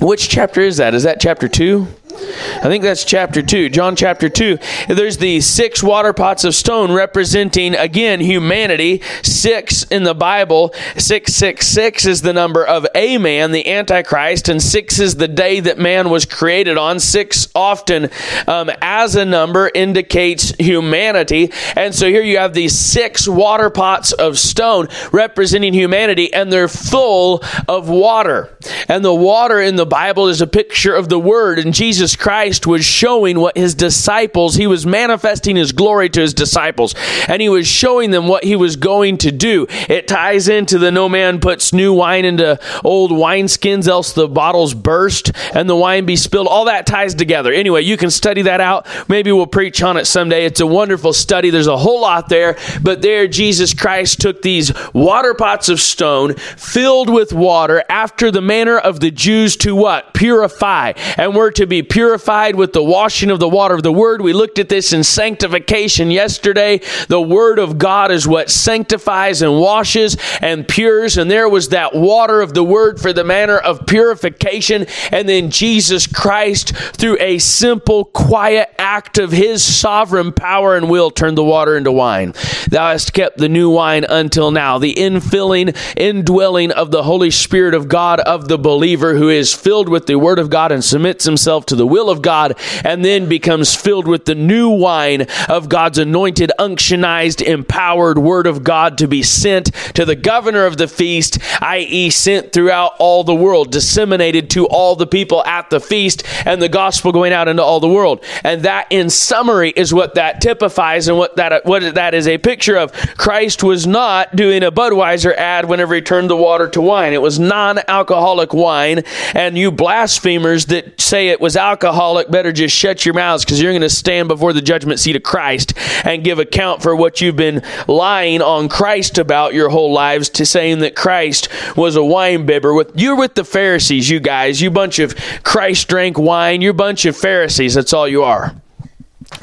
which 0.00 0.28
chapter 0.28 0.60
is 0.60 0.78
that? 0.78 0.94
Is 0.94 1.02
that 1.02 1.20
chapter 1.20 1.48
2? 1.48 1.86
I 2.20 2.62
think 2.62 2.82
that's 2.82 3.04
chapter 3.04 3.42
2. 3.42 3.68
John 3.68 3.94
chapter 3.96 4.28
2. 4.28 4.58
There's 4.88 5.18
the 5.18 5.40
six 5.40 5.82
water 5.82 6.12
pots 6.12 6.44
of 6.44 6.54
stone 6.54 6.92
representing, 6.92 7.74
again, 7.74 8.20
humanity. 8.20 9.02
Six 9.22 9.84
in 9.84 10.02
the 10.02 10.14
Bible. 10.14 10.72
666 10.96 12.06
is 12.06 12.22
the 12.22 12.32
number 12.32 12.64
of 12.66 12.86
a 12.94 13.18
man, 13.18 13.52
the 13.52 13.68
Antichrist, 13.70 14.48
and 14.48 14.62
six 14.62 14.98
is 14.98 15.16
the 15.16 15.28
day 15.28 15.60
that 15.60 15.78
man 15.78 16.10
was 16.10 16.24
created 16.24 16.76
on. 16.76 16.98
Six 16.98 17.48
often, 17.54 18.10
um, 18.46 18.70
as 18.82 19.14
a 19.14 19.24
number, 19.24 19.70
indicates 19.72 20.50
humanity. 20.58 21.52
And 21.76 21.94
so 21.94 22.08
here 22.08 22.22
you 22.22 22.38
have 22.38 22.54
these 22.54 22.76
six 22.76 23.28
water 23.28 23.70
pots 23.70 24.12
of 24.12 24.38
stone 24.38 24.88
representing 25.12 25.72
humanity, 25.74 26.32
and 26.32 26.52
they're 26.52 26.68
full 26.68 27.42
of 27.68 27.88
water. 27.88 28.56
And 28.88 29.04
the 29.04 29.14
water 29.14 29.60
in 29.60 29.76
the 29.76 29.86
Bible 29.86 30.28
is 30.28 30.40
a 30.40 30.46
picture 30.46 30.94
of 30.94 31.08
the 31.08 31.18
Word, 31.18 31.58
and 31.58 31.72
Jesus 31.72 32.07
Christ 32.16 32.38
Christ 32.38 32.66
was 32.66 32.84
showing 32.84 33.40
what 33.40 33.56
his 33.56 33.74
disciples, 33.74 34.54
he 34.54 34.66
was 34.66 34.86
manifesting 34.86 35.54
his 35.54 35.72
glory 35.72 36.08
to 36.08 36.20
his 36.20 36.32
disciples, 36.32 36.94
and 37.28 37.42
he 37.42 37.48
was 37.48 37.66
showing 37.66 38.10
them 38.10 38.26
what 38.26 38.42
he 38.42 38.56
was 38.56 38.76
going 38.76 39.18
to 39.18 39.30
do. 39.30 39.66
It 39.88 40.08
ties 40.08 40.48
into 40.48 40.78
the 40.78 40.90
no 40.90 41.08
man 41.08 41.40
puts 41.40 41.72
new 41.72 41.92
wine 41.92 42.24
into 42.24 42.58
old 42.84 43.10
wineskins, 43.10 43.86
else 43.86 44.12
the 44.12 44.28
bottles 44.28 44.72
burst 44.72 45.32
and 45.52 45.68
the 45.68 45.76
wine 45.76 46.06
be 46.06 46.16
spilled. 46.16 46.46
All 46.46 46.64
that 46.66 46.86
ties 46.86 47.14
together. 47.14 47.52
Anyway, 47.52 47.82
you 47.82 47.96
can 47.96 48.10
study 48.10 48.42
that 48.42 48.60
out. 48.60 48.86
Maybe 49.08 49.30
we'll 49.30 49.46
preach 49.46 49.82
on 49.82 49.96
it 49.96 50.06
someday. 50.06 50.44
It's 50.44 50.60
a 50.60 50.66
wonderful 50.66 51.12
study. 51.12 51.50
There's 51.50 51.66
a 51.66 51.76
whole 51.76 52.00
lot 52.00 52.28
there, 52.28 52.56
but 52.82 53.02
there 53.02 53.26
Jesus 53.26 53.74
Christ 53.74 54.20
took 54.20 54.42
these 54.42 54.72
water 54.94 55.34
pots 55.34 55.68
of 55.68 55.80
stone 55.80 56.34
filled 56.34 57.10
with 57.10 57.32
water 57.32 57.84
after 57.88 58.30
the 58.30 58.40
manner 58.40 58.78
of 58.78 59.00
the 59.00 59.10
Jews 59.10 59.56
to 59.58 59.74
what? 59.74 60.14
Purify. 60.14 60.92
And 61.16 61.34
we're 61.34 61.50
to 61.50 61.66
be 61.66 61.82
purified 61.98 62.54
with 62.54 62.72
the 62.72 62.84
washing 62.84 63.28
of 63.28 63.40
the 63.40 63.48
water 63.48 63.74
of 63.74 63.82
the 63.82 63.90
word. 63.90 64.22
We 64.22 64.32
looked 64.32 64.60
at 64.60 64.68
this 64.68 64.92
in 64.92 65.02
sanctification 65.02 66.12
yesterday. 66.12 66.80
The 67.08 67.20
word 67.20 67.58
of 67.58 67.76
God 67.76 68.12
is 68.12 68.24
what 68.24 68.50
sanctifies 68.50 69.42
and 69.42 69.58
washes 69.58 70.16
and 70.40 70.68
pures. 70.68 71.18
And 71.18 71.28
there 71.28 71.48
was 71.48 71.70
that 71.70 71.96
water 71.96 72.40
of 72.40 72.54
the 72.54 72.62
word 72.62 73.00
for 73.00 73.12
the 73.12 73.24
manner 73.24 73.58
of 73.58 73.84
purification. 73.84 74.86
And 75.10 75.28
then 75.28 75.50
Jesus 75.50 76.06
Christ, 76.06 76.72
through 76.76 77.16
a 77.18 77.38
simple, 77.38 78.04
quiet 78.04 78.72
act 78.78 79.18
of 79.18 79.32
his 79.32 79.64
sovereign 79.64 80.32
power 80.32 80.76
and 80.76 80.88
will, 80.88 81.10
turned 81.10 81.36
the 81.36 81.42
water 81.42 81.76
into 81.76 81.90
wine. 81.90 82.32
Thou 82.68 82.92
hast 82.92 83.12
kept 83.12 83.38
the 83.38 83.48
new 83.48 83.70
wine 83.70 84.04
until 84.08 84.52
now. 84.52 84.78
The 84.78 84.94
infilling, 84.94 85.76
indwelling 85.96 86.70
of 86.70 86.92
the 86.92 87.02
Holy 87.02 87.32
Spirit 87.32 87.74
of 87.74 87.88
God 87.88 88.20
of 88.20 88.46
the 88.46 88.56
believer 88.56 89.16
who 89.16 89.30
is 89.30 89.52
filled 89.52 89.88
with 89.88 90.06
the 90.06 90.16
Word 90.16 90.38
of 90.38 90.48
God 90.48 90.70
and 90.70 90.84
submits 90.84 91.24
himself 91.24 91.66
to 91.66 91.74
the 91.74 91.87
will 91.88 92.10
of 92.10 92.22
God 92.22 92.58
and 92.84 93.04
then 93.04 93.28
becomes 93.28 93.74
filled 93.74 94.06
with 94.06 94.24
the 94.24 94.34
new 94.34 94.68
wine 94.70 95.26
of 95.48 95.68
God's 95.68 95.98
anointed, 95.98 96.52
unctionized, 96.58 97.42
empowered 97.42 98.18
Word 98.18 98.46
of 98.46 98.64
God 98.64 98.98
to 98.98 99.08
be 99.08 99.22
sent 99.22 99.66
to 99.94 100.04
the 100.04 100.16
governor 100.16 100.66
of 100.66 100.76
the 100.76 100.88
feast, 100.88 101.38
i.e., 101.62 102.10
sent 102.10 102.52
throughout 102.52 102.92
all 102.98 103.24
the 103.24 103.34
world, 103.34 103.72
disseminated 103.72 104.50
to 104.50 104.66
all 104.66 104.96
the 104.96 105.06
people 105.06 105.44
at 105.44 105.70
the 105.70 105.80
feast, 105.80 106.22
and 106.46 106.60
the 106.60 106.68
gospel 106.68 107.12
going 107.12 107.32
out 107.32 107.48
into 107.48 107.62
all 107.62 107.80
the 107.80 107.88
world. 107.88 108.24
And 108.44 108.62
that, 108.62 108.86
in 108.90 109.10
summary, 109.10 109.72
is 109.74 109.94
what 109.94 110.14
that 110.14 110.40
typifies 110.40 111.08
and 111.08 111.16
what 111.16 111.36
that 111.36 111.64
what 111.64 111.94
that 111.94 112.14
is 112.14 112.28
a 112.28 112.38
picture 112.38 112.76
of. 112.76 112.92
Christ 113.16 113.62
was 113.62 113.86
not 113.86 114.36
doing 114.36 114.62
a 114.62 114.72
Budweiser 114.72 115.34
ad 115.34 115.68
whenever 115.68 115.94
he 115.94 116.00
turned 116.00 116.30
the 116.30 116.36
water 116.36 116.68
to 116.70 116.80
wine. 116.80 117.12
It 117.12 117.22
was 117.22 117.38
non-alcoholic 117.38 118.52
wine, 118.52 119.02
and 119.34 119.56
you 119.56 119.70
blasphemers 119.70 120.66
that 120.66 121.00
say 121.00 121.28
it 121.28 121.40
was 121.40 121.56
alcoholic 121.78 122.28
better 122.28 122.50
just 122.50 122.74
shut 122.74 123.04
your 123.06 123.14
mouths 123.14 123.44
because 123.44 123.62
you're 123.62 123.70
going 123.70 123.82
to 123.82 123.88
stand 123.88 124.26
before 124.26 124.52
the 124.52 124.60
judgment 124.60 124.98
seat 124.98 125.14
of 125.14 125.22
Christ 125.22 125.74
and 126.04 126.24
give 126.24 126.40
account 126.40 126.82
for 126.82 126.96
what 126.96 127.20
you've 127.20 127.36
been 127.36 127.62
lying 127.86 128.42
on 128.42 128.68
Christ 128.68 129.16
about 129.16 129.54
your 129.54 129.68
whole 129.68 129.92
lives 129.92 130.28
to 130.30 130.44
saying 130.44 130.80
that 130.80 130.96
Christ 130.96 131.48
was 131.76 131.94
a 131.94 132.02
wine 132.02 132.46
bibber. 132.46 132.74
With 132.74 132.90
you're 132.96 133.16
with 133.16 133.36
the 133.36 133.44
Pharisees, 133.44 134.10
you 134.10 134.18
guys, 134.18 134.60
you 134.60 134.72
bunch 134.72 134.98
of 134.98 135.14
Christ 135.44 135.86
drank 135.86 136.18
wine, 136.18 136.62
you 136.62 136.72
bunch 136.72 137.04
of 137.04 137.16
Pharisees. 137.16 137.74
That's 137.74 137.92
all 137.92 138.08
you 138.08 138.24
are. 138.24 138.56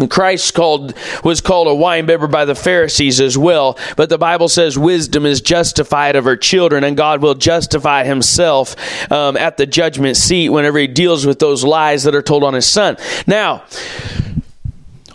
Christ 0.10 0.54
called 0.54 0.94
was 1.24 1.42
called 1.42 1.68
a 1.68 1.76
wine 1.76 2.06
bibber 2.06 2.28
by 2.28 2.46
the 2.46 2.56
Pharisees 2.56 3.20
as 3.20 3.38
well, 3.38 3.78
but 3.96 4.10
the 4.10 4.18
Bible 4.18 4.50
says 4.50 4.78
wisdom 4.78 5.26
is 5.26 5.42
justified 5.42 6.16
of 6.16 6.26
her 6.26 6.38
children, 6.38 6.84
and 6.84 6.98
God 6.98 7.22
will 7.22 7.36
justify 7.36 8.04
Himself 8.04 8.76
um, 9.12 9.38
at 9.38 9.58
the 9.58 9.66
judgment 9.66 10.18
seat 10.18 10.50
whenever 10.50 10.80
He 10.80 10.88
deals 10.88 11.26
with 11.26 11.40
those 11.40 11.64
lies 11.64 12.04
that 12.04 12.16
are 12.16 12.22
told 12.22 12.44
on 12.44 12.54
His 12.54 12.68
Son. 12.68 12.98
Now 13.28 13.64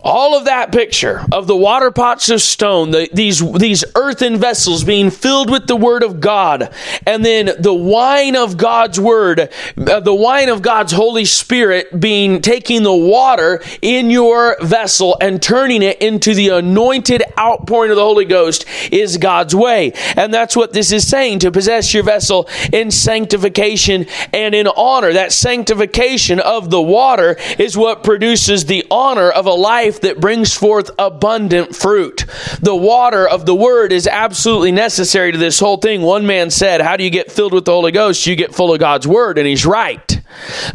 all 0.02 0.36
of 0.36 0.44
that 0.46 0.72
picture 0.72 1.24
of 1.32 1.46
the 1.46 1.56
water 1.56 1.90
pots 1.90 2.28
of 2.30 2.40
stone, 2.40 2.90
the, 2.90 3.08
these, 3.12 3.40
these 3.52 3.84
earthen 3.94 4.36
vessels 4.36 4.84
being 4.84 5.10
filled 5.10 5.50
with 5.50 5.66
the 5.66 5.76
Word 5.76 6.02
of 6.02 6.20
God, 6.20 6.72
and 7.06 7.24
then 7.24 7.50
the 7.58 7.74
wine 7.74 8.36
of 8.36 8.56
God's 8.56 8.98
Word, 8.98 9.50
uh, 9.76 10.00
the 10.00 10.14
wine 10.14 10.48
of 10.48 10.62
God's 10.62 10.92
Holy 10.92 11.24
Spirit 11.24 12.00
being 12.00 12.40
taking 12.40 12.82
the 12.82 12.94
water 12.94 13.62
in 13.82 14.10
your 14.10 14.56
vessel 14.60 15.16
and 15.20 15.42
turning 15.42 15.82
it 15.82 16.00
into 16.00 16.34
the 16.34 16.48
anointed 16.48 17.22
outpouring 17.38 17.90
of 17.90 17.96
the 17.96 18.02
Holy 18.02 18.24
Ghost 18.24 18.64
is 18.90 19.16
God's 19.16 19.54
way. 19.54 19.92
And 20.16 20.32
that's 20.32 20.56
what 20.56 20.72
this 20.72 20.92
is 20.92 21.06
saying 21.06 21.40
to 21.40 21.50
possess 21.50 21.92
your 21.92 22.04
vessel 22.04 22.48
in 22.72 22.90
sanctification 22.90 24.06
and 24.32 24.54
in 24.54 24.66
honor. 24.66 25.12
That 25.12 25.32
sanctification 25.32 26.40
of 26.40 26.70
the 26.70 26.80
water 26.80 27.36
is 27.58 27.76
what 27.76 28.04
produces 28.04 28.66
the 28.66 28.84
honor 28.90 29.30
of 29.30 29.46
a 29.46 29.52
life 29.52 29.89
life 29.90 30.00
that 30.02 30.20
brings 30.20 30.54
forth 30.54 30.90
abundant 30.98 31.74
fruit. 31.74 32.24
The 32.60 32.76
water 32.76 33.28
of 33.28 33.44
the 33.44 33.54
word 33.54 33.92
is 33.92 34.06
absolutely 34.06 34.70
necessary 34.70 35.32
to 35.32 35.38
this 35.38 35.58
whole 35.58 35.78
thing. 35.78 36.02
One 36.02 36.26
man 36.26 36.50
said, 36.50 36.80
How 36.80 36.96
do 36.96 37.02
you 37.02 37.10
get 37.10 37.32
filled 37.32 37.52
with 37.52 37.64
the 37.64 37.72
Holy 37.72 37.90
Ghost? 37.90 38.26
You 38.26 38.36
get 38.36 38.54
full 38.54 38.72
of 38.72 38.78
God's 38.78 39.06
word. 39.06 39.36
And 39.38 39.48
he's 39.48 39.66
right. 39.66 40.20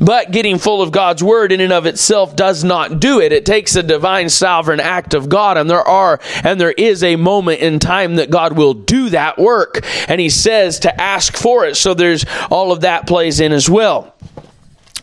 But 0.02 0.32
getting 0.32 0.58
full 0.58 0.82
of 0.82 0.92
God's 0.92 1.24
word 1.24 1.54
in 1.54 1.62
and 1.62 1.72
of 1.72 1.86
itself 1.86 2.36
does 2.36 2.64
not 2.64 3.00
do 3.00 3.22
it. 3.22 3.32
It 3.32 3.46
takes 3.46 3.76
a 3.78 3.84
divine 3.84 4.28
sovereign 4.28 4.82
act 4.82 5.14
of 5.14 5.30
God. 5.30 5.58
And 5.58 5.70
there 5.70 5.88
are, 5.88 6.20
and 6.44 6.60
there 6.60 6.74
is 6.74 7.04
a 7.04 7.16
moment 7.16 7.62
in 7.62 7.80
time 7.80 8.18
that 8.18 8.30
God 8.30 8.58
will 8.58 8.74
do 8.74 9.10
that 9.10 9.38
work. 9.38 9.86
And 10.10 10.20
he 10.20 10.30
says 10.30 10.80
to 10.80 11.02
ask 11.02 11.38
for 11.38 11.66
it. 11.66 11.78
So 11.78 11.94
there's 11.94 12.26
all 12.52 12.74
of 12.74 12.82
that 12.82 13.08
plays 13.08 13.40
in 13.40 13.54
as 13.54 13.70
well. 13.70 14.15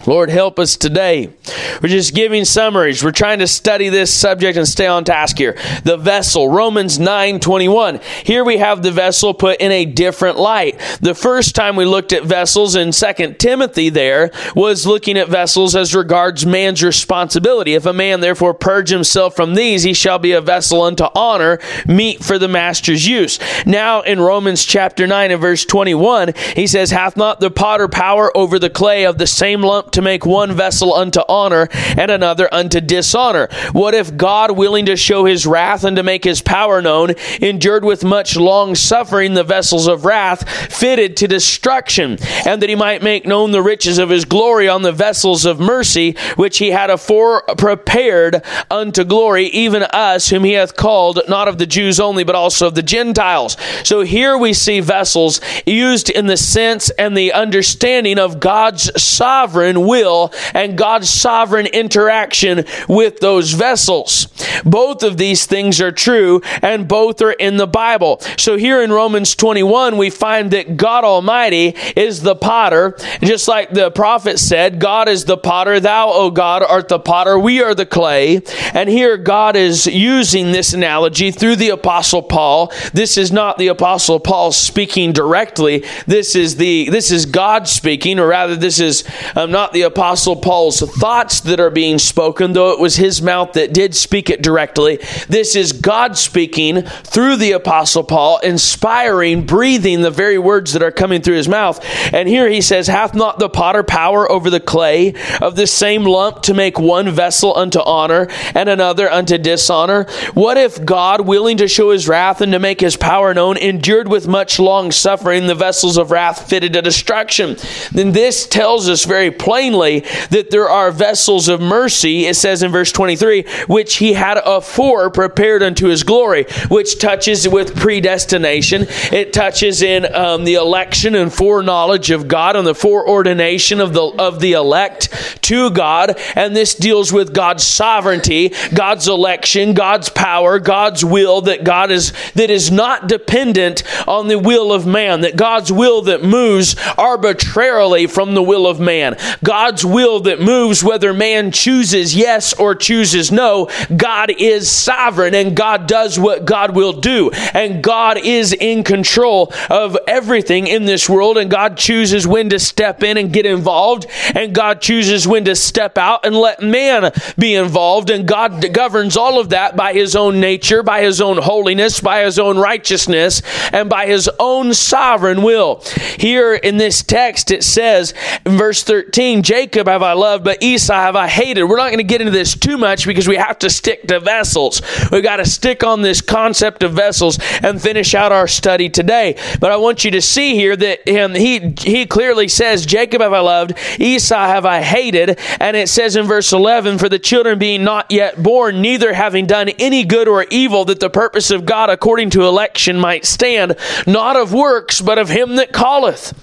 Lord, 0.07 0.31
help 0.31 0.59
us 0.59 0.77
today. 0.77 1.33
We're 1.81 1.88
just 1.88 2.15
giving 2.15 2.45
summaries. 2.45 3.05
We're 3.05 3.12
trying 3.12 3.38
to 3.38 3.47
study 3.47 3.88
this 3.88 4.12
subject 4.12 4.59
and 4.59 4.67
stay 4.67 4.87
on 4.87 5.05
task 5.05 5.38
here. 5.38 5.57
The 5.85 5.97
vessel, 5.97 6.49
Romans 6.49 6.99
9 6.99 7.38
21. 7.38 8.01
Here 8.25 8.45
we 8.45 8.57
have 8.57 8.83
the 8.83 8.91
vessel 8.91 9.33
put 9.33 9.61
in 9.61 9.71
a 9.71 9.85
different 9.85 10.38
light. 10.38 10.79
The 11.01 11.15
first 11.15 11.55
time 11.55 11.77
we 11.77 11.85
looked 11.85 12.12
at 12.12 12.25
vessels 12.25 12.75
in 12.75 12.91
2 12.91 13.35
Timothy 13.35 13.91
there 13.91 14.33
was 14.57 14.87
looking 14.87 15.17
at 15.17 15.29
vessels 15.29 15.77
as 15.77 15.95
regards 15.95 16.45
man's 16.45 16.83
responsibility. 16.83 17.75
If 17.75 17.87
a 17.87 17.93
man 17.93 18.21
therefore 18.21 18.55
purge 18.55 18.91
himself 18.91 19.37
from 19.37 19.55
these, 19.55 19.85
he 19.85 19.95
shall 19.95 20.19
be 20.19 20.33
a 20.33 20.41
vessel 20.41 20.83
unto 20.83 21.05
honor, 21.15 21.61
meet 21.87 22.25
for 22.25 22.38
the 22.38 22.49
master's 22.49 23.07
use. 23.07 23.38
Now 23.67 24.01
in 24.03 24.19
Romans 24.19 24.65
chapter 24.65 25.07
9 25.07 25.31
and 25.31 25.41
verse 25.41 25.65
21, 25.65 26.35
he 26.57 26.67
says, 26.67 26.91
Hath 26.91 27.17
not 27.17 27.38
the 27.38 27.53
potter 27.53 27.87
power 27.87 28.37
over 28.37 28.59
the 28.59 28.71
clay 28.71 29.07
of 29.07 29.19
the 29.19 29.27
same 29.29 29.62
lump 29.62 29.92
to 29.93 30.03
make 30.03 30.27
one 30.27 30.53
vessel 30.53 30.95
unto 30.95 31.21
honor 31.29 31.69
and 31.73 32.11
another 32.11 32.53
unto 32.53 32.81
dishonor. 32.81 33.49
What 33.73 33.95
if 33.95 34.17
God, 34.17 34.53
willing 34.53 34.87
to 34.87 34.97
show 34.97 35.25
his 35.25 35.47
wrath 35.47 35.85
and 35.85 35.97
to 35.97 36.03
make 36.03 36.25
his 36.25 36.43
power 36.43 36.83
known, 36.83 37.15
endured 37.41 37.85
with 37.85 38.05
much 38.05 38.37
long 38.37 38.75
suffering 38.75 39.35
the 39.35 39.45
vessels 39.45 39.87
of 39.87 40.05
wrath 40.05 40.49
fitted 40.73 41.17
to 41.19 41.29
destruction, 41.29 42.19
and 42.47 42.63
that 42.63 42.69
he 42.69 42.75
might 42.75 43.03
make 43.03 43.27
known 43.27 43.53
the 43.53 43.63
riches 43.63 43.99
of 43.99 44.11
his 44.11 44.25
glory 44.25 44.69
on 44.69 44.83
the 44.83 44.93
vessels 44.93 45.45
of 45.45 45.61
mercy, 45.61 46.17
which 46.37 46.59
he 46.59 46.71
had 46.71 46.91
afore 46.91 47.43
prepared 47.57 48.43
unto 48.71 49.05
glory, 49.05 49.47
even 49.47 49.83
us 49.83 50.29
whom 50.29 50.45
he 50.45 50.53
hath 50.53 50.77
called, 50.77 51.21
not 51.29 51.49
of 51.49 51.59
the 51.59 51.67
Jews 51.67 52.01
only, 52.01 52.25
but 52.25 52.35
also 52.35 52.67
of 52.67 52.75
the 52.75 52.83
Gentiles. 52.83 53.57
So 53.85 54.01
here 54.01 54.37
we 54.37 54.53
see 54.53 54.81
vessels 54.81 55.41
used 55.67 56.11
in 56.11 56.27
the 56.27 56.37
sense 56.37 56.91
and 56.91 57.17
the 57.17 57.33
understanding 57.33 58.19
of 58.19 58.41
God's 58.41 58.91
sovereign 59.03 59.82
will 59.87 60.33
and 60.55 60.79
God's 60.79 61.09
sovereign 61.09 61.66
interaction 61.66 62.64
with 62.88 63.21
those 63.21 63.53
vessels. 63.53 64.29
Both 64.64 65.03
of 65.03 65.16
these 65.16 65.47
things 65.47 65.81
are 65.81 65.92
true 65.92 66.40
and 66.62 66.88
both 66.88 67.21
are 67.23 67.33
in 67.33 67.57
the 67.57 67.66
Bible. 67.66 68.21
So 68.38 68.57
here 68.57 68.83
in 68.83 68.92
Romans 68.92 69.35
21, 69.35 69.97
we 69.97 70.11
find 70.11 70.51
that 70.51 70.77
God 70.77 71.05
Almighty 71.05 71.75
is 71.97 72.23
the 72.23 72.35
potter. 72.35 72.97
Just 73.23 73.49
like 73.49 73.71
the 73.71 73.90
prophet 73.90 74.38
said, 74.38 74.81
God 74.81 75.09
is 75.09 75.25
the 75.25 75.37
potter, 75.37 75.81
thou, 75.81 76.11
O 76.12 76.31
God, 76.31 76.62
art 76.62 76.88
the 76.88 76.99
potter, 76.99 77.38
we 77.38 77.62
are 77.62 77.75
the 77.75 77.87
clay. 77.87 78.42
And 78.75 78.88
here 78.88 79.16
God 79.16 79.57
is 79.57 79.87
using 79.87 80.53
this 80.53 80.73
analogy 80.73 81.31
through 81.31 81.57
the 81.57 81.71
apostle 81.71 82.23
Paul. 82.23 82.73
This 82.92 83.16
is 83.16 83.33
not 83.33 83.59
the 83.59 83.69
apostle 83.69 84.21
Paul 84.21 84.52
speaking 84.52 85.13
directly. 85.13 85.85
This 86.07 86.35
is 86.35 86.57
the 86.57 86.88
this 86.90 87.11
is 87.11 87.27
God 87.27 87.69
speaking, 87.69 88.19
or 88.19 88.29
rather, 88.29 88.57
this 88.57 88.81
is 88.81 89.04
um, 89.37 89.50
not 89.50 89.71
the 89.73 89.83
Apostle 89.83 90.37
Paul's 90.37 90.81
thoughts 90.81 91.40
that 91.40 91.60
are 91.60 91.70
being 91.70 91.98
spoken, 91.98 92.52
though 92.52 92.73
it 92.73 92.81
was 92.81 92.96
his 92.96 93.23
mouth 93.23 93.52
that 93.54 93.73
did 93.73 93.94
speak 93.94 94.29
it 94.29 94.42
directly. 94.42 94.98
This 95.29 95.56
is 95.56 95.73
God 95.73 96.18
speaking 96.18 96.83
through 96.83 97.37
the 97.37 97.52
Apostle 97.52 98.04
Paul, 98.04 98.38
inspiring, 98.40 99.46
breathing 99.46 100.02
the 100.02 100.10
very 100.10 100.38
words 100.38 100.73
that 100.73 100.83
are 100.83 100.90
coming 100.90 101.23
through 101.23 101.37
his 101.37 101.48
mouth. 101.48 101.81
And 102.12 102.29
here 102.29 102.48
he 102.48 102.60
says, 102.60 102.88
Hath 102.88 103.14
not 103.14 103.38
the 103.38 103.48
potter 103.48 103.83
power 103.83 104.31
over 104.31 104.50
the 104.50 104.60
clay 104.60 105.14
of 105.40 105.56
the 105.56 105.66
same 105.66 106.04
lump 106.04 106.42
to 106.42 106.54
make 106.54 106.79
one 106.79 107.08
vessel 107.08 107.56
unto 107.56 107.81
honor 107.81 108.29
and 108.54 108.68
another 108.68 109.10
unto 109.10 109.38
dishonor? 109.38 110.04
What 110.35 110.58
if 110.58 110.85
God, 110.85 111.23
willing 111.23 111.58
to 111.58 111.68
show 111.68 111.90
his 111.90 112.08
wrath 112.08 112.40
and 112.40 112.52
to 112.52 112.58
make 112.58 112.81
his 112.81 112.96
power 112.96 113.33
known, 113.33 113.56
endured 113.56 114.08
with 114.08 114.29
much 114.29 114.58
long 114.58 114.90
suffering 114.90 115.46
the 115.46 115.54
vessels 115.54 115.96
of 115.96 116.10
wrath 116.10 116.48
fitted 116.48 116.73
to 116.73 116.83
destruction? 116.83 117.56
Then 117.92 118.12
this 118.12 118.46
tells 118.46 118.88
us 118.88 119.04
very 119.04 119.31
plainly 119.31 119.52
plainly 119.53 120.00
that 120.31 120.48
there 120.50 120.67
are 120.67 120.90
vessels 120.90 121.46
of 121.46 121.61
mercy, 121.61 122.25
it 122.25 122.35
says 122.37 122.63
in 122.63 122.73
verse 122.73 122.90
23, 122.90 123.44
which 123.67 123.96
he 123.96 124.15
had 124.15 124.38
afore 124.46 125.11
prepared 125.11 125.63
unto 125.63 125.88
his 125.88 126.05
glory, 126.05 126.46
which 126.71 126.98
touches 126.98 127.46
with 127.46 127.77
predestination. 127.77 128.87
It 129.13 129.35
touches 129.35 129.83
in 129.83 130.07
um, 130.15 130.44
the 130.44 130.55
election 130.55 131.15
and 131.15 131.31
foreknowledge 131.31 132.11
of 132.11 132.29
God 132.29 132.57
and 132.57 132.67
the 132.67 132.75
foreordination 132.75 133.79
of 133.79 133.92
the, 133.92 134.03
of 134.19 134.40
the 134.40 134.53
elect 134.53 135.42
to 135.42 135.69
God. 135.69 136.19
And 136.35 136.57
this 136.57 136.75
deals 136.75 137.13
with 137.13 137.35
God's 137.35 137.63
sovereignty, 137.63 138.55
God's 138.73 139.07
election, 139.07 139.75
God's 139.75 140.09
power, 140.09 140.59
God's 140.61 141.05
will 141.05 141.42
that 141.42 141.63
God 141.63 141.90
is, 141.90 142.15
that 142.37 142.48
is 142.48 142.71
not 142.71 143.07
dependent 143.07 143.83
on 144.09 144.29
the 144.29 144.38
will 144.38 144.73
of 144.73 144.87
man, 144.87 145.21
that 145.21 145.37
God's 145.37 145.71
will 145.71 146.00
that 146.03 146.25
moves 146.25 146.75
arbitrarily 146.96 148.07
from 148.07 148.33
the 148.33 148.42
will 148.42 148.67
of 148.67 148.81
man. 148.81 149.17
God's 149.45 149.85
will 149.85 150.21
that 150.21 150.40
moves 150.40 150.85
whether 150.85 151.13
man 151.13 151.51
chooses 151.53 152.15
yes 152.15 152.53
or 152.55 152.75
chooses 152.75 153.33
no. 153.33 153.69
God 153.95 154.31
is 154.31 154.71
sovereign 154.71 155.35
and 155.35 155.57
God 155.57 155.87
does 155.87 156.19
what 156.19 156.45
God 156.45 156.75
will 156.75 156.93
do. 156.93 157.31
And 157.55 157.83
God 157.83 158.19
is 158.19 158.53
in 158.53 158.85
control 158.85 159.53
of 159.69 159.97
everything 160.07 160.67
in 160.67 160.85
this 160.85 161.09
world 161.09 161.38
and 161.38 161.51
God 161.51 161.77
chooses 161.77 162.27
when 162.27 162.51
to 162.51 162.59
step 162.59 163.03
in 163.03 163.17
and 163.17 163.33
get 163.33 163.47
involved 163.47 164.07
and 164.35 164.55
God 164.55 164.81
chooses 164.81 165.27
when 165.27 165.45
to 165.47 165.57
step 165.57 165.99
out 165.99 166.25
and 166.25 166.37
let 166.37 166.63
man 166.63 167.11
be 167.38 167.55
involved 167.55 168.11
and 168.11 168.27
God 168.27 168.73
governs 168.73 169.17
all 169.17 169.40
of 169.40 169.51
that 169.51 169.77
by 169.77 169.93
his 169.93 170.15
own 170.15 170.40
nature, 170.40 170.83
by 170.83 171.03
his 171.03 171.21
own 171.21 171.38
holiness, 171.38 172.01
by 172.01 172.23
his 172.23 172.38
own 172.38 172.59
righteousness 172.59 173.43
and 173.73 173.88
by 173.88 174.07
his 174.07 174.31
own 174.38 174.75
sovereign 174.75 175.43
will. 175.43 175.83
Here 176.19 176.55
in 176.55 176.77
this 176.77 177.03
text 177.03 177.51
it 177.51 177.65
says 177.65 178.15
in 178.45 178.57
verse 178.57 178.83
13, 178.83 179.32
Jacob 179.41 179.87
have 179.87 180.03
I 180.03 180.15
loved, 180.15 180.43
but 180.45 180.63
Esau 180.63 180.93
have 180.93 181.15
I 181.15 181.29
hated. 181.29 181.65
We're 181.65 181.77
not 181.77 181.87
going 181.87 181.99
to 181.99 182.05
get 182.05 182.21
into 182.21 182.33
this 182.33 182.57
too 182.57 182.77
much 182.77 183.07
because 183.07 183.29
we 183.29 183.37
have 183.37 183.59
to 183.61 183.71
stick 183.71 184.07
to 184.09 184.19
vessels. 184.19 184.83
We've 185.13 185.23
got 185.23 185.37
to 185.37 185.47
stick 185.47 185.85
on 185.85 186.03
this 186.03 186.21
concept 186.21 186.83
of 186.83 186.93
vessels 186.93 187.39
and 187.63 187.81
finish 187.81 188.15
out 188.15 188.33
our 188.33 188.49
study 188.49 188.91
today. 188.91 189.39
But 189.61 189.71
I 189.71 189.77
want 189.77 190.05
you 190.05 190.11
to 190.11 190.21
see 190.21 190.55
here 190.57 190.75
that 190.75 191.09
him, 191.09 191.35
he, 191.35 191.75
he 191.79 192.05
clearly 192.05 192.49
says, 192.49 192.85
Jacob 192.85 193.23
have 193.23 193.33
I 193.33 193.41
loved, 193.41 193.79
Esau 193.99 194.35
have 194.35 194.67
I 194.67 194.83
hated. 194.83 195.39
And 195.61 195.77
it 195.77 195.89
says 195.89 196.17
in 196.17 196.27
verse 196.27 196.53
11, 196.53 196.99
For 196.99 197.09
the 197.09 197.21
children 197.21 197.61
being 197.61 197.85
not 197.85 198.11
yet 198.11 198.43
born, 198.43 198.83
neither 198.83 199.13
having 199.13 199.47
done 199.47 199.69
any 199.79 200.05
good 200.05 200.27
or 200.27 200.45
evil, 200.51 200.85
that 200.87 200.99
the 200.99 201.11
purpose 201.11 201.53
of 201.53 201.65
God 201.65 201.91
according 201.91 202.31
to 202.31 202.43
election 202.43 202.99
might 202.99 203.25
stand, 203.25 203.77
not 204.07 204.37
of 204.37 204.53
works, 204.53 205.01
but 205.01 205.19
of 205.19 205.29
him 205.29 205.57
that 205.57 205.73
calleth 205.73 206.35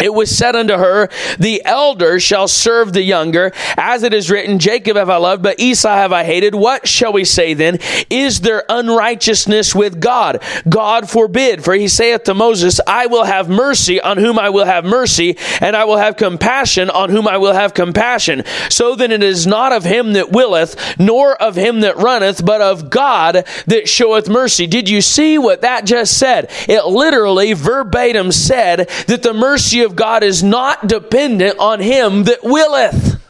it 0.00 0.12
was 0.12 0.36
said 0.36 0.56
unto 0.56 0.74
her, 0.74 1.08
The 1.38 1.62
elder 1.64 2.18
shall 2.18 2.48
serve 2.48 2.92
the 2.92 3.02
younger, 3.02 3.52
as 3.76 4.02
it 4.02 4.12
is 4.12 4.28
written, 4.28 4.58
Jacob 4.58 4.96
have 4.96 5.08
I 5.08 5.18
loved, 5.18 5.42
but 5.42 5.60
Esau 5.60 5.94
have 5.94 6.12
I 6.12 6.24
hated. 6.24 6.54
What 6.54 6.88
shall 6.88 7.12
we 7.12 7.24
say 7.24 7.54
then? 7.54 7.78
Is 8.10 8.40
there 8.40 8.64
unrighteousness 8.68 9.72
with 9.72 10.00
God? 10.00 10.42
God 10.68 11.08
forbid. 11.08 11.62
For 11.62 11.74
he 11.74 11.86
saith 11.86 12.24
to 12.24 12.34
Moses, 12.34 12.80
I 12.88 13.06
will 13.06 13.24
have 13.24 13.48
mercy 13.48 14.00
on 14.00 14.18
whom 14.18 14.36
I 14.36 14.50
will 14.50 14.64
have 14.64 14.84
mercy, 14.84 15.38
and 15.60 15.76
I 15.76 15.84
will 15.84 15.98
have 15.98 16.16
compassion 16.16 16.90
on 16.90 17.10
whom 17.10 17.28
I 17.28 17.36
will 17.36 17.54
have 17.54 17.72
compassion. 17.72 18.42
So 18.70 18.96
then 18.96 19.12
it 19.12 19.22
is 19.22 19.46
not 19.46 19.72
of 19.72 19.84
him 19.84 20.14
that 20.14 20.32
willeth, 20.32 20.98
nor 20.98 21.40
of 21.40 21.54
him 21.54 21.80
that 21.82 21.98
runneth, 21.98 22.44
but 22.44 22.60
of 22.60 22.90
God 22.90 23.46
that 23.66 23.88
showeth 23.88 24.28
mercy. 24.28 24.66
Did 24.66 24.88
you 24.88 25.00
see 25.00 25.38
what 25.38 25.60
that 25.60 25.84
just 25.84 26.18
said? 26.18 26.50
It 26.68 26.84
literally 26.84 27.52
verbatim 27.52 28.32
said 28.32 28.88
that 29.06 29.22
the 29.22 29.32
mercy 29.32 29.83
of 29.84 29.94
God 29.94 30.24
is 30.24 30.42
not 30.42 30.86
dependent 30.86 31.58
on 31.58 31.80
him 31.80 32.24
that 32.24 32.42
willeth. 32.42 33.20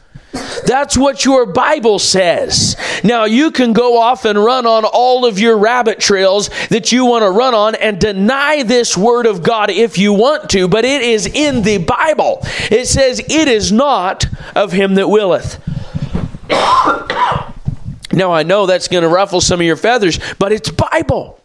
That's 0.67 0.97
what 0.97 1.25
your 1.25 1.47
Bible 1.47 1.99
says. 1.99 2.77
Now, 3.05 3.25
you 3.25 3.51
can 3.51 3.73
go 3.73 4.01
off 4.01 4.25
and 4.25 4.43
run 4.43 4.67
on 4.67 4.85
all 4.85 5.27
of 5.27 5.39
your 5.39 5.59
rabbit 5.59 6.01
trails 6.01 6.49
that 6.69 6.91
you 6.91 7.05
want 7.05 7.23
to 7.23 7.31
run 7.31 7.55
on 7.55 7.75
and 7.75 8.01
deny 8.01 8.63
this 8.63 8.97
Word 8.97 9.27
of 9.27 9.43
God 9.43 9.71
if 9.71 9.99
you 9.99 10.13
want 10.13 10.51
to, 10.51 10.67
but 10.67 10.85
it 10.85 11.03
is 11.03 11.27
in 11.27 11.63
the 11.63 11.79
Bible. 11.79 12.41
It 12.71 12.87
says, 12.87 13.21
It 13.21 13.49
is 13.49 13.71
not 13.71 14.27
of 14.55 14.73
him 14.73 14.95
that 14.95 15.09
willeth. 15.09 15.61
now, 18.13 18.33
I 18.33 18.43
know 18.43 18.67
that's 18.67 18.89
going 18.89 19.03
to 19.03 19.09
ruffle 19.09 19.41
some 19.41 19.61
of 19.61 19.67
your 19.67 19.77
feathers, 19.77 20.19
but 20.39 20.53
it's 20.53 20.71
Bible. 20.71 21.41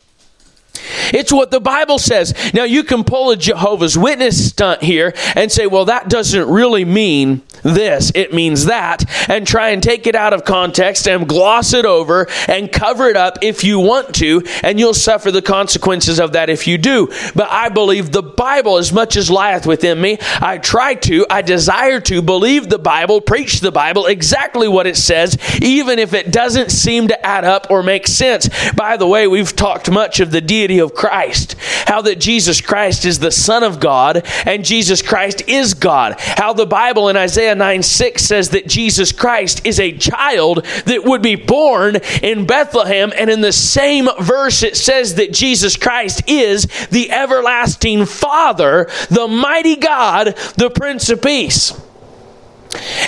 It's 1.13 1.31
what 1.31 1.51
the 1.51 1.59
Bible 1.59 1.99
says. 1.99 2.33
Now, 2.53 2.63
you 2.63 2.83
can 2.83 3.03
pull 3.03 3.31
a 3.31 3.37
Jehovah's 3.37 3.97
Witness 3.97 4.49
stunt 4.49 4.83
here 4.83 5.13
and 5.35 5.51
say, 5.51 5.67
well, 5.67 5.85
that 5.85 6.09
doesn't 6.09 6.49
really 6.49 6.85
mean 6.85 7.41
this, 7.63 8.11
it 8.15 8.33
means 8.33 8.65
that, 8.65 9.05
and 9.29 9.45
try 9.45 9.69
and 9.69 9.81
take 9.81 10.07
it 10.07 10.15
out 10.15 10.33
of 10.33 10.45
context 10.45 11.07
and 11.07 11.27
gloss 11.27 11.73
it 11.73 11.85
over 11.85 12.27
and 12.47 12.71
cover 12.71 13.07
it 13.07 13.15
up 13.15 13.37
if 13.41 13.63
you 13.63 13.79
want 13.79 14.15
to, 14.15 14.43
and 14.63 14.79
you'll 14.79 14.93
suffer 14.93 15.31
the 15.31 15.41
consequences 15.41 16.19
of 16.19 16.33
that 16.33 16.49
if 16.49 16.67
you 16.67 16.77
do. 16.77 17.07
But 17.35 17.49
I 17.49 17.69
believe 17.69 18.11
the 18.11 18.23
Bible 18.23 18.77
as 18.77 18.93
much 18.93 19.15
as 19.15 19.29
lieth 19.29 19.65
within 19.65 19.99
me. 19.99 20.17
I 20.39 20.57
try 20.57 20.95
to, 20.95 21.25
I 21.29 21.41
desire 21.41 21.99
to 22.01 22.21
believe 22.21 22.69
the 22.69 22.79
Bible, 22.79 23.21
preach 23.21 23.59
the 23.59 23.71
Bible 23.71 24.05
exactly 24.05 24.67
what 24.67 24.87
it 24.87 24.97
says, 24.97 25.37
even 25.61 25.99
if 25.99 26.13
it 26.13 26.31
doesn't 26.31 26.71
seem 26.71 27.07
to 27.09 27.25
add 27.25 27.45
up 27.45 27.67
or 27.69 27.83
make 27.83 28.07
sense. 28.07 28.49
By 28.73 28.97
the 28.97 29.07
way, 29.07 29.27
we've 29.27 29.55
talked 29.55 29.91
much 29.91 30.19
of 30.19 30.31
the 30.31 30.41
deity 30.41 30.79
of 30.79 30.93
Christ, 30.93 31.55
how 31.85 32.01
that 32.01 32.19
Jesus 32.19 32.61
Christ 32.61 33.05
is 33.05 33.19
the 33.19 33.31
Son 33.31 33.63
of 33.63 33.79
God 33.79 34.25
and 34.45 34.65
Jesus 34.65 35.01
Christ 35.01 35.43
is 35.47 35.73
God, 35.73 36.15
how 36.19 36.53
the 36.53 36.65
Bible 36.65 37.09
in 37.09 37.17
Isaiah 37.17 37.48
Isaiah 37.49 37.55
9 37.55 37.83
6 37.83 38.23
says 38.23 38.49
that 38.49 38.67
Jesus 38.67 39.11
Christ 39.11 39.65
is 39.65 39.79
a 39.79 39.97
child 39.97 40.65
that 40.85 41.03
would 41.03 41.23
be 41.23 41.35
born 41.35 41.95
in 42.21 42.45
Bethlehem. 42.45 43.11
And 43.15 43.29
in 43.29 43.41
the 43.41 43.51
same 43.51 44.07
verse, 44.19 44.61
it 44.61 44.77
says 44.77 45.15
that 45.15 45.33
Jesus 45.33 45.75
Christ 45.75 46.21
is 46.27 46.65
the 46.89 47.09
everlasting 47.09 48.05
Father, 48.05 48.87
the 49.09 49.27
mighty 49.27 49.75
God, 49.75 50.35
the 50.57 50.69
Prince 50.69 51.09
of 51.09 51.21
Peace. 51.23 51.73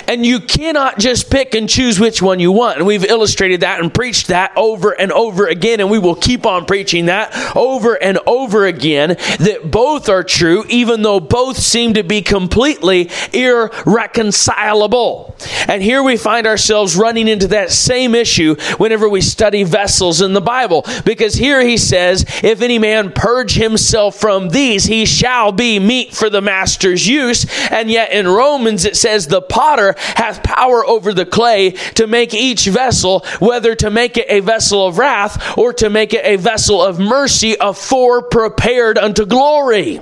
And 0.08 0.26
you 0.26 0.40
cannot 0.40 0.98
just 0.98 1.30
pick 1.30 1.54
and 1.54 1.68
choose 1.68 2.00
which 2.00 2.20
one 2.20 2.40
you 2.40 2.50
want. 2.50 2.78
And 2.78 2.86
we've 2.86 3.04
illustrated 3.04 3.60
that 3.60 3.80
and 3.80 3.92
preached 3.92 4.28
that 4.28 4.52
over 4.56 4.90
and 4.90 5.12
over 5.12 5.46
again. 5.46 5.80
And 5.80 5.90
we 5.90 5.98
will 5.98 6.14
keep 6.14 6.46
on 6.46 6.64
preaching 6.64 7.06
that 7.06 7.56
over 7.56 7.94
and 7.94 8.18
over 8.26 8.66
again 8.66 9.16
that 9.38 9.70
both 9.70 10.08
are 10.08 10.24
true, 10.24 10.64
even 10.68 11.02
though 11.02 11.20
both 11.20 11.56
seem 11.56 11.94
to 11.94 12.02
be 12.02 12.22
completely 12.22 13.10
irreconcilable. 13.32 15.36
And 15.68 15.82
here 15.82 16.02
we 16.02 16.16
find 16.16 16.46
ourselves 16.46 16.96
running 16.96 17.28
into 17.28 17.48
that 17.48 17.70
same 17.70 18.14
issue 18.14 18.56
whenever 18.78 19.08
we 19.08 19.20
study 19.20 19.62
vessels 19.62 20.20
in 20.20 20.32
the 20.32 20.40
Bible. 20.40 20.84
Because 21.04 21.34
here 21.34 21.62
he 21.62 21.76
says, 21.76 22.24
If 22.42 22.62
any 22.62 22.78
man 22.78 23.12
purge 23.12 23.54
himself 23.54 24.16
from 24.16 24.48
these, 24.48 24.84
he 24.84 25.06
shall 25.06 25.52
be 25.52 25.78
meet 25.78 26.14
for 26.14 26.28
the 26.28 26.40
master's 26.40 27.06
use. 27.06 27.46
And 27.70 27.90
yet 27.90 28.12
in 28.12 28.26
Romans 28.26 28.84
it 28.84 28.96
says, 28.96 29.28
The 29.28 29.42
potter 29.52 29.94
hath 29.98 30.42
power 30.42 30.84
over 30.84 31.12
the 31.12 31.26
clay 31.26 31.72
to 31.94 32.06
make 32.06 32.32
each 32.32 32.66
vessel, 32.66 33.20
whether 33.38 33.74
to 33.74 33.90
make 33.90 34.16
it 34.16 34.26
a 34.28 34.40
vessel 34.40 34.86
of 34.86 34.98
wrath 34.98 35.58
or 35.58 35.74
to 35.74 35.90
make 35.90 36.14
it 36.14 36.24
a 36.24 36.36
vessel 36.36 36.82
of 36.82 36.98
mercy, 36.98 37.54
afore 37.60 38.22
prepared 38.22 38.96
unto 38.96 39.26
glory. 39.26 40.00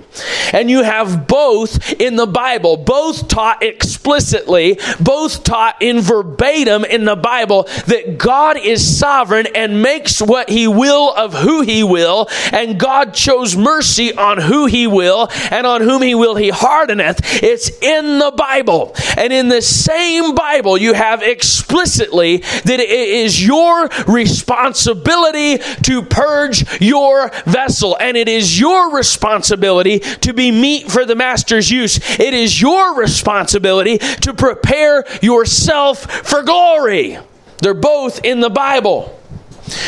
And 0.52 0.70
you 0.70 0.84
have 0.84 1.26
both 1.26 1.92
in 1.94 2.16
the 2.16 2.26
Bible, 2.26 2.76
both 2.76 3.26
taught 3.28 3.62
explicitly, 3.62 4.78
both 5.00 5.42
taught 5.42 5.82
in 5.82 6.00
verbatim 6.00 6.84
in 6.84 7.04
the 7.04 7.16
Bible 7.16 7.64
that 7.86 8.18
God 8.18 8.56
is 8.56 8.98
sovereign 8.98 9.48
and 9.54 9.82
makes 9.82 10.22
what 10.22 10.48
he 10.48 10.68
will 10.68 11.12
of 11.12 11.34
who 11.34 11.62
he 11.62 11.82
will, 11.82 12.28
and 12.52 12.78
God 12.78 13.14
chose 13.14 13.56
mercy 13.56 14.14
on 14.14 14.38
who 14.38 14.66
he 14.66 14.86
will, 14.86 15.28
and 15.50 15.66
on 15.66 15.80
whom 15.80 16.02
he 16.02 16.14
will 16.14 16.36
he 16.36 16.50
hardeneth. 16.50 17.42
It's 17.42 17.70
in 17.80 18.18
the 18.18 18.30
Bible. 18.30 18.94
And 19.16 19.32
in 19.40 19.48
the 19.48 19.62
same 19.62 20.34
Bible, 20.34 20.78
you 20.78 20.94
have 20.94 21.22
explicitly 21.22 22.36
that 22.36 22.78
it 22.78 22.90
is 22.90 23.44
your 23.44 23.88
responsibility 24.06 25.58
to 25.82 26.02
purge 26.02 26.80
your 26.80 27.30
vessel, 27.46 27.96
and 27.98 28.16
it 28.16 28.28
is 28.28 28.60
your 28.60 28.94
responsibility 28.94 29.98
to 29.98 30.32
be 30.32 30.52
meet 30.52 30.90
for 30.90 31.04
the 31.04 31.16
master's 31.16 31.70
use. 31.70 31.98
It 32.20 32.34
is 32.34 32.60
your 32.60 32.94
responsibility 32.94 33.98
to 33.98 34.34
prepare 34.34 35.04
yourself 35.20 36.04
for 36.26 36.42
glory. 36.42 37.18
They're 37.58 37.74
both 37.74 38.24
in 38.24 38.40
the 38.40 38.50
Bible. 38.50 39.19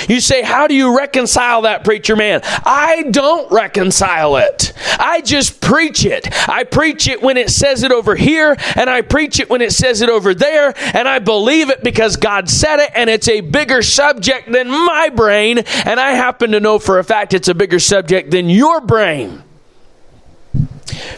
You 0.08 0.20
say, 0.20 0.42
How 0.42 0.66
do 0.66 0.74
you 0.74 0.96
reconcile 0.96 1.62
that, 1.62 1.84
preacher 1.84 2.16
man? 2.16 2.40
I 2.44 3.04
don't 3.10 3.50
reconcile 3.50 4.36
it. 4.36 4.72
I 4.98 5.20
just 5.20 5.60
preach 5.60 6.04
it. 6.04 6.28
I 6.48 6.64
preach 6.64 7.08
it 7.08 7.22
when 7.22 7.36
it 7.36 7.50
says 7.50 7.82
it 7.82 7.92
over 7.92 8.14
here, 8.14 8.56
and 8.76 8.88
I 8.88 9.02
preach 9.02 9.40
it 9.40 9.50
when 9.50 9.62
it 9.62 9.72
says 9.72 10.02
it 10.02 10.08
over 10.08 10.34
there, 10.34 10.74
and 10.94 11.08
I 11.08 11.18
believe 11.18 11.70
it 11.70 11.82
because 11.82 12.16
God 12.16 12.48
said 12.48 12.80
it, 12.80 12.90
and 12.94 13.08
it's 13.08 13.28
a 13.28 13.40
bigger 13.40 13.82
subject 13.82 14.50
than 14.50 14.68
my 14.68 15.08
brain, 15.08 15.58
and 15.58 15.98
I 16.00 16.12
happen 16.12 16.52
to 16.52 16.60
know 16.60 16.78
for 16.78 16.98
a 16.98 17.04
fact 17.04 17.34
it's 17.34 17.48
a 17.48 17.54
bigger 17.54 17.78
subject 17.78 18.30
than 18.30 18.48
your 18.48 18.80
brain. 18.80 19.42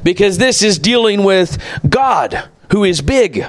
Because 0.02 0.38
this 0.38 0.62
is 0.62 0.78
dealing 0.78 1.24
with 1.24 1.62
God, 1.88 2.48
who 2.70 2.84
is 2.84 3.00
big. 3.00 3.46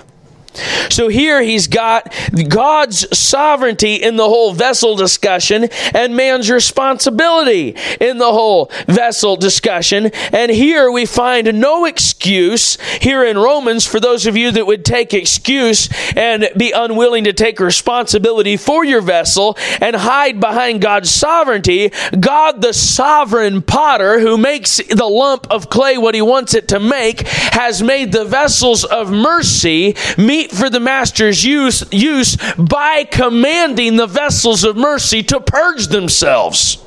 So 0.89 1.07
here 1.07 1.41
he's 1.41 1.67
got 1.67 2.13
God's 2.49 3.17
sovereignty 3.17 3.95
in 3.95 4.15
the 4.15 4.27
whole 4.27 4.53
vessel 4.53 4.95
discussion 4.95 5.69
and 5.93 6.15
man's 6.15 6.49
responsibility 6.49 7.75
in 7.99 8.17
the 8.17 8.31
whole 8.31 8.71
vessel 8.87 9.35
discussion. 9.35 10.11
And 10.31 10.51
here 10.51 10.91
we 10.91 11.05
find 11.05 11.59
no 11.59 11.85
excuse 11.85 12.77
here 13.01 13.23
in 13.23 13.37
Romans 13.37 13.85
for 13.85 13.99
those 13.99 14.25
of 14.25 14.37
you 14.37 14.51
that 14.51 14.65
would 14.65 14.85
take 14.85 15.13
excuse 15.13 15.89
and 16.15 16.49
be 16.57 16.71
unwilling 16.71 17.25
to 17.25 17.33
take 17.33 17.59
responsibility 17.59 18.57
for 18.57 18.83
your 18.83 19.01
vessel 19.01 19.57
and 19.81 19.95
hide 19.95 20.39
behind 20.39 20.81
God's 20.81 21.09
sovereignty. 21.09 21.91
God, 22.19 22.61
the 22.61 22.73
sovereign 22.73 23.61
potter 23.61 24.19
who 24.19 24.37
makes 24.37 24.77
the 24.77 25.05
lump 25.05 25.47
of 25.49 25.69
clay 25.69 25.97
what 25.97 26.15
he 26.15 26.21
wants 26.21 26.53
it 26.53 26.67
to 26.69 26.79
make, 26.79 27.27
has 27.27 27.81
made 27.81 28.11
the 28.11 28.25
vessels 28.25 28.83
of 28.83 29.11
mercy 29.11 29.95
meet 30.17 30.44
for 30.47 30.69
the 30.69 30.79
master's 30.79 31.43
use, 31.43 31.83
use 31.91 32.37
by 32.57 33.03
commanding 33.03 33.95
the 33.95 34.07
vessels 34.07 34.63
of 34.63 34.75
mercy 34.77 35.23
to 35.23 35.39
purge 35.39 35.87
themselves. 35.87 36.84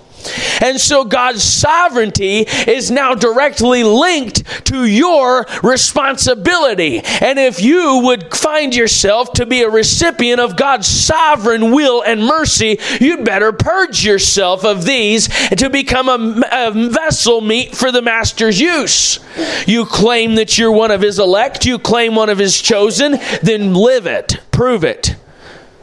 And 0.60 0.80
so 0.80 1.04
God's 1.04 1.42
sovereignty 1.42 2.46
is 2.66 2.90
now 2.90 3.14
directly 3.14 3.84
linked 3.84 4.66
to 4.66 4.84
your 4.84 5.46
responsibility. 5.62 7.00
And 7.20 7.38
if 7.38 7.60
you 7.60 8.00
would 8.04 8.34
find 8.34 8.74
yourself 8.74 9.32
to 9.34 9.46
be 9.46 9.62
a 9.62 9.70
recipient 9.70 10.40
of 10.40 10.56
God's 10.56 10.86
sovereign 10.86 11.72
will 11.72 12.02
and 12.02 12.24
mercy, 12.24 12.78
you'd 13.00 13.24
better 13.24 13.52
purge 13.52 14.04
yourself 14.04 14.64
of 14.64 14.84
these 14.84 15.28
to 15.50 15.70
become 15.70 16.08
a, 16.08 16.42
a 16.50 16.88
vessel 16.90 17.40
meet 17.40 17.74
for 17.74 17.92
the 17.92 18.02
master's 18.02 18.60
use. 18.60 19.20
You 19.66 19.84
claim 19.84 20.34
that 20.36 20.58
you're 20.58 20.72
one 20.72 20.90
of 20.90 21.02
his 21.02 21.18
elect, 21.18 21.66
you 21.66 21.78
claim 21.78 22.14
one 22.14 22.30
of 22.30 22.38
his 22.38 22.60
chosen, 22.60 23.18
then 23.42 23.74
live 23.74 24.06
it, 24.06 24.38
prove 24.50 24.84
it. 24.84 25.16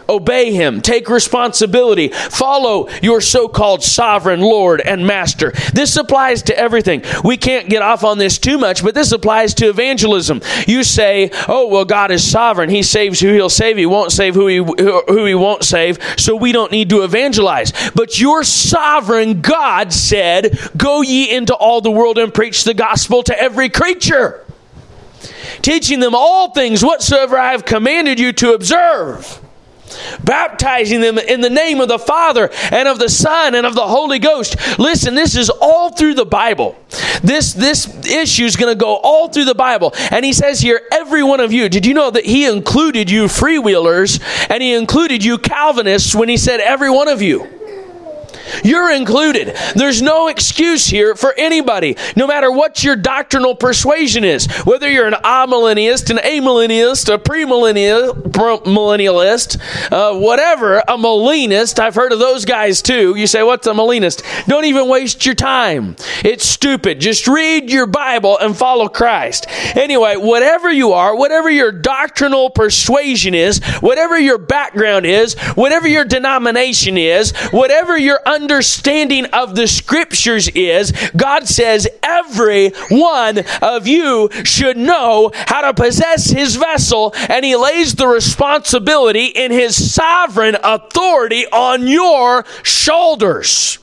Obey 0.07 0.53
him. 0.53 0.81
Take 0.81 1.09
responsibility. 1.09 2.09
Follow 2.09 2.89
your 3.01 3.21
so 3.21 3.47
called 3.47 3.83
sovereign 3.83 4.41
Lord 4.41 4.81
and 4.81 5.05
Master. 5.07 5.51
This 5.73 5.97
applies 5.97 6.43
to 6.43 6.57
everything. 6.57 7.03
We 7.23 7.37
can't 7.37 7.69
get 7.69 7.81
off 7.81 8.03
on 8.03 8.17
this 8.17 8.37
too 8.37 8.57
much, 8.57 8.83
but 8.83 8.93
this 8.93 9.11
applies 9.11 9.53
to 9.55 9.69
evangelism. 9.69 10.41
You 10.67 10.83
say, 10.83 11.31
oh, 11.47 11.67
well, 11.67 11.85
God 11.85 12.11
is 12.11 12.29
sovereign. 12.29 12.69
He 12.69 12.83
saves 12.83 13.19
who 13.19 13.33
he'll 13.33 13.49
save. 13.49 13.77
He 13.77 13.85
won't 13.85 14.11
save 14.11 14.35
who 14.35 14.47
he, 14.47 14.57
who 14.57 15.25
he 15.25 15.35
won't 15.35 15.63
save, 15.63 15.99
so 16.17 16.35
we 16.35 16.51
don't 16.51 16.71
need 16.71 16.89
to 16.89 17.03
evangelize. 17.03 17.73
But 17.95 18.19
your 18.19 18.43
sovereign 18.43 19.41
God 19.41 19.91
said, 19.91 20.57
go 20.77 21.01
ye 21.01 21.35
into 21.35 21.55
all 21.55 21.81
the 21.81 21.91
world 21.91 22.17
and 22.17 22.33
preach 22.33 22.63
the 22.63 22.73
gospel 22.73 23.23
to 23.23 23.39
every 23.39 23.69
creature 23.69 24.41
teaching 25.61 25.99
them 25.99 26.13
all 26.13 26.51
things 26.51 26.83
whatsoever 26.83 27.37
I 27.37 27.51
have 27.51 27.65
commanded 27.65 28.19
you 28.19 28.31
to 28.33 28.53
observe 28.53 29.41
baptizing 30.23 31.01
them 31.01 31.17
in 31.17 31.41
the 31.41 31.49
name 31.49 31.81
of 31.81 31.87
the 31.87 31.99
Father 31.99 32.49
and 32.71 32.87
of 32.87 32.99
the 32.99 33.09
Son 33.09 33.55
and 33.55 33.65
of 33.65 33.75
the 33.75 33.87
Holy 33.87 34.19
Ghost. 34.19 34.79
Listen, 34.79 35.15
this 35.15 35.35
is 35.35 35.49
all 35.49 35.91
through 35.91 36.15
the 36.15 36.25
Bible. 36.25 36.77
This 37.23 37.53
this 37.53 37.87
issue 38.05 38.45
is 38.45 38.55
going 38.55 38.73
to 38.73 38.79
go 38.79 38.97
all 38.97 39.29
through 39.29 39.45
the 39.45 39.55
Bible. 39.55 39.93
And 40.11 40.25
he 40.25 40.33
says 40.33 40.61
here, 40.61 40.81
every 40.91 41.23
one 41.23 41.39
of 41.39 41.51
you. 41.51 41.69
Did 41.69 41.85
you 41.85 41.93
know 41.93 42.11
that 42.11 42.25
he 42.25 42.45
included 42.45 43.09
you 43.09 43.25
freewheelers 43.25 44.21
and 44.49 44.61
he 44.61 44.73
included 44.73 45.23
you 45.23 45.37
Calvinists 45.37 46.15
when 46.15 46.29
he 46.29 46.37
said 46.37 46.59
every 46.59 46.89
one 46.89 47.07
of 47.07 47.21
you? 47.21 47.54
You're 48.63 48.91
included. 48.91 49.55
There's 49.75 50.01
no 50.01 50.27
excuse 50.27 50.87
here 50.87 51.15
for 51.15 51.33
anybody, 51.37 51.97
no 52.15 52.27
matter 52.27 52.51
what 52.51 52.83
your 52.83 52.95
doctrinal 52.95 53.55
persuasion 53.55 54.23
is. 54.23 54.47
Whether 54.63 54.89
you're 54.89 55.07
an 55.07 55.13
amillennialist, 55.13 56.09
an 56.09 56.17
amillennialist, 56.17 57.13
a 57.13 57.17
premillennialist, 57.17 59.91
uh, 59.91 60.19
whatever, 60.19 60.83
a 60.87 60.97
Molinist. 60.97 61.79
I've 61.79 61.95
heard 61.95 62.11
of 62.11 62.19
those 62.19 62.45
guys 62.45 62.81
too. 62.81 63.15
You 63.15 63.27
say, 63.27 63.43
what's 63.43 63.67
a 63.67 63.73
Molinist? 63.73 64.23
Don't 64.47 64.65
even 64.65 64.87
waste 64.87 65.25
your 65.25 65.35
time. 65.35 65.95
It's 66.23 66.45
stupid. 66.45 66.99
Just 66.99 67.27
read 67.27 67.71
your 67.71 67.87
Bible 67.87 68.37
and 68.37 68.55
follow 68.55 68.87
Christ. 68.87 69.47
Anyway, 69.75 70.15
whatever 70.15 70.71
you 70.71 70.93
are, 70.93 71.15
whatever 71.15 71.49
your 71.49 71.71
doctrinal 71.71 72.49
persuasion 72.49 73.33
is, 73.33 73.63
whatever 73.79 74.17
your 74.17 74.37
background 74.37 75.05
is, 75.05 75.35
whatever 75.55 75.87
your 75.87 76.05
denomination 76.05 76.97
is, 76.97 77.35
whatever 77.51 77.97
your 77.97 78.19
understanding 78.35 79.25
of 79.27 79.55
the 79.55 79.67
scriptures 79.67 80.49
is 80.49 80.91
God 81.15 81.47
says 81.47 81.87
every 82.03 82.69
one 82.89 83.43
of 83.61 83.87
you 83.87 84.29
should 84.43 84.77
know 84.77 85.31
how 85.33 85.61
to 85.61 85.73
possess 85.73 86.29
his 86.29 86.57
vessel, 86.57 87.13
and 87.29 87.45
he 87.45 87.55
lays 87.55 87.95
the 87.95 88.07
responsibility 88.07 89.25
in 89.25 89.51
his 89.51 89.93
sovereign 89.93 90.57
authority 90.61 91.45
on 91.47 91.87
your 91.87 92.45
shoulders. 92.63 93.79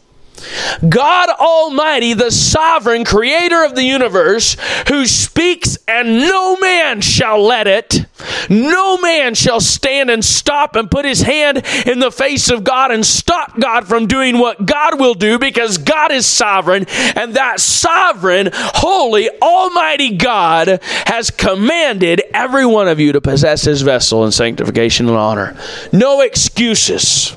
God 0.88 1.28
Almighty, 1.30 2.14
the 2.14 2.30
sovereign 2.30 3.04
creator 3.04 3.64
of 3.64 3.74
the 3.74 3.84
universe, 3.84 4.56
who 4.88 5.06
speaks 5.06 5.78
and 5.88 6.20
no 6.20 6.56
man 6.56 7.00
shall 7.00 7.42
let 7.42 7.66
it, 7.66 8.06
no 8.48 8.96
man 8.98 9.34
shall 9.34 9.60
stand 9.60 10.10
and 10.10 10.24
stop 10.24 10.76
and 10.76 10.90
put 10.90 11.04
his 11.04 11.22
hand 11.22 11.64
in 11.86 11.98
the 11.98 12.10
face 12.10 12.50
of 12.50 12.64
God 12.64 12.90
and 12.90 13.04
stop 13.04 13.58
God 13.58 13.86
from 13.86 14.06
doing 14.06 14.38
what 14.38 14.64
God 14.64 14.98
will 14.98 15.14
do 15.14 15.38
because 15.38 15.78
God 15.78 16.12
is 16.12 16.26
sovereign, 16.26 16.86
and 17.16 17.34
that 17.34 17.60
sovereign, 17.60 18.50
holy, 18.52 19.30
almighty 19.40 20.16
God 20.16 20.80
has 21.06 21.30
commanded 21.30 22.22
every 22.32 22.66
one 22.66 22.88
of 22.88 23.00
you 23.00 23.12
to 23.12 23.20
possess 23.20 23.62
his 23.62 23.82
vessel 23.82 24.24
in 24.24 24.32
sanctification 24.32 25.08
and 25.08 25.16
honor. 25.16 25.56
No 25.92 26.20
excuses. 26.20 27.36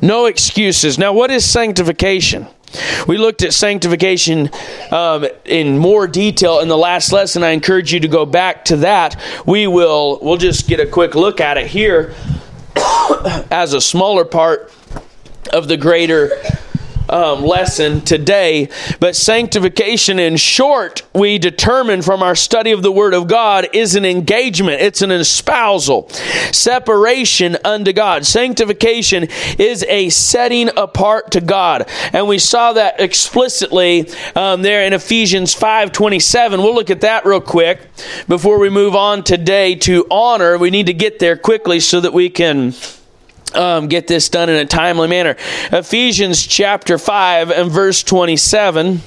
No 0.00 0.26
excuses. 0.26 0.98
Now, 0.98 1.12
what 1.12 1.30
is 1.30 1.44
sanctification? 1.44 2.46
We 3.06 3.18
looked 3.18 3.42
at 3.42 3.52
sanctification 3.52 4.50
um, 4.90 5.26
in 5.44 5.78
more 5.78 6.06
detail 6.06 6.60
in 6.60 6.68
the 6.68 6.78
last 6.78 7.12
lesson. 7.12 7.42
I 7.42 7.50
encourage 7.50 7.92
you 7.92 8.00
to 8.00 8.08
go 8.08 8.24
back 8.24 8.64
to 8.66 8.76
that. 8.78 9.20
We 9.46 9.66
will 9.66 10.18
we'll 10.22 10.38
just 10.38 10.68
get 10.68 10.80
a 10.80 10.86
quick 10.86 11.14
look 11.14 11.40
at 11.40 11.58
it 11.58 11.66
here 11.66 12.14
as 13.50 13.74
a 13.74 13.80
smaller 13.80 14.24
part 14.24 14.72
of 15.52 15.68
the 15.68 15.76
greater 15.76 16.30
um, 17.12 17.44
lesson 17.44 18.00
today. 18.00 18.68
But 18.98 19.14
sanctification, 19.14 20.18
in 20.18 20.36
short, 20.36 21.02
we 21.14 21.38
determine 21.38 22.02
from 22.02 22.22
our 22.22 22.34
study 22.34 22.72
of 22.72 22.82
the 22.82 22.90
Word 22.90 23.14
of 23.14 23.28
God, 23.28 23.68
is 23.72 23.94
an 23.94 24.04
engagement, 24.04 24.80
it's 24.80 25.02
an 25.02 25.10
espousal, 25.10 26.08
separation 26.52 27.56
unto 27.64 27.92
God. 27.92 28.24
Sanctification 28.26 29.28
is 29.58 29.84
a 29.84 30.08
setting 30.08 30.70
apart 30.76 31.32
to 31.32 31.40
God. 31.40 31.88
And 32.12 32.26
we 32.26 32.38
saw 32.38 32.72
that 32.72 33.00
explicitly 33.00 34.10
um, 34.34 34.62
there 34.62 34.84
in 34.84 34.92
Ephesians 34.92 35.54
5 35.54 35.92
27. 35.92 36.60
We'll 36.60 36.74
look 36.74 36.90
at 36.90 37.02
that 37.02 37.26
real 37.26 37.40
quick 37.40 37.80
before 38.26 38.58
we 38.58 38.70
move 38.70 38.94
on 38.96 39.22
today 39.22 39.74
to 39.76 40.06
honor. 40.10 40.56
We 40.56 40.70
need 40.70 40.86
to 40.86 40.94
get 40.94 41.18
there 41.18 41.36
quickly 41.36 41.80
so 41.80 42.00
that 42.00 42.12
we 42.12 42.30
can 42.30 42.72
um, 43.54 43.88
get 43.88 44.06
this 44.06 44.28
done 44.28 44.48
in 44.48 44.56
a 44.56 44.66
timely 44.66 45.08
manner. 45.08 45.36
Ephesians 45.72 46.46
chapter 46.46 46.98
5 46.98 47.50
and 47.50 47.70
verse 47.70 48.02
27 48.02 49.00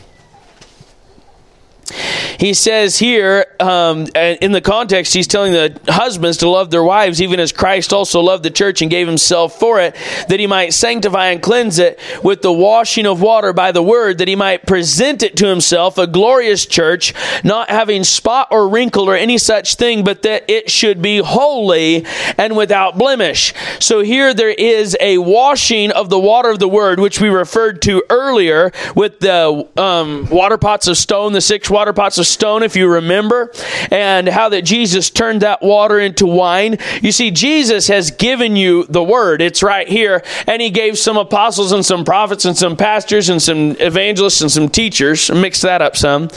he 2.40 2.54
says 2.54 2.98
here, 2.98 3.46
um, 3.60 4.08
in 4.16 4.52
the 4.52 4.62
context, 4.62 5.14
he's 5.14 5.28
telling 5.28 5.54
the 5.54 5.80
husbands 5.88 6.38
to 6.38 6.50
love 6.50 6.72
their 6.72 6.84
wives, 6.84 7.22
even 7.22 7.40
as 7.40 7.52
Christ 7.52 7.94
also 7.94 8.22
loved 8.22 8.44
the 8.44 8.50
church 8.50 8.82
and 8.82 8.90
gave 8.90 9.08
himself 9.08 9.60
for 9.60 9.80
it, 9.80 9.96
that 10.28 10.40
he 10.40 10.48
might 10.48 10.74
sanctify 10.74 11.28
and 11.28 11.42
cleanse 11.42 11.80
it 11.80 12.00
with 12.24 12.42
the 12.42 12.52
washing 12.52 13.06
of 13.06 13.22
water 13.22 13.54
by 13.54 13.72
the 13.72 13.84
word, 13.84 14.18
that 14.18 14.28
he 14.28 14.36
might 14.36 14.66
present 14.66 15.22
it 15.24 15.38
to 15.38 15.48
himself 15.48 15.98
a 15.98 16.08
glorious 16.08 16.66
church, 16.66 17.14
not 17.44 17.70
having 17.70 18.04
spot 18.04 18.48
or 18.52 18.68
wrinkle 18.68 19.10
or 19.10 19.16
any 19.16 19.38
such 19.38 19.76
thing, 19.76 20.04
but 20.04 20.24
that 20.24 20.50
it 20.50 20.70
should 20.70 21.02
be 21.02 21.20
holy 21.20 22.06
and 22.38 22.58
without 22.58 22.98
blemish. 22.98 23.54
So 23.80 24.02
here 24.02 24.34
there 24.34 24.50
is 24.50 24.98
a 25.00 25.20
washing 25.20 25.92
of 25.92 26.10
the 26.10 26.20
water 26.20 26.50
of 26.50 26.60
the 26.60 26.68
word, 26.68 27.00
which 27.00 27.22
we 27.22 27.30
referred 27.30 27.82
to 27.84 28.04
earlier 28.10 28.72
with 28.96 29.20
the 29.20 29.68
um, 29.78 30.28
water 30.30 30.58
pots 30.58 30.88
of 30.88 30.98
stone, 30.98 31.34
the 31.34 31.42
six 31.42 31.70
water 31.76 31.94
pots 31.94 32.18
of 32.18 32.26
stone, 32.26 32.64
if 32.64 32.76
you 32.76 32.88
remember, 32.88 33.52
and 33.92 34.28
how 34.28 34.50
that 34.50 34.64
Jesus 34.64 35.10
turned 35.10 35.42
that 35.42 35.62
water 35.62 36.00
into 36.00 36.26
wine. 36.26 36.78
You 37.02 37.12
see, 37.12 37.32
Jesus 37.32 37.88
has 37.90 38.12
given 38.12 38.56
you 38.56 38.86
the 38.86 39.04
word. 39.04 39.42
It's 39.42 39.62
right 39.62 39.88
here. 39.88 40.24
And 40.48 40.62
he 40.62 40.70
gave 40.70 40.98
some 40.98 41.18
apostles 41.18 41.74
and 41.74 41.86
some 41.86 42.06
prophets 42.06 42.46
and 42.46 42.58
some 42.58 42.78
pastors 42.78 43.30
and 43.30 43.42
some 43.42 43.76
evangelists 43.80 44.42
and 44.42 44.52
some 44.52 44.70
teachers. 44.70 45.30
Mix 45.30 45.62
that 45.62 45.82
up 45.82 45.98
some. 45.98 46.30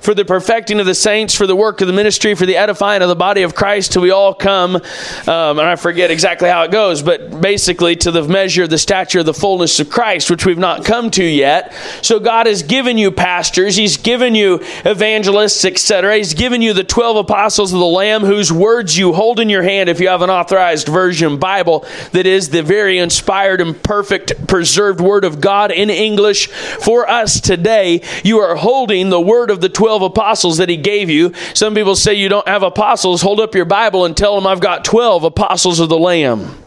For 0.00 0.14
the 0.14 0.24
perfecting 0.24 0.78
of 0.78 0.86
the 0.86 0.94
saints, 0.94 1.34
for 1.34 1.46
the 1.46 1.56
work 1.56 1.80
of 1.80 1.86
the 1.86 1.92
ministry, 1.92 2.34
for 2.34 2.44
the 2.44 2.56
edifying 2.56 3.02
of 3.02 3.08
the 3.08 3.16
body 3.16 3.42
of 3.42 3.54
Christ, 3.54 3.92
till 3.92 4.02
we 4.02 4.10
all 4.10 4.34
come. 4.34 4.76
Um, 4.76 5.58
and 5.58 5.62
I 5.62 5.76
forget 5.76 6.10
exactly 6.10 6.50
how 6.50 6.62
it 6.64 6.70
goes, 6.70 7.02
but 7.02 7.40
basically 7.40 7.96
to 7.96 8.10
the 8.10 8.22
measure, 8.22 8.66
the 8.66 8.78
stature, 8.78 9.20
of 9.20 9.26
the 9.26 9.34
fullness 9.34 9.80
of 9.80 9.88
Christ, 9.88 10.30
which 10.30 10.44
we've 10.44 10.58
not 10.58 10.84
come 10.84 11.10
to 11.12 11.24
yet. 11.24 11.72
So 12.02 12.20
God 12.20 12.46
has 12.46 12.62
given 12.62 12.98
you 12.98 13.10
pastors. 13.10 13.76
He's 13.76 13.96
given 13.96 14.34
you 14.34 14.60
evangelists 14.84 15.64
etc. 15.64 16.16
He's 16.16 16.34
given 16.34 16.62
you 16.62 16.72
the 16.72 16.84
12 16.84 17.16
apostles 17.16 17.72
of 17.72 17.78
the 17.78 17.86
Lamb 17.86 18.22
whose 18.22 18.52
words 18.52 18.96
you 18.96 19.12
hold 19.12 19.40
in 19.40 19.48
your 19.48 19.62
hand 19.62 19.88
if 19.88 20.00
you 20.00 20.08
have 20.08 20.22
an 20.22 20.30
authorized 20.30 20.88
version 20.88 21.38
Bible 21.38 21.84
that 22.12 22.26
is 22.26 22.50
the 22.50 22.62
very 22.62 22.98
inspired 22.98 23.60
and 23.60 23.80
perfect 23.82 24.46
preserved 24.46 25.00
word 25.00 25.24
of 25.24 25.40
God 25.40 25.70
in 25.70 25.90
English 25.90 26.48
for 26.48 27.08
us 27.08 27.40
today. 27.40 28.02
You 28.24 28.38
are 28.38 28.56
holding 28.56 29.10
the 29.10 29.20
word 29.20 29.50
of 29.50 29.60
the 29.60 29.68
12 29.68 30.02
apostles 30.02 30.58
that 30.58 30.68
he 30.68 30.76
gave 30.76 31.10
you. 31.10 31.32
Some 31.54 31.74
people 31.74 31.96
say 31.96 32.14
you 32.14 32.28
don't 32.28 32.48
have 32.48 32.62
apostles. 32.62 33.22
Hold 33.22 33.40
up 33.40 33.54
your 33.54 33.64
Bible 33.64 34.04
and 34.04 34.16
tell 34.16 34.34
them 34.34 34.46
I've 34.46 34.60
got 34.60 34.84
12 34.84 35.24
apostles 35.24 35.80
of 35.80 35.88
the 35.88 35.98
Lamb. 35.98 36.61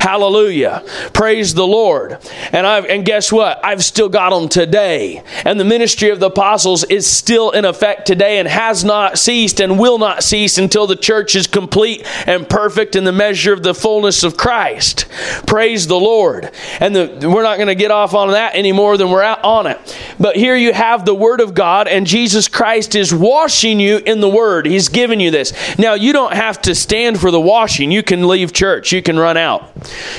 Hallelujah. 0.00 0.84
Praise 1.12 1.54
the 1.54 1.66
Lord. 1.66 2.18
And 2.52 2.66
I 2.66 2.80
and 2.80 3.04
guess 3.04 3.32
what? 3.32 3.64
I've 3.64 3.84
still 3.84 4.08
got 4.08 4.30
them 4.30 4.48
today. 4.48 5.22
And 5.44 5.58
the 5.58 5.64
ministry 5.64 6.10
of 6.10 6.20
the 6.20 6.26
apostles 6.26 6.84
is 6.84 7.06
still 7.06 7.50
in 7.50 7.64
effect 7.64 8.06
today 8.06 8.38
and 8.38 8.48
has 8.48 8.84
not 8.84 9.18
ceased 9.18 9.60
and 9.60 9.78
will 9.78 9.98
not 9.98 10.22
cease 10.22 10.58
until 10.58 10.86
the 10.86 10.96
church 10.96 11.34
is 11.36 11.46
complete 11.46 12.06
and 12.26 12.48
perfect 12.48 12.96
in 12.96 13.04
the 13.04 13.12
measure 13.12 13.52
of 13.52 13.62
the 13.62 13.74
fullness 13.74 14.22
of 14.22 14.36
Christ. 14.36 15.06
Praise 15.46 15.86
the 15.86 15.98
Lord. 15.98 16.50
And 16.80 16.94
the, 16.94 17.30
we're 17.32 17.42
not 17.42 17.56
going 17.56 17.68
to 17.68 17.74
get 17.74 17.90
off 17.90 18.14
on 18.14 18.30
that 18.32 18.54
any 18.54 18.72
more 18.72 18.96
than 18.96 19.10
we're 19.10 19.22
on 19.22 19.66
it. 19.66 19.98
But 20.18 20.36
here 20.36 20.56
you 20.56 20.72
have 20.72 21.04
the 21.04 21.14
word 21.14 21.40
of 21.40 21.54
God 21.54 21.88
and 21.88 22.06
Jesus 22.06 22.48
Christ 22.48 22.94
is 22.94 23.14
washing 23.14 23.80
you 23.80 23.98
in 23.98 24.20
the 24.20 24.28
word. 24.28 24.66
He's 24.66 24.88
given 24.88 25.20
you 25.20 25.30
this. 25.30 25.52
Now 25.78 25.94
you 25.94 26.12
don't 26.12 26.34
have 26.34 26.60
to 26.62 26.74
stand 26.74 27.20
for 27.20 27.30
the 27.30 27.40
washing. 27.40 27.90
You 27.90 28.02
can 28.02 28.26
leave 28.26 28.52
church. 28.52 28.92
You 28.92 29.02
can 29.02 29.18
run 29.18 29.36
out 29.36 29.61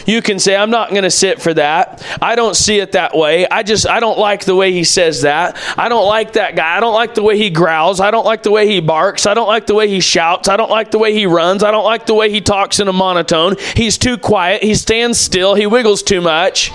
You 0.06 0.22
can 0.22 0.40
say, 0.40 0.56
I'm 0.56 0.70
not 0.70 0.90
going 0.90 1.04
to 1.04 1.12
sit 1.12 1.42
for 1.42 1.54
that. 1.54 2.06
I 2.22 2.36
don't 2.36 2.56
see 2.56 2.80
it 2.80 2.94
that 2.94 3.16
way. 3.16 3.48
I 3.48 3.64
just, 3.64 3.88
I 3.88 4.00
don't 4.00 4.20
like 4.20 4.46
the 4.46 4.56
way 4.56 4.72
he 4.72 4.84
says 4.84 5.22
that. 5.22 5.58
I 5.78 5.90
don't 5.90 6.08
like 6.08 6.34
that 6.34 6.56
guy. 6.56 6.78
I 6.78 6.80
don't 6.80 6.94
like 6.94 7.16
the 7.16 7.24
way 7.24 7.38
he 7.38 7.50
growls. 7.50 8.00
I 8.00 8.12
don't 8.12 8.26
like 8.26 8.44
the 8.44 8.52
way 8.52 8.68
he 8.68 8.80
barks. 8.82 9.26
I 9.26 9.34
don't 9.34 9.48
like 9.48 9.66
the 9.66 9.76
way 9.76 9.88
he 9.88 10.00
shouts. 10.00 10.50
I 10.50 10.58
don't 10.58 10.72
like 10.72 10.92
the 10.92 11.00
way 11.00 11.14
he 11.14 11.26
runs. 11.26 11.64
I 11.64 11.72
don't 11.72 11.86
like 11.86 12.06
the 12.06 12.14
way 12.14 12.30
he 12.30 12.42
talks 12.42 12.80
in 12.80 12.88
a 12.88 12.94
monotone. 12.94 13.56
He's 13.76 13.98
too 13.98 14.18
quiet. 14.18 14.64
He 14.64 14.76
stands 14.76 15.20
still. 15.20 15.56
He 15.56 15.68
wiggles 15.68 16.04
too 16.04 16.22
much. 16.22 16.72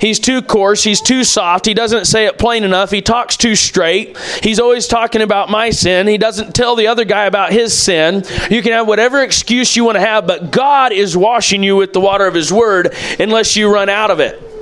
He's 0.00 0.18
too 0.18 0.42
coarse. 0.42 0.82
He's 0.82 1.00
too 1.00 1.24
soft. 1.24 1.66
He 1.66 1.74
doesn't 1.74 2.06
say 2.06 2.26
it 2.26 2.38
plain 2.38 2.64
enough. 2.64 2.90
He 2.90 3.02
talks 3.02 3.36
too 3.36 3.54
straight. 3.54 4.16
He's 4.42 4.60
always 4.60 4.86
talking 4.86 5.22
about 5.22 5.50
my 5.50 5.70
sin. 5.70 6.06
He 6.06 6.18
doesn't 6.18 6.54
tell 6.54 6.76
the 6.76 6.86
other 6.86 7.04
guy 7.04 7.24
about 7.24 7.52
his 7.52 7.76
sin. 7.76 8.24
You 8.50 8.62
can 8.62 8.72
have 8.72 8.86
whatever 8.86 9.22
excuse 9.22 9.76
you 9.76 9.84
want 9.84 9.96
to 9.96 10.00
have, 10.00 10.26
but 10.26 10.50
God 10.50 10.92
is 10.92 11.16
washing 11.16 11.62
you 11.62 11.76
with 11.76 11.92
the 11.92 12.00
water 12.00 12.26
of 12.26 12.34
His 12.34 12.52
Word 12.52 12.94
unless 13.18 13.56
you 13.56 13.72
run 13.72 13.88
out 13.88 14.10
of 14.10 14.20
it 14.20 14.53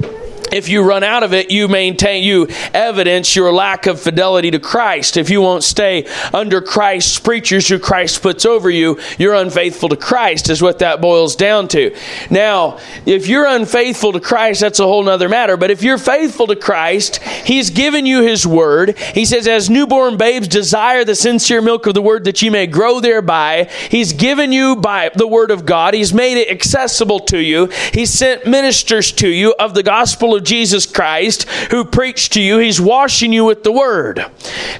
if 0.53 0.69
you 0.69 0.83
run 0.83 1.03
out 1.03 1.23
of 1.23 1.33
it, 1.33 1.51
you 1.51 1.69
maintain, 1.69 2.23
you 2.23 2.47
evidence 2.75 3.35
your 3.35 3.53
lack 3.53 3.87
of 3.87 4.01
fidelity 4.01 4.51
to 4.51 4.59
Christ. 4.59 5.17
If 5.17 5.31
you 5.31 5.41
won't 5.41 5.65
stay 5.65 6.07
under 6.33 6.61
Christ's 6.61 7.19
preachers 7.19 7.69
who 7.69 7.79
Christ 7.79 8.23
puts 8.23 8.45
over 8.45 8.71
you, 8.71 9.01
you're 9.19 9.35
unfaithful 9.35 9.89
to 9.89 9.97
Christ, 9.97 10.51
is 10.51 10.63
what 10.63 10.81
that 10.81 11.01
boils 11.01 11.37
down 11.37 11.69
to. 11.69 11.97
Now, 12.31 12.79
if 13.07 13.29
you're 13.29 13.47
unfaithful 13.47 14.13
to 14.13 14.21
Christ, 14.21 14.61
that's 14.61 14.81
a 14.81 14.85
whole 14.85 15.03
nother 15.03 15.29
matter. 15.29 15.57
But 15.57 15.71
if 15.71 15.83
you're 15.83 15.99
faithful 15.99 16.47
to 16.49 16.57
Christ, 16.57 17.23
He's 17.23 17.71
given 17.71 18.07
you 18.07 18.23
His 18.23 18.47
word. 18.47 18.99
He 18.99 19.25
says, 19.25 19.47
as 19.47 19.71
newborn 19.71 20.17
babes 20.17 20.49
desire 20.49 21.05
the 21.05 21.15
sincere 21.15 21.63
milk 21.63 21.87
of 21.87 21.95
the 21.95 22.03
word 22.03 22.25
that 22.25 22.43
you 22.43 22.51
may 22.51 22.67
grow 22.67 23.01
thereby. 23.01 23.71
He's 23.89 24.13
given 24.13 24.53
you 24.53 24.77
by 24.77 25.11
the 25.15 25.27
word 25.27 25.51
of 25.51 25.67
God. 25.67 25.95
He's 25.95 26.13
made 26.13 26.37
it 26.37 26.51
accessible 26.51 27.21
to 27.21 27.39
you. 27.39 27.67
He 27.93 28.07
sent 28.07 28.47
ministers 28.47 29.13
to 29.13 29.29
you 29.29 29.55
of 29.59 29.75
the 29.75 29.83
gospel 29.83 30.35
of 30.35 30.42
Jesus 30.45 30.87
Christ 30.87 31.49
who 31.71 31.85
preached 31.85 32.33
to 32.35 32.41
you. 32.41 32.59
He's 32.59 32.81
washing 32.81 33.33
you 33.33 33.45
with 33.45 33.65
the 33.65 33.73
word. 33.73 34.25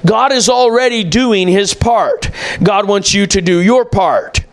God 0.05 0.31
is 0.31 0.49
already 0.49 1.03
doing 1.03 1.47
his 1.47 1.73
part. 1.73 2.29
God 2.61 2.87
wants 2.87 3.13
you 3.13 3.27
to 3.27 3.41
do 3.41 3.59
your 3.59 3.85
part. 3.85 4.43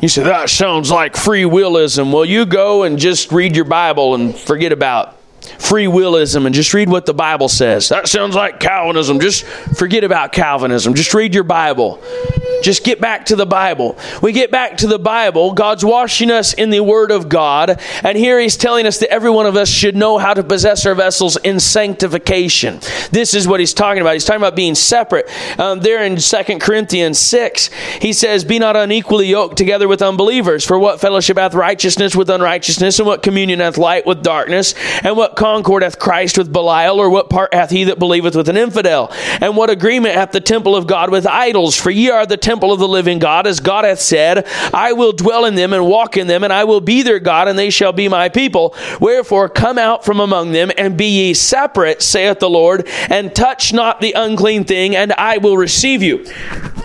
You 0.00 0.08
say, 0.08 0.24
that 0.24 0.50
sounds 0.50 0.90
like 0.90 1.16
free 1.16 1.44
willism. 1.44 2.10
Well, 2.10 2.24
you 2.24 2.44
go 2.44 2.82
and 2.82 2.98
just 2.98 3.30
read 3.30 3.54
your 3.54 3.64
Bible 3.64 4.16
and 4.16 4.36
forget 4.36 4.72
about 4.72 5.16
free 5.58 5.88
willism 5.88 6.46
and 6.46 6.54
just 6.54 6.74
read 6.74 6.88
what 6.88 7.06
the 7.06 7.14
Bible 7.14 7.48
says. 7.48 7.88
That 7.88 8.08
sounds 8.08 8.34
like 8.34 8.60
Calvinism. 8.60 9.20
Just 9.20 9.44
forget 9.44 10.04
about 10.04 10.32
Calvinism. 10.32 10.94
Just 10.94 11.12
read 11.14 11.34
your 11.34 11.44
Bible. 11.44 12.02
Just 12.62 12.84
get 12.84 13.00
back 13.00 13.26
to 13.26 13.36
the 13.36 13.46
Bible. 13.46 13.98
We 14.22 14.32
get 14.32 14.50
back 14.50 14.78
to 14.78 14.86
the 14.86 14.98
Bible. 14.98 15.52
God's 15.52 15.84
washing 15.84 16.30
us 16.30 16.54
in 16.54 16.70
the 16.70 16.80
Word 16.80 17.10
of 17.10 17.28
God. 17.28 17.80
And 18.02 18.16
here 18.16 18.38
He's 18.38 18.56
telling 18.56 18.86
us 18.86 18.98
that 18.98 19.12
every 19.12 19.30
one 19.30 19.46
of 19.46 19.56
us 19.56 19.68
should 19.68 19.96
know 19.96 20.18
how 20.18 20.32
to 20.32 20.44
possess 20.44 20.86
our 20.86 20.94
vessels 20.94 21.36
in 21.38 21.58
sanctification. 21.58 22.80
This 23.10 23.34
is 23.34 23.48
what 23.48 23.60
He's 23.60 23.74
talking 23.74 24.00
about. 24.00 24.12
He's 24.12 24.24
talking 24.24 24.40
about 24.40 24.56
being 24.56 24.74
separate. 24.74 25.28
Um, 25.58 25.80
there 25.80 26.04
in 26.04 26.16
2 26.16 26.58
Corinthians 26.60 27.18
6, 27.18 27.68
He 28.00 28.12
says, 28.12 28.44
Be 28.44 28.58
not 28.58 28.76
unequally 28.76 29.26
yoked 29.26 29.58
together 29.58 29.88
with 29.88 30.00
unbelievers. 30.00 30.64
For 30.64 30.78
what 30.78 31.00
fellowship 31.00 31.38
hath 31.38 31.54
righteousness 31.54 32.14
with 32.14 32.30
unrighteousness? 32.30 33.00
And 33.00 33.06
what 33.06 33.22
communion 33.22 33.60
hath 33.60 33.76
light 33.76 34.06
with 34.06 34.22
darkness? 34.22 34.74
And 35.02 35.16
what 35.16 35.31
concord 35.36 35.82
hath 35.82 35.98
Christ 35.98 36.38
with 36.38 36.52
Belial? 36.52 36.98
Or 36.98 37.10
what 37.10 37.30
part 37.30 37.54
hath 37.54 37.70
he 37.70 37.84
that 37.84 37.98
believeth 37.98 38.36
with 38.36 38.48
an 38.48 38.56
infidel? 38.56 39.10
And 39.40 39.56
what 39.56 39.70
agreement 39.70 40.14
hath 40.14 40.32
the 40.32 40.40
temple 40.40 40.76
of 40.76 40.86
God 40.86 41.10
with 41.10 41.26
idols? 41.26 41.76
For 41.76 41.90
ye 41.90 42.10
are 42.10 42.26
the 42.26 42.36
temple 42.36 42.72
of 42.72 42.78
the 42.78 42.88
living 42.88 43.18
God, 43.18 43.46
as 43.46 43.60
God 43.60 43.84
hath 43.84 44.00
said, 44.00 44.46
I 44.72 44.92
will 44.92 45.12
dwell 45.12 45.44
in 45.44 45.54
them 45.54 45.72
and 45.72 45.86
walk 45.86 46.16
in 46.16 46.26
them, 46.26 46.44
and 46.44 46.52
I 46.52 46.64
will 46.64 46.80
be 46.80 47.02
their 47.02 47.20
God, 47.20 47.48
and 47.48 47.58
they 47.58 47.70
shall 47.70 47.92
be 47.92 48.08
my 48.08 48.28
people. 48.28 48.74
Wherefore, 49.00 49.48
come 49.48 49.78
out 49.78 50.04
from 50.04 50.20
among 50.20 50.52
them, 50.52 50.70
and 50.76 50.96
be 50.96 51.06
ye 51.06 51.34
separate, 51.34 52.02
saith 52.02 52.38
the 52.38 52.50
Lord, 52.50 52.88
and 53.08 53.34
touch 53.34 53.72
not 53.72 54.00
the 54.00 54.12
unclean 54.12 54.64
thing, 54.64 54.96
and 54.96 55.12
I 55.12 55.38
will 55.38 55.56
receive 55.56 56.02
you. 56.02 56.24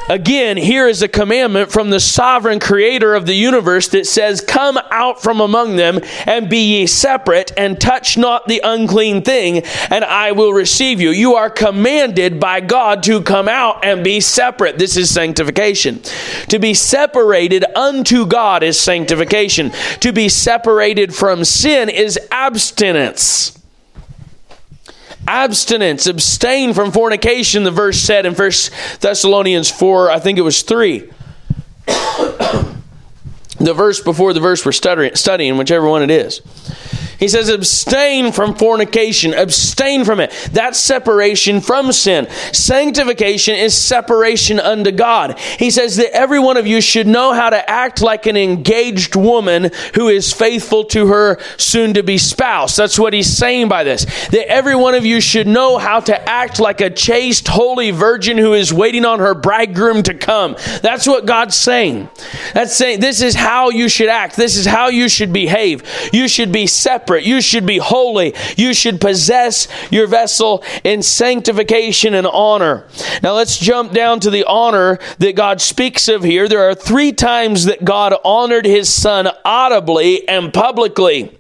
Again, 0.09 0.55
here 0.55 0.87
is 0.87 1.01
a 1.01 1.09
commandment 1.09 1.69
from 1.69 1.89
the 1.89 1.99
sovereign 1.99 2.61
creator 2.61 3.13
of 3.13 3.25
the 3.25 3.33
universe 3.33 3.89
that 3.89 4.07
says, 4.07 4.39
Come 4.39 4.79
out 4.89 5.21
from 5.21 5.41
among 5.41 5.75
them 5.75 5.99
and 6.25 6.49
be 6.49 6.79
ye 6.79 6.87
separate 6.87 7.51
and 7.57 7.79
touch 7.79 8.17
not 8.17 8.36
the 8.45 8.61
unclean 8.63 9.23
thing, 9.23 9.63
and 9.89 10.03
I 10.03 10.33
will 10.33 10.53
receive 10.53 11.01
you. 11.01 11.09
You 11.09 11.35
are 11.35 11.49
commanded 11.49 12.39
by 12.39 12.61
God 12.61 13.03
to 13.03 13.21
come 13.21 13.47
out 13.47 13.83
and 13.83 14.03
be 14.03 14.19
separate. 14.19 14.77
This 14.77 14.97
is 14.97 15.09
sanctification. 15.09 16.01
To 16.49 16.59
be 16.59 16.73
separated 16.73 17.63
unto 17.75 18.25
God 18.25 18.63
is 18.63 18.79
sanctification. 18.79 19.71
To 20.01 20.11
be 20.11 20.29
separated 20.29 21.15
from 21.15 21.43
sin 21.43 21.89
is 21.89 22.19
abstinence 22.31 23.57
abstinence, 25.27 26.07
abstain 26.07 26.73
from 26.73 26.91
fornication, 26.91 27.63
the 27.63 27.71
verse 27.71 27.99
said 27.99 28.25
in 28.25 28.33
1 28.33 28.51
Thessalonians 29.01 29.69
4, 29.69 30.09
I 30.09 30.19
think 30.19 30.37
it 30.37 30.41
was 30.41 30.61
3. 30.61 30.99
the 33.59 33.73
verse 33.75 33.99
before 33.99 34.33
the 34.33 34.39
verse 34.39 34.65
we're 34.65 34.71
studying, 34.71 35.57
whichever 35.57 35.87
one 35.87 36.01
it 36.01 36.11
is. 36.11 36.41
He 37.19 37.27
says, 37.27 37.49
abstain 37.49 38.31
from 38.31 38.53
fornication, 38.53 39.33
abstain 39.33 40.05
from 40.05 40.19
it. 40.19 40.31
That's 40.51 40.79
separation 40.79 41.61
from 41.61 41.91
sin. 41.91 42.27
Sanctification 42.53 43.55
is 43.55 43.75
separation 43.75 44.59
unto 44.59 44.91
God. 44.91 45.39
He 45.39 45.71
says 45.71 45.95
that 45.97 46.15
every 46.15 46.39
one 46.39 46.57
of 46.57 46.67
you 46.67 46.79
should 46.79 47.07
know 47.07 47.33
how 47.33 47.49
to 47.49 47.69
act 47.69 48.01
like 48.01 48.27
an 48.27 48.37
engaged 48.37 49.15
woman 49.15 49.71
who 49.95 50.09
is 50.09 50.31
faithful 50.31 50.83
to 50.85 51.07
her 51.07 51.39
soon 51.57 51.95
to 51.95 52.03
be 52.03 52.19
spouse. 52.19 52.75
That's 52.75 52.99
what 52.99 53.13
he's 53.13 53.35
saying 53.35 53.67
by 53.67 53.83
this. 53.83 54.05
That 54.27 54.49
every 54.49 54.75
one 54.75 54.93
of 54.93 55.05
you 55.05 55.19
should 55.19 55.47
know 55.47 55.79
how 55.79 55.99
to 56.01 56.29
act 56.29 56.59
like 56.59 56.81
a 56.81 56.89
chaste, 56.89 57.47
holy 57.47 57.89
virgin 57.89 58.37
who 58.37 58.53
is 58.53 58.71
waiting 58.71 59.05
on 59.05 59.19
her 59.19 59.33
bridegroom 59.33 60.03
to 60.03 60.13
come. 60.13 60.55
That's 60.81 61.07
what 61.07 61.25
God's 61.25 61.55
saying. 61.55 62.09
That's 62.53 62.75
saying 62.75 62.99
this 62.99 63.21
is 63.21 63.33
how 63.33 63.69
you 63.69 63.89
should 63.89 64.09
act. 64.09 64.35
This 64.35 64.55
is 64.55 64.67
how 64.67 64.89
you 64.89 65.09
should 65.09 65.33
behave. 65.33 65.83
You 66.13 66.27
should 66.27 66.51
be 66.51 66.67
separate 66.67 67.06
separate. 67.07 67.23
You 67.23 67.39
should 67.39 67.65
be 67.65 67.77
holy. 67.77 68.33
You 68.57 68.73
should 68.73 68.99
possess 68.99 69.67
your 69.89 70.07
vessel 70.07 70.63
in 70.83 71.01
sanctification 71.01 72.13
and 72.13 72.27
honor. 72.27 72.85
Now 73.23 73.33
let's 73.33 73.57
jump 73.57 73.93
down 73.93 74.19
to 74.21 74.29
the 74.29 74.43
honor 74.45 74.99
that 75.19 75.35
God 75.35 75.61
speaks 75.61 76.09
of 76.09 76.23
here. 76.23 76.49
There 76.49 76.69
are 76.69 76.75
three 76.75 77.13
times 77.13 77.65
that 77.65 77.85
God 77.85 78.13
honored 78.25 78.65
his 78.65 78.93
son 78.93 79.29
audibly 79.45 80.27
and 80.27 80.53
publicly. 80.53 81.31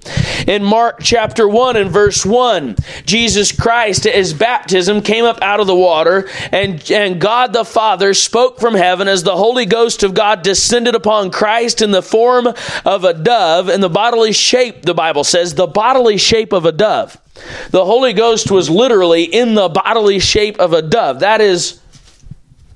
In 0.47 0.63
Mark 0.63 0.99
chapter 1.01 1.45
1 1.45 1.75
and 1.75 1.91
verse 1.91 2.25
1, 2.25 2.77
Jesus 3.05 3.51
Christ 3.51 4.05
at 4.05 4.15
his 4.15 4.33
baptism 4.33 5.01
came 5.01 5.25
up 5.25 5.41
out 5.41 5.59
of 5.59 5.67
the 5.67 5.75
water, 5.75 6.29
and, 6.53 6.89
and 6.89 7.19
God 7.19 7.51
the 7.51 7.65
Father 7.65 8.13
spoke 8.13 8.57
from 8.57 8.73
heaven 8.73 9.09
as 9.09 9.23
the 9.23 9.35
Holy 9.35 9.65
Ghost 9.65 10.03
of 10.03 10.13
God 10.13 10.43
descended 10.43 10.95
upon 10.95 11.31
Christ 11.31 11.81
in 11.81 11.91
the 11.91 12.01
form 12.01 12.47
of 12.85 13.03
a 13.03 13.13
dove, 13.13 13.67
in 13.67 13.81
the 13.81 13.89
bodily 13.89 14.31
shape, 14.31 14.83
the 14.83 14.93
Bible 14.93 15.25
says, 15.25 15.55
the 15.57 15.67
bodily 15.67 16.17
shape 16.17 16.53
of 16.53 16.65
a 16.65 16.71
dove. 16.71 17.17
The 17.71 17.83
Holy 17.83 18.13
Ghost 18.13 18.49
was 18.49 18.69
literally 18.69 19.23
in 19.23 19.55
the 19.55 19.69
bodily 19.69 20.19
shape 20.19 20.59
of 20.59 20.73
a 20.73 20.81
dove. 20.81 21.19
That 21.19 21.41
is 21.41 21.81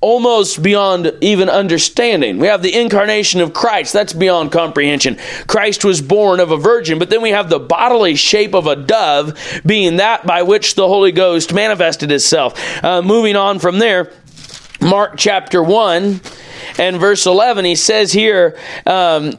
almost 0.00 0.62
beyond 0.62 1.12
even 1.20 1.48
understanding. 1.48 2.38
We 2.38 2.48
have 2.48 2.60
the 2.60 2.74
incarnation 2.78 3.40
of 3.40 3.54
Christ. 3.54 3.92
That's 3.92 4.12
beyond 4.12 4.50
comprehension. 4.50 5.16
Christ 5.46 5.84
was 5.84 6.02
born 6.02 6.40
of 6.40 6.50
a 6.50 6.56
virgin, 6.56 6.98
but 6.98 7.08
then 7.08 7.22
we 7.22 7.30
have 7.30 7.48
the 7.48 7.60
bodily 7.60 8.16
shape 8.16 8.52
of 8.52 8.66
a 8.66 8.74
dove 8.74 9.38
being 9.64 9.96
that 9.96 10.26
by 10.26 10.42
which 10.42 10.74
the 10.74 10.88
Holy 10.88 11.12
Ghost 11.12 11.54
manifested 11.54 12.10
itself. 12.10 12.84
Uh, 12.84 13.00
moving 13.00 13.36
on 13.36 13.60
from 13.60 13.78
there, 13.78 14.12
Mark 14.80 15.14
chapter 15.16 15.62
1 15.62 16.20
and 16.78 16.96
verse 16.96 17.24
11, 17.24 17.64
he 17.64 17.76
says 17.76 18.12
here, 18.12 18.58
um, 18.84 19.38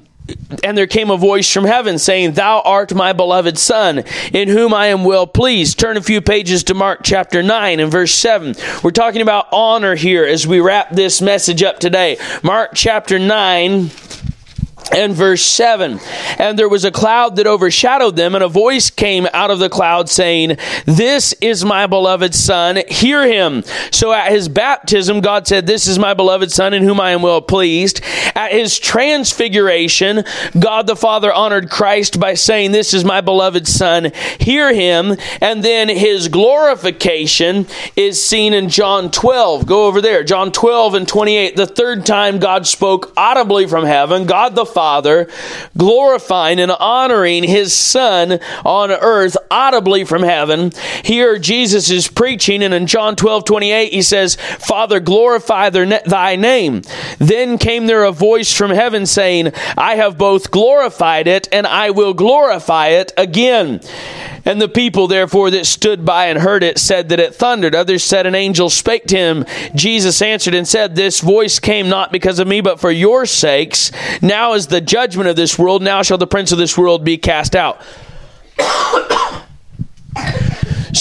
and 0.63 0.77
there 0.77 0.87
came 0.87 1.09
a 1.09 1.17
voice 1.17 1.51
from 1.51 1.65
heaven 1.65 1.99
saying, 1.99 2.33
Thou 2.33 2.61
art 2.61 2.93
my 2.93 3.13
beloved 3.13 3.57
Son, 3.57 4.03
in 4.31 4.47
whom 4.47 4.73
I 4.73 4.87
am 4.87 5.03
well 5.03 5.27
pleased. 5.27 5.79
Turn 5.79 5.97
a 5.97 6.01
few 6.01 6.21
pages 6.21 6.63
to 6.65 6.73
Mark 6.73 7.01
chapter 7.03 7.43
9 7.43 7.79
and 7.79 7.91
verse 7.91 8.13
7. 8.13 8.55
We're 8.83 8.91
talking 8.91 9.21
about 9.21 9.47
honor 9.51 9.95
here 9.95 10.25
as 10.25 10.47
we 10.47 10.59
wrap 10.59 10.91
this 10.91 11.21
message 11.21 11.63
up 11.63 11.79
today. 11.79 12.17
Mark 12.41 12.71
chapter 12.73 13.19
9 13.19 13.89
and 14.91 15.13
verse 15.13 15.43
7 15.43 15.99
and 16.37 16.59
there 16.59 16.69
was 16.69 16.83
a 16.83 16.91
cloud 16.91 17.35
that 17.35 17.47
overshadowed 17.47 18.15
them 18.15 18.35
and 18.35 18.43
a 18.43 18.49
voice 18.49 18.89
came 18.89 19.27
out 19.33 19.51
of 19.51 19.59
the 19.59 19.69
cloud 19.69 20.09
saying 20.09 20.57
this 20.85 21.33
is 21.41 21.63
my 21.63 21.87
beloved 21.87 22.35
son 22.35 22.79
hear 22.89 23.25
him 23.25 23.63
so 23.91 24.11
at 24.11 24.31
his 24.31 24.49
baptism 24.49 25.21
god 25.21 25.47
said 25.47 25.65
this 25.65 25.87
is 25.87 25.97
my 25.97 26.13
beloved 26.13 26.51
son 26.51 26.73
in 26.73 26.83
whom 26.83 26.99
i 26.99 27.11
am 27.11 27.21
well 27.21 27.41
pleased. 27.41 28.01
At 28.35 28.51
his 28.51 28.79
transfiguration 28.79 30.23
god 30.59 30.87
the 30.87 30.95
father 30.95 31.31
honored 31.31 31.69
christ 31.69 32.19
by 32.19 32.33
saying 32.33 32.71
this 32.71 32.93
is 32.93 33.05
my 33.05 33.21
beloved 33.21 33.67
son 33.67 34.11
hear 34.39 34.73
him. 34.73 35.15
And 35.41 35.63
then 35.63 35.89
his 35.89 36.27
glorification 36.27 37.67
is 37.95 38.23
seen 38.23 38.53
in 38.53 38.69
john 38.69 39.11
12 39.11 39.65
go 39.65 39.87
over 39.87 40.01
there 40.01 40.23
john 40.23 40.51
12 40.51 40.93
and 40.95 41.07
28 41.07 41.55
the 41.55 41.67
third 41.67 42.05
time 42.05 42.39
god 42.39 42.67
spoke 42.67 43.13
audibly 43.15 43.67
from 43.67 43.85
heaven 43.85 44.25
god 44.25 44.55
the 44.55 44.65
Father, 44.73 45.29
glorifying 45.77 46.59
and 46.59 46.71
honoring 46.71 47.43
his 47.43 47.73
Son 47.73 48.39
on 48.65 48.91
earth 48.91 49.37
audibly 49.51 50.03
from 50.03 50.23
heaven. 50.23 50.71
Here, 51.03 51.37
Jesus 51.39 51.89
is 51.89 52.07
preaching, 52.07 52.63
and 52.63 52.73
in 52.73 52.87
John 52.87 53.15
12 53.15 53.45
28, 53.45 53.93
he 53.93 54.01
says, 54.01 54.35
Father, 54.35 54.99
glorify 54.99 55.69
thy 55.69 56.35
name. 56.35 56.81
Then 57.19 57.57
came 57.57 57.85
there 57.87 58.03
a 58.03 58.11
voice 58.11 58.53
from 58.53 58.71
heaven 58.71 59.05
saying, 59.05 59.51
I 59.77 59.95
have 59.95 60.17
both 60.17 60.51
glorified 60.51 61.27
it, 61.27 61.47
and 61.51 61.67
I 61.67 61.91
will 61.91 62.13
glorify 62.13 62.87
it 62.87 63.13
again. 63.17 63.81
And 64.45 64.61
the 64.61 64.67
people, 64.67 65.07
therefore, 65.07 65.51
that 65.51 65.65
stood 65.65 66.05
by 66.05 66.25
and 66.27 66.39
heard 66.39 66.63
it 66.63 66.77
said 66.77 67.09
that 67.09 67.19
it 67.19 67.33
thundered. 67.33 67.75
Others 67.75 68.03
said, 68.03 68.25
An 68.25 68.35
angel 68.35 68.69
spake 68.69 69.05
to 69.07 69.17
him. 69.17 69.45
Jesus 69.73 70.21
answered 70.21 70.53
and 70.53 70.67
said, 70.67 70.95
This 70.95 71.21
voice 71.21 71.59
came 71.59 71.87
not 71.87 72.11
because 72.11 72.39
of 72.39 72.47
me, 72.47 72.59
but 72.59 72.79
for 72.79 72.91
your 72.91 73.25
sakes. 73.25 73.91
Now 74.21 74.53
is 74.53 74.62
the 74.67 74.81
judgment 74.81 75.29
of 75.29 75.35
this 75.35 75.57
world. 75.57 75.81
Now 75.81 76.01
shall 76.01 76.17
the 76.17 76.27
prince 76.27 76.51
of 76.51 76.57
this 76.57 76.77
world 76.77 77.03
be 77.03 77.17
cast 77.17 77.55
out. 77.55 77.81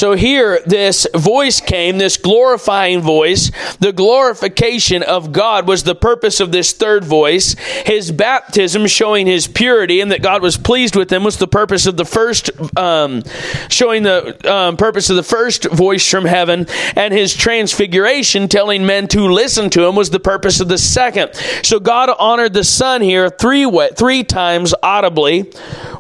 So 0.03 0.15
here, 0.15 0.59
this 0.67 1.07
voice 1.15 1.61
came, 1.61 1.99
this 1.99 2.17
glorifying 2.17 3.03
voice. 3.03 3.53
The 3.79 3.93
glorification 3.93 5.05
of 5.05 5.31
God 5.31 5.69
was 5.69 5.85
the 5.85 5.95
purpose 5.95 6.41
of 6.41 6.51
this 6.51 6.73
third 6.73 7.05
voice. 7.05 7.55
His 7.87 8.11
baptism, 8.11 8.89
showing 8.89 9.29
his 9.29 9.47
purity 9.47 10.01
and 10.01 10.11
that 10.11 10.21
God 10.21 10.43
was 10.43 10.57
pleased 10.57 10.97
with 10.97 11.13
him, 11.13 11.23
was 11.23 11.39
the 11.39 11.47
purpose 11.47 11.87
of 11.87 11.97
the 11.97 12.05
first, 12.05 12.51
um, 12.77 13.23
showing 13.69 14.03
the 14.03 14.53
um, 14.53 14.77
purpose 14.77 15.09
of 15.09 15.15
the 15.15 15.23
first 15.23 15.71
voice 15.71 16.11
from 16.11 16.25
heaven. 16.25 16.67
And 16.97 17.15
his 17.15 17.33
transfiguration, 17.33 18.49
telling 18.49 18.85
men 18.85 19.07
to 19.07 19.29
listen 19.29 19.71
to 19.71 19.87
him, 19.87 19.95
was 19.95 20.11
the 20.11 20.19
purpose 20.19 20.59
of 20.59 20.67
the 20.67 20.79
second. 20.79 21.33
So 21.63 21.79
God 21.79 22.11
honored 22.19 22.55
the 22.55 22.65
Son 22.65 23.03
here 23.03 23.31
three 23.31 23.71
three 23.95 24.25
times 24.25 24.75
audibly. 24.83 25.53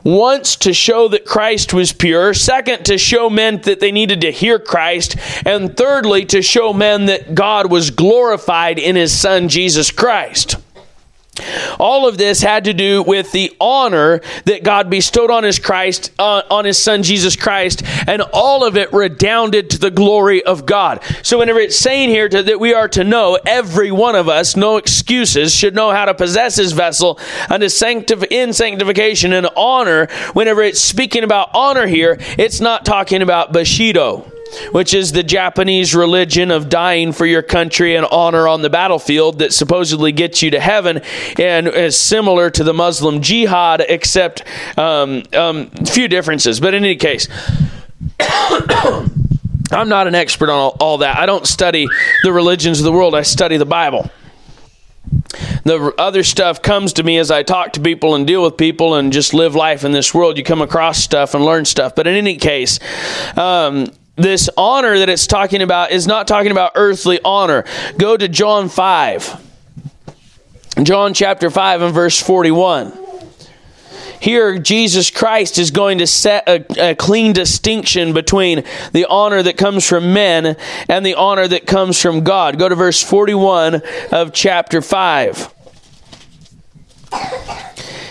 Once 0.04 0.56
to 0.56 0.72
show 0.72 1.06
that 1.06 1.24
Christ 1.24 1.72
was 1.72 1.92
pure. 1.92 2.34
Second, 2.34 2.84
to 2.86 2.98
show 2.98 3.30
men 3.30 3.60
that 3.60 3.78
they 3.78 3.91
needed 3.92 4.22
to 4.22 4.32
hear 4.32 4.58
Christ. 4.58 5.16
And 5.46 5.76
thirdly, 5.76 6.24
to 6.26 6.42
show 6.42 6.72
men 6.72 7.06
that 7.06 7.34
God 7.34 7.70
was 7.70 7.90
glorified 7.90 8.78
in 8.78 8.96
his 8.96 9.16
Son, 9.18 9.48
Jesus 9.48 9.90
Christ. 9.90 10.56
All 11.78 12.06
of 12.06 12.18
this 12.18 12.42
had 12.42 12.64
to 12.64 12.74
do 12.74 13.02
with 13.02 13.32
the 13.32 13.56
honor 13.58 14.20
that 14.44 14.62
God 14.62 14.90
bestowed 14.90 15.30
on 15.30 15.44
his 15.44 15.58
Christ, 15.58 16.12
uh, 16.18 16.42
on 16.50 16.66
his 16.66 16.76
son 16.76 17.02
Jesus 17.02 17.36
Christ, 17.36 17.82
and 18.06 18.22
all 18.32 18.64
of 18.64 18.76
it 18.76 18.92
redounded 18.92 19.70
to 19.70 19.78
the 19.78 19.90
glory 19.90 20.42
of 20.42 20.66
God. 20.66 21.02
So 21.22 21.38
whenever 21.38 21.58
it's 21.58 21.76
saying 21.76 22.10
here 22.10 22.28
to, 22.28 22.42
that 22.42 22.60
we 22.60 22.74
are 22.74 22.88
to 22.88 23.02
know, 23.02 23.38
every 23.46 23.90
one 23.90 24.14
of 24.14 24.28
us, 24.28 24.56
no 24.56 24.76
excuses, 24.76 25.54
should 25.54 25.74
know 25.74 25.90
how 25.90 26.04
to 26.04 26.14
possess 26.14 26.56
his 26.56 26.72
vessel 26.72 27.18
unto 27.48 27.66
sanctif- 27.66 28.30
in 28.30 28.52
sanctification 28.52 29.32
and 29.32 29.48
honor. 29.56 30.08
Whenever 30.34 30.62
it's 30.62 30.80
speaking 30.80 31.24
about 31.24 31.50
honor 31.54 31.86
here, 31.86 32.18
it's 32.36 32.60
not 32.60 32.84
talking 32.84 33.22
about 33.22 33.52
Bushido 33.52 34.31
which 34.72 34.94
is 34.94 35.12
the 35.12 35.22
Japanese 35.22 35.94
religion 35.94 36.50
of 36.50 36.68
dying 36.68 37.12
for 37.12 37.26
your 37.26 37.42
country 37.42 37.96
and 37.96 38.06
honor 38.06 38.48
on 38.48 38.62
the 38.62 38.70
battlefield 38.70 39.38
that 39.38 39.52
supposedly 39.52 40.12
gets 40.12 40.42
you 40.42 40.50
to 40.50 40.60
heaven 40.60 41.00
and 41.38 41.68
is 41.68 41.98
similar 41.98 42.50
to 42.50 42.64
the 42.64 42.74
Muslim 42.74 43.20
jihad, 43.20 43.84
except 43.88 44.44
um, 44.78 45.22
um, 45.32 45.70
few 45.86 46.08
differences. 46.08 46.60
But 46.60 46.74
in 46.74 46.84
any 46.84 46.96
case, 46.96 47.28
I'm 48.20 49.88
not 49.88 50.06
an 50.06 50.14
expert 50.14 50.50
on 50.50 50.58
all, 50.58 50.76
all 50.80 50.98
that. 50.98 51.18
I 51.18 51.26
don't 51.26 51.46
study 51.46 51.86
the 52.24 52.32
religions 52.32 52.78
of 52.78 52.84
the 52.84 52.92
world, 52.92 53.14
I 53.14 53.22
study 53.22 53.56
the 53.56 53.66
Bible 53.66 54.10
the 55.64 55.94
other 55.98 56.22
stuff 56.22 56.62
comes 56.62 56.94
to 56.94 57.02
me 57.02 57.18
as 57.18 57.30
I 57.30 57.42
talk 57.42 57.72
to 57.74 57.80
people 57.80 58.14
and 58.14 58.26
deal 58.26 58.42
with 58.42 58.56
people 58.56 58.94
and 58.94 59.12
just 59.12 59.32
live 59.34 59.54
life 59.54 59.84
in 59.84 59.92
this 59.92 60.12
world. 60.12 60.36
You 60.36 60.44
come 60.44 60.62
across 60.62 60.98
stuff 60.98 61.34
and 61.34 61.44
learn 61.44 61.64
stuff. 61.64 61.94
But 61.94 62.06
in 62.06 62.14
any 62.14 62.36
case, 62.36 62.78
um, 63.36 63.86
this 64.16 64.50
honor 64.56 64.98
that 64.98 65.08
it's 65.08 65.26
talking 65.26 65.62
about 65.62 65.90
is 65.90 66.06
not 66.06 66.28
talking 66.28 66.52
about 66.52 66.72
earthly 66.74 67.20
honor. 67.24 67.64
Go 67.96 68.16
to 68.16 68.28
John 68.28 68.68
5. 68.68 69.48
John 70.82 71.14
chapter 71.14 71.50
5 71.50 71.82
and 71.82 71.94
verse 71.94 72.20
41. 72.20 72.98
Here, 74.20 74.58
Jesus 74.58 75.10
Christ 75.10 75.58
is 75.58 75.72
going 75.72 75.98
to 75.98 76.06
set 76.06 76.48
a, 76.48 76.90
a, 76.90 76.94
clean 76.94 77.32
distinction 77.32 78.12
between 78.12 78.62
the 78.92 79.06
honor 79.06 79.42
that 79.42 79.56
comes 79.56 79.86
from 79.86 80.12
men 80.12 80.56
and 80.88 81.04
the 81.04 81.14
honor 81.14 81.48
that 81.48 81.66
comes 81.66 82.00
from 82.00 82.22
God. 82.22 82.56
Go 82.56 82.68
to 82.68 82.76
verse 82.76 83.02
41 83.02 83.82
of 84.12 84.32
chapter 84.32 84.80
5. 84.80 85.54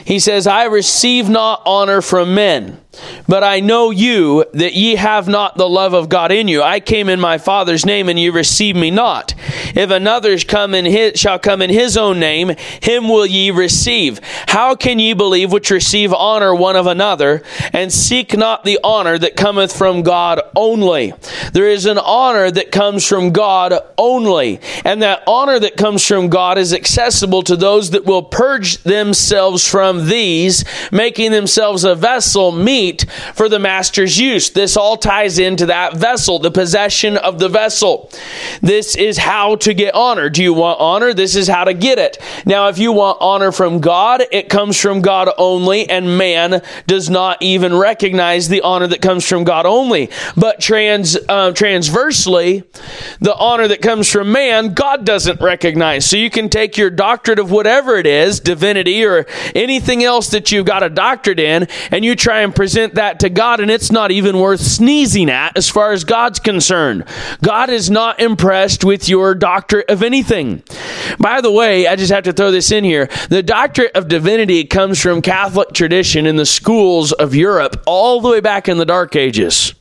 He 0.03 0.19
says, 0.19 0.47
I 0.47 0.65
receive 0.65 1.29
not 1.29 1.61
honor 1.65 2.01
from 2.01 2.35
men 2.35 2.81
but 3.27 3.43
I 3.43 3.59
know 3.59 3.91
you 3.91 4.45
that 4.53 4.73
ye 4.73 4.95
have 4.95 5.27
not 5.27 5.57
the 5.57 5.69
love 5.69 5.93
of 5.93 6.09
God 6.09 6.31
in 6.31 6.47
you. 6.47 6.61
I 6.61 6.79
came 6.79 7.09
in 7.09 7.19
my 7.19 7.37
Father's 7.37 7.85
name, 7.85 8.09
and 8.09 8.19
ye 8.19 8.29
receive 8.29 8.75
me 8.75 8.91
not. 8.91 9.33
If 9.75 9.89
another 9.89 10.37
come 10.39 10.73
in 10.73 10.85
his, 10.85 11.19
shall 11.19 11.39
come 11.39 11.61
in 11.61 11.69
his 11.69 11.97
own 11.97 12.19
name, 12.19 12.55
him 12.81 13.07
will 13.07 13.25
ye 13.25 13.51
receive. 13.51 14.19
How 14.47 14.75
can 14.75 14.99
ye 14.99 15.13
believe 15.13 15.51
which 15.51 15.71
receive 15.71 16.13
honor 16.13 16.53
one 16.53 16.75
of 16.75 16.87
another, 16.87 17.43
and 17.73 17.91
seek 17.91 18.35
not 18.37 18.63
the 18.63 18.79
honor 18.83 19.17
that 19.17 19.35
cometh 19.35 19.75
from 19.75 20.03
God 20.03 20.41
only? 20.55 21.13
There 21.53 21.69
is 21.69 21.85
an 21.85 21.97
honor 21.97 22.49
that 22.51 22.71
comes 22.71 23.07
from 23.07 23.31
God 23.31 23.73
only, 23.97 24.59
and 24.83 25.01
that 25.01 25.23
honor 25.27 25.59
that 25.59 25.77
comes 25.77 26.05
from 26.05 26.29
God 26.29 26.57
is 26.57 26.73
accessible 26.73 27.43
to 27.43 27.55
those 27.55 27.91
that 27.91 28.05
will 28.05 28.23
purge 28.23 28.77
themselves 28.79 29.67
from 29.67 30.07
these, 30.07 30.63
making 30.91 31.31
themselves 31.31 31.83
a 31.83 31.95
vessel 31.95 32.51
meet 32.51 32.90
meet 32.91 33.09
for 33.33 33.49
the 33.49 33.59
master's 33.59 34.19
use. 34.19 34.49
This 34.49 34.77
all 34.77 34.97
ties 34.97 35.39
into 35.39 35.67
that 35.67 35.95
vessel, 35.95 36.39
the 36.39 36.51
possession 36.51 37.17
of 37.17 37.39
the 37.39 37.49
vessel. 37.49 38.09
This 38.61 38.95
is 38.95 39.17
how 39.17 39.55
to 39.57 39.73
get 39.73 39.95
honor. 39.95 40.29
Do 40.29 40.43
you 40.43 40.53
want 40.53 40.79
honor? 40.79 41.13
This 41.13 41.35
is 41.35 41.47
how 41.47 41.63
to 41.63 41.73
get 41.73 41.97
it. 41.97 42.17
Now, 42.45 42.67
if 42.67 42.77
you 42.77 42.91
want 42.91 43.17
honor 43.21 43.51
from 43.51 43.79
God, 43.79 44.23
it 44.31 44.49
comes 44.49 44.79
from 44.79 45.01
God 45.01 45.29
only, 45.37 45.89
and 45.89 46.17
man 46.17 46.61
does 46.87 47.09
not 47.09 47.41
even 47.41 47.75
recognize 47.75 48.47
the 48.47 48.61
honor 48.61 48.87
that 48.87 49.01
comes 49.01 49.27
from 49.27 49.43
God 49.43 49.65
only. 49.65 50.09
But 50.35 50.59
trans 50.59 51.17
uh, 51.29 51.51
transversely, 51.53 52.63
the 53.19 53.35
honor 53.35 53.67
that 53.67 53.81
comes 53.81 54.11
from 54.11 54.31
man, 54.31 54.73
God 54.73 55.05
doesn't 55.05 55.41
recognize. 55.41 56.05
So 56.05 56.17
you 56.17 56.29
can 56.29 56.49
take 56.49 56.77
your 56.77 56.89
doctorate 56.89 57.39
of 57.39 57.51
whatever 57.51 57.95
it 57.95 58.07
is, 58.07 58.39
divinity 58.39 59.05
or 59.05 59.25
anything 59.55 60.03
else 60.03 60.29
that 60.29 60.51
you've 60.51 60.65
got 60.65 60.83
a 60.83 60.89
doctorate 60.89 61.39
in, 61.39 61.67
and 61.91 62.03
you 62.03 62.15
try 62.15 62.41
and 62.41 62.53
present 62.55 62.70
present 62.71 62.95
that 62.95 63.19
to 63.19 63.29
God, 63.29 63.59
and 63.59 63.69
it's 63.69 63.91
not 63.91 64.11
even 64.11 64.37
worth 64.37 64.61
sneezing 64.61 65.29
at 65.29 65.57
as 65.57 65.69
far 65.69 65.91
as 65.91 66.05
God's 66.05 66.39
concerned. 66.39 67.03
God 67.43 67.69
is 67.69 67.89
not 67.89 68.21
impressed 68.21 68.85
with 68.85 69.09
your 69.09 69.35
doctorate 69.35 69.89
of 69.89 70.01
anything. 70.01 70.63
By 71.19 71.41
the 71.41 71.51
way, 71.51 71.85
I 71.85 71.97
just 71.97 72.13
have 72.13 72.23
to 72.23 72.31
throw 72.31 72.49
this 72.49 72.71
in 72.71 72.85
here. 72.85 73.09
The 73.27 73.43
doctorate 73.43 73.93
of 73.93 74.07
divinity 74.07 74.63
comes 74.63 75.01
from 75.01 75.21
Catholic 75.21 75.73
tradition 75.73 76.25
in 76.25 76.37
the 76.37 76.45
schools 76.45 77.11
of 77.11 77.35
Europe 77.35 77.83
all 77.85 78.21
the 78.21 78.29
way 78.29 78.39
back 78.39 78.69
in 78.69 78.77
the 78.77 78.85
Dark 78.85 79.17
Ages. 79.17 79.73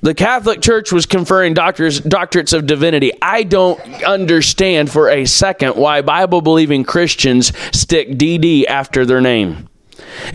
The 0.00 0.14
Catholic 0.14 0.62
Church 0.62 0.92
was 0.92 1.04
conferring 1.04 1.52
doctors, 1.52 2.00
doctorates 2.00 2.56
of 2.56 2.64
divinity. 2.64 3.12
I 3.20 3.42
don't 3.42 3.78
understand 4.02 4.90
for 4.90 5.10
a 5.10 5.26
second 5.26 5.76
why 5.76 6.00
Bible 6.00 6.40
believing 6.40 6.84
Christians 6.84 7.52
stick 7.76 8.12
DD 8.12 8.64
after 8.64 9.04
their 9.04 9.20
name. 9.20 9.68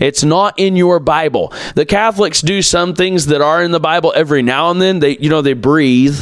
It's 0.00 0.24
not 0.24 0.58
in 0.58 0.76
your 0.76 1.00
Bible. 1.00 1.52
The 1.74 1.86
Catholics 1.86 2.40
do 2.40 2.62
some 2.62 2.94
things 2.94 3.26
that 3.26 3.40
are 3.40 3.62
in 3.62 3.70
the 3.70 3.80
Bible 3.80 4.12
every 4.14 4.42
now 4.42 4.70
and 4.70 4.80
then. 4.80 5.00
They, 5.00 5.16
you 5.18 5.28
know, 5.28 5.42
they 5.42 5.52
breathe. 5.54 6.18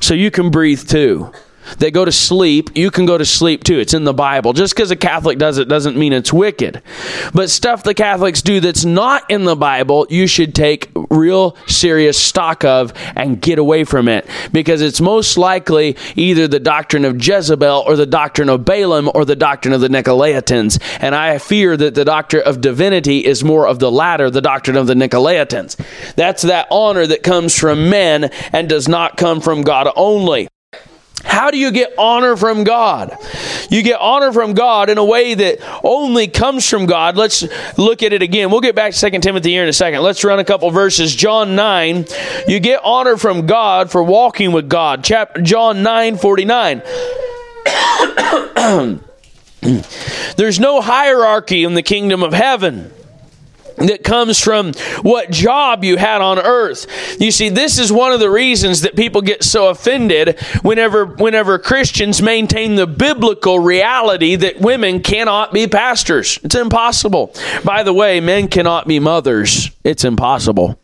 So 0.00 0.14
you 0.14 0.30
can 0.30 0.50
breathe 0.50 0.88
too. 0.88 1.32
They 1.78 1.90
go 1.90 2.04
to 2.04 2.12
sleep, 2.12 2.70
you 2.74 2.90
can 2.90 3.06
go 3.06 3.18
to 3.18 3.24
sleep 3.24 3.64
too. 3.64 3.78
It's 3.78 3.94
in 3.94 4.04
the 4.04 4.14
Bible. 4.14 4.52
Just 4.52 4.74
because 4.74 4.90
a 4.90 4.96
Catholic 4.96 5.38
does 5.38 5.58
it 5.58 5.68
doesn't 5.68 5.96
mean 5.96 6.12
it's 6.12 6.32
wicked. 6.32 6.82
But 7.32 7.50
stuff 7.50 7.82
the 7.82 7.94
Catholics 7.94 8.42
do 8.42 8.60
that's 8.60 8.84
not 8.84 9.28
in 9.30 9.44
the 9.44 9.56
Bible, 9.56 10.06
you 10.10 10.26
should 10.26 10.54
take 10.54 10.90
real 11.10 11.56
serious 11.66 12.18
stock 12.18 12.64
of 12.64 12.92
and 13.16 13.40
get 13.40 13.58
away 13.58 13.84
from 13.84 14.08
it 14.08 14.26
because 14.52 14.80
it's 14.82 15.00
most 15.00 15.36
likely 15.36 15.96
either 16.16 16.48
the 16.48 16.60
doctrine 16.60 17.04
of 17.04 17.24
Jezebel 17.24 17.84
or 17.86 17.96
the 17.96 18.06
doctrine 18.06 18.48
of 18.48 18.64
Balaam 18.64 19.10
or 19.14 19.24
the 19.24 19.36
doctrine 19.36 19.74
of 19.74 19.80
the 19.80 19.88
Nicolaitans. 19.88 20.80
And 21.00 21.14
I 21.14 21.38
fear 21.38 21.76
that 21.76 21.94
the 21.94 22.04
doctrine 22.04 22.42
of 22.44 22.60
divinity 22.60 23.24
is 23.24 23.44
more 23.44 23.66
of 23.66 23.78
the 23.78 23.90
latter, 23.90 24.30
the 24.30 24.40
doctrine 24.40 24.76
of 24.76 24.86
the 24.86 24.94
Nicolaitans. 24.94 25.76
That's 26.14 26.42
that 26.42 26.68
honor 26.70 27.06
that 27.06 27.22
comes 27.22 27.58
from 27.58 27.90
men 27.90 28.24
and 28.52 28.68
does 28.68 28.88
not 28.88 29.16
come 29.16 29.40
from 29.40 29.62
God 29.62 29.88
only. 29.96 30.48
How 31.24 31.50
do 31.50 31.58
you 31.58 31.70
get 31.70 31.94
honor 31.98 32.36
from 32.36 32.64
God? 32.64 33.16
You 33.70 33.82
get 33.82 33.98
honor 34.00 34.32
from 34.32 34.54
God 34.54 34.90
in 34.90 34.98
a 34.98 35.04
way 35.04 35.34
that 35.34 35.58
only 35.82 36.28
comes 36.28 36.68
from 36.68 36.86
God. 36.86 37.16
Let's 37.16 37.44
look 37.76 38.02
at 38.02 38.12
it 38.12 38.22
again. 38.22 38.50
We'll 38.50 38.60
get 38.60 38.74
back 38.74 38.92
to 38.92 39.10
2 39.10 39.18
Timothy 39.20 39.50
here 39.50 39.62
in 39.62 39.68
a 39.68 39.72
second. 39.72 40.02
Let's 40.02 40.22
run 40.22 40.38
a 40.38 40.44
couple 40.44 40.70
verses. 40.70 41.14
John 41.14 41.56
9, 41.56 42.06
you 42.46 42.60
get 42.60 42.80
honor 42.84 43.16
from 43.16 43.46
God 43.46 43.90
for 43.90 44.02
walking 44.02 44.52
with 44.52 44.68
God. 44.68 45.02
Chapter 45.02 45.40
John 45.40 45.82
9 45.82 46.18
49. 46.18 46.82
There's 50.36 50.60
no 50.60 50.80
hierarchy 50.80 51.64
in 51.64 51.74
the 51.74 51.82
kingdom 51.82 52.22
of 52.22 52.32
heaven 52.32 52.92
that 53.76 54.04
comes 54.04 54.40
from 54.40 54.72
what 55.02 55.30
job 55.30 55.84
you 55.84 55.96
had 55.96 56.20
on 56.20 56.38
earth. 56.38 56.86
You 57.20 57.30
see, 57.30 57.48
this 57.48 57.78
is 57.78 57.92
one 57.92 58.12
of 58.12 58.20
the 58.20 58.30
reasons 58.30 58.82
that 58.82 58.96
people 58.96 59.22
get 59.22 59.42
so 59.42 59.68
offended 59.68 60.38
whenever 60.62 61.06
whenever 61.06 61.58
Christians 61.58 62.22
maintain 62.22 62.74
the 62.76 62.86
biblical 62.86 63.58
reality 63.58 64.36
that 64.36 64.60
women 64.60 65.00
cannot 65.00 65.52
be 65.52 65.66
pastors. 65.66 66.38
It's 66.42 66.54
impossible. 66.54 67.34
By 67.64 67.82
the 67.82 67.92
way, 67.92 68.20
men 68.20 68.48
cannot 68.48 68.86
be 68.86 68.98
mothers. 69.00 69.70
It's 69.84 70.04
impossible. 70.04 70.78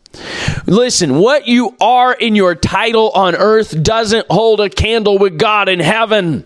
Listen, 0.67 1.19
what 1.19 1.47
you 1.47 1.75
are 1.79 2.13
in 2.13 2.35
your 2.35 2.55
title 2.55 3.11
on 3.11 3.35
earth 3.35 3.81
doesn't 3.81 4.27
hold 4.29 4.59
a 4.59 4.69
candle 4.69 5.17
with 5.17 5.37
God 5.37 5.69
in 5.69 5.79
heaven. 5.79 6.45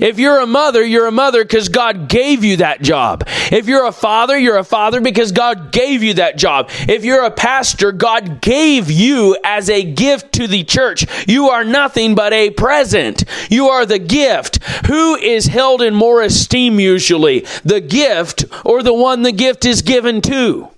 If 0.00 0.18
you're 0.18 0.40
a 0.40 0.46
mother, 0.46 0.84
you're 0.84 1.06
a 1.06 1.12
mother 1.12 1.44
because 1.44 1.68
God 1.68 2.08
gave 2.08 2.44
you 2.44 2.58
that 2.58 2.82
job. 2.82 3.24
If 3.52 3.66
you're 3.66 3.86
a 3.86 3.92
father, 3.92 4.38
you're 4.38 4.58
a 4.58 4.64
father 4.64 5.00
because 5.00 5.32
God 5.32 5.72
gave 5.72 6.02
you 6.02 6.14
that 6.14 6.36
job. 6.36 6.70
If 6.88 7.04
you're 7.04 7.24
a 7.24 7.30
pastor, 7.30 7.92
God 7.92 8.40
gave 8.40 8.90
you 8.90 9.36
as 9.44 9.68
a 9.68 9.84
gift 9.84 10.32
to 10.34 10.46
the 10.46 10.64
church. 10.64 11.06
You 11.28 11.50
are 11.50 11.64
nothing 11.64 12.14
but 12.14 12.32
a 12.32 12.50
present. 12.50 13.24
You 13.50 13.68
are 13.68 13.86
the 13.86 13.98
gift. 13.98 14.62
Who 14.86 15.16
is 15.16 15.46
held 15.46 15.82
in 15.82 15.94
more 15.94 16.22
esteem 16.22 16.80
usually? 16.80 17.46
The 17.64 17.80
gift 17.80 18.44
or 18.64 18.82
the 18.82 18.94
one 18.94 19.22
the 19.22 19.32
gift 19.32 19.64
is 19.64 19.82
given 19.82 20.20
to? 20.22 20.68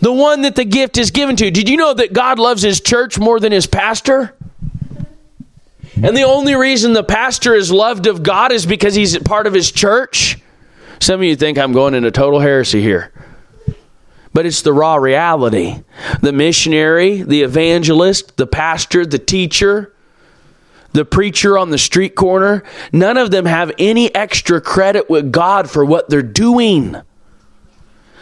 The 0.00 0.12
one 0.12 0.42
that 0.42 0.54
the 0.54 0.64
gift 0.64 0.98
is 0.98 1.10
given 1.10 1.36
to. 1.36 1.50
Did 1.50 1.68
you 1.68 1.76
know 1.76 1.94
that 1.94 2.12
God 2.12 2.38
loves 2.38 2.62
his 2.62 2.80
church 2.80 3.18
more 3.18 3.40
than 3.40 3.52
his 3.52 3.66
pastor? 3.66 4.34
Mm-hmm. 6.02 6.08
And 6.08 6.16
the 6.16 6.24
only 6.24 6.56
reason 6.56 6.94
the 6.94 7.04
pastor 7.04 7.54
is 7.54 7.70
loved 7.70 8.08
of 8.08 8.24
God 8.24 8.50
is 8.50 8.66
because 8.66 8.96
he's 8.96 9.16
part 9.20 9.46
of 9.46 9.54
his 9.54 9.70
church. 9.70 10.36
Some 10.98 11.20
of 11.20 11.24
you 11.24 11.36
think 11.36 11.58
I'm 11.58 11.72
going 11.72 11.94
into 11.94 12.10
total 12.10 12.40
heresy 12.40 12.82
here. 12.82 13.12
But 14.32 14.44
it's 14.44 14.62
the 14.62 14.72
raw 14.72 14.96
reality. 14.96 15.84
The 16.20 16.32
missionary, 16.32 17.22
the 17.22 17.42
evangelist, 17.42 18.36
the 18.36 18.48
pastor, 18.48 19.06
the 19.06 19.20
teacher, 19.20 19.94
the 20.92 21.04
preacher 21.04 21.56
on 21.56 21.70
the 21.70 21.78
street 21.78 22.16
corner, 22.16 22.64
none 22.92 23.16
of 23.16 23.30
them 23.30 23.44
have 23.44 23.70
any 23.78 24.12
extra 24.12 24.60
credit 24.60 25.08
with 25.08 25.30
God 25.30 25.70
for 25.70 25.84
what 25.84 26.10
they're 26.10 26.20
doing. 26.20 26.96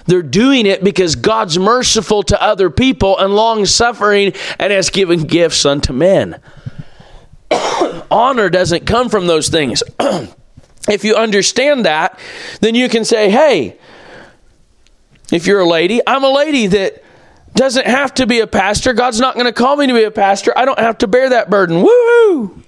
They're 0.05 0.23
doing 0.23 0.67
it 0.67 0.85
because 0.85 1.17
God's 1.17 1.59
merciful 1.59 2.25
to 2.25 2.43
other 2.43 2.69
people 2.69 3.19
and 3.19 3.35
long 3.35 3.65
suffering 3.65 4.35
and 4.59 4.71
has 4.71 4.91
given 4.91 5.23
gifts 5.23 5.65
unto 5.65 5.95
men. 5.95 6.43
honor 8.11 8.49
doesn't 8.49 8.87
come 8.87 9.09
from 9.09 9.27
those 9.27 9.49
things. 9.49 9.83
if 10.89 11.05
you 11.05 11.17
understand 11.17 11.85
that, 11.87 12.19
then 12.61 12.75
you 12.75 12.89
can 12.89 13.05
say, 13.05 13.31
hey, 13.31 13.79
if 15.33 15.47
you're 15.47 15.61
a 15.61 15.69
lady, 15.69 16.01
I'm 16.07 16.25
a 16.25 16.31
lady 16.31 16.67
that 16.69 17.05
doesn't 17.55 17.87
have 17.87 18.15
to 18.15 18.27
be 18.27 18.41
a 18.41 18.47
pastor. 18.47 18.93
God's 18.93 19.21
not 19.21 19.35
going 19.35 19.47
to 19.47 19.53
call 19.53 19.77
me 19.77 19.87
to 19.87 19.95
be 19.95 20.05
a 20.05 20.11
pastor. 20.11 20.53
I 20.57 20.65
don't 20.65 20.79
have 20.79 20.99
to 20.99 21.09
bear 21.09 21.31
that 21.31 21.51
burden. 21.51 21.83
Woohoo! 21.83 22.63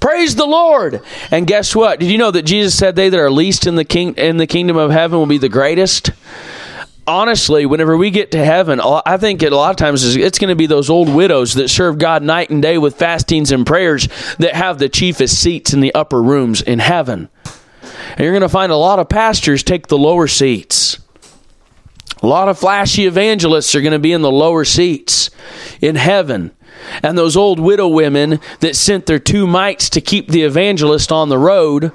Praise 0.00 0.34
the 0.34 0.46
Lord. 0.46 1.00
And 1.30 1.46
guess 1.46 1.74
what? 1.74 2.00
Did 2.00 2.10
you 2.10 2.18
know 2.18 2.30
that 2.30 2.42
Jesus 2.42 2.76
said 2.76 2.96
they 2.96 3.08
that 3.08 3.18
are 3.18 3.30
least 3.30 3.66
in 3.66 3.76
the 3.76 3.84
king 3.84 4.14
in 4.14 4.36
the 4.36 4.46
kingdom 4.46 4.76
of 4.76 4.90
heaven 4.90 5.18
will 5.18 5.26
be 5.26 5.38
the 5.38 5.48
greatest? 5.48 6.10
Honestly, 7.08 7.66
whenever 7.66 7.96
we 7.96 8.10
get 8.10 8.32
to 8.32 8.44
heaven, 8.44 8.80
I 8.80 9.16
think 9.16 9.42
a 9.42 9.50
lot 9.50 9.70
of 9.70 9.76
times 9.76 10.14
it's 10.14 10.38
going 10.38 10.50
to 10.50 10.54
be 10.54 10.66
those 10.66 10.90
old 10.90 11.08
widows 11.08 11.54
that 11.54 11.68
serve 11.68 11.98
God 11.98 12.22
night 12.22 12.50
and 12.50 12.60
day 12.62 12.76
with 12.78 12.96
fastings 12.96 13.50
and 13.50 13.66
prayers 13.66 14.08
that 14.38 14.54
have 14.54 14.78
the 14.78 14.88
chiefest 14.88 15.40
seats 15.40 15.72
in 15.72 15.80
the 15.80 15.94
upper 15.94 16.22
rooms 16.22 16.60
in 16.60 16.78
heaven. 16.78 17.30
And 18.10 18.20
you're 18.20 18.32
going 18.32 18.42
to 18.42 18.48
find 18.48 18.70
a 18.70 18.76
lot 18.76 18.98
of 18.98 19.08
pastors 19.08 19.62
take 19.62 19.86
the 19.86 19.98
lower 19.98 20.28
seats. 20.28 20.98
A 22.22 22.26
lot 22.26 22.48
of 22.48 22.58
flashy 22.58 23.06
evangelists 23.06 23.74
are 23.74 23.80
going 23.80 23.92
to 23.92 23.98
be 23.98 24.12
in 24.12 24.22
the 24.22 24.30
lower 24.30 24.64
seats 24.64 25.30
in 25.80 25.96
heaven. 25.96 26.52
And 27.02 27.16
those 27.16 27.36
old 27.36 27.58
widow 27.58 27.88
women 27.88 28.40
that 28.60 28.76
sent 28.76 29.06
their 29.06 29.18
two 29.18 29.46
mites 29.46 29.88
to 29.90 30.00
keep 30.00 30.28
the 30.28 30.42
evangelist 30.42 31.10
on 31.10 31.28
the 31.28 31.38
road 31.38 31.92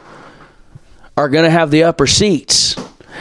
are 1.16 1.30
going 1.30 1.44
to 1.44 1.52
have 1.52 1.72
the 1.72 1.84
upper 1.84 2.08
seats. 2.08 2.76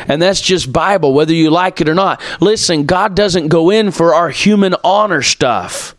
And 0.08 0.20
that's 0.20 0.40
just 0.40 0.72
Bible, 0.72 1.14
whether 1.14 1.34
you 1.34 1.50
like 1.50 1.80
it 1.80 1.88
or 1.88 1.94
not. 1.94 2.20
Listen, 2.40 2.84
God 2.84 3.14
doesn't 3.14 3.48
go 3.48 3.70
in 3.70 3.90
for 3.90 4.14
our 4.14 4.30
human 4.30 4.74
honor 4.84 5.22
stuff. 5.22 5.94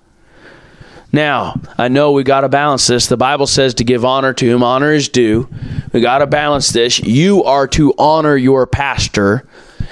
Now, 1.11 1.61
I 1.77 1.89
know 1.89 2.11
we 2.11 2.23
got 2.23 2.41
to 2.41 2.49
balance 2.49 2.87
this. 2.87 3.05
The 3.05 3.17
Bible 3.17 3.45
says 3.45 3.75
to 3.75 3.83
give 3.83 4.03
honor 4.03 4.33
to 4.33 4.49
whom 4.49 4.63
honor 4.63 4.91
is 4.91 5.09
due. 5.09 5.47
We 5.91 6.01
got 6.01 6.19
to 6.19 6.27
balance 6.27 6.69
this. 6.69 6.99
You 6.99 7.43
are 7.43 7.67
to 7.69 7.93
honor 7.99 8.35
your 8.35 8.65
pastor 8.65 9.47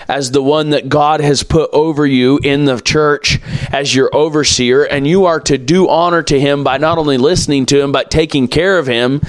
as 0.08 0.32
the 0.32 0.42
one 0.42 0.72
that 0.72 0.90
God 0.90 1.22
has 1.22 1.44
put 1.44 1.70
over 1.72 2.06
you 2.06 2.40
in 2.44 2.66
the 2.66 2.80
church 2.80 3.40
as 3.72 3.94
your 3.96 4.10
overseer, 4.14 4.84
and 4.84 5.08
you 5.08 5.26
are 5.26 5.40
to 5.42 5.58
do 5.58 5.90
honor 5.90 6.24
to 6.24 6.40
him 6.40 6.64
by 6.64 6.78
not 6.78 6.98
only 6.98 7.18
listening 7.18 7.66
to 7.68 7.82
him, 7.82 7.92
but 7.92 8.12
taking 8.12 8.48
care 8.48 8.78
of 8.78 8.88
him, 8.88 9.22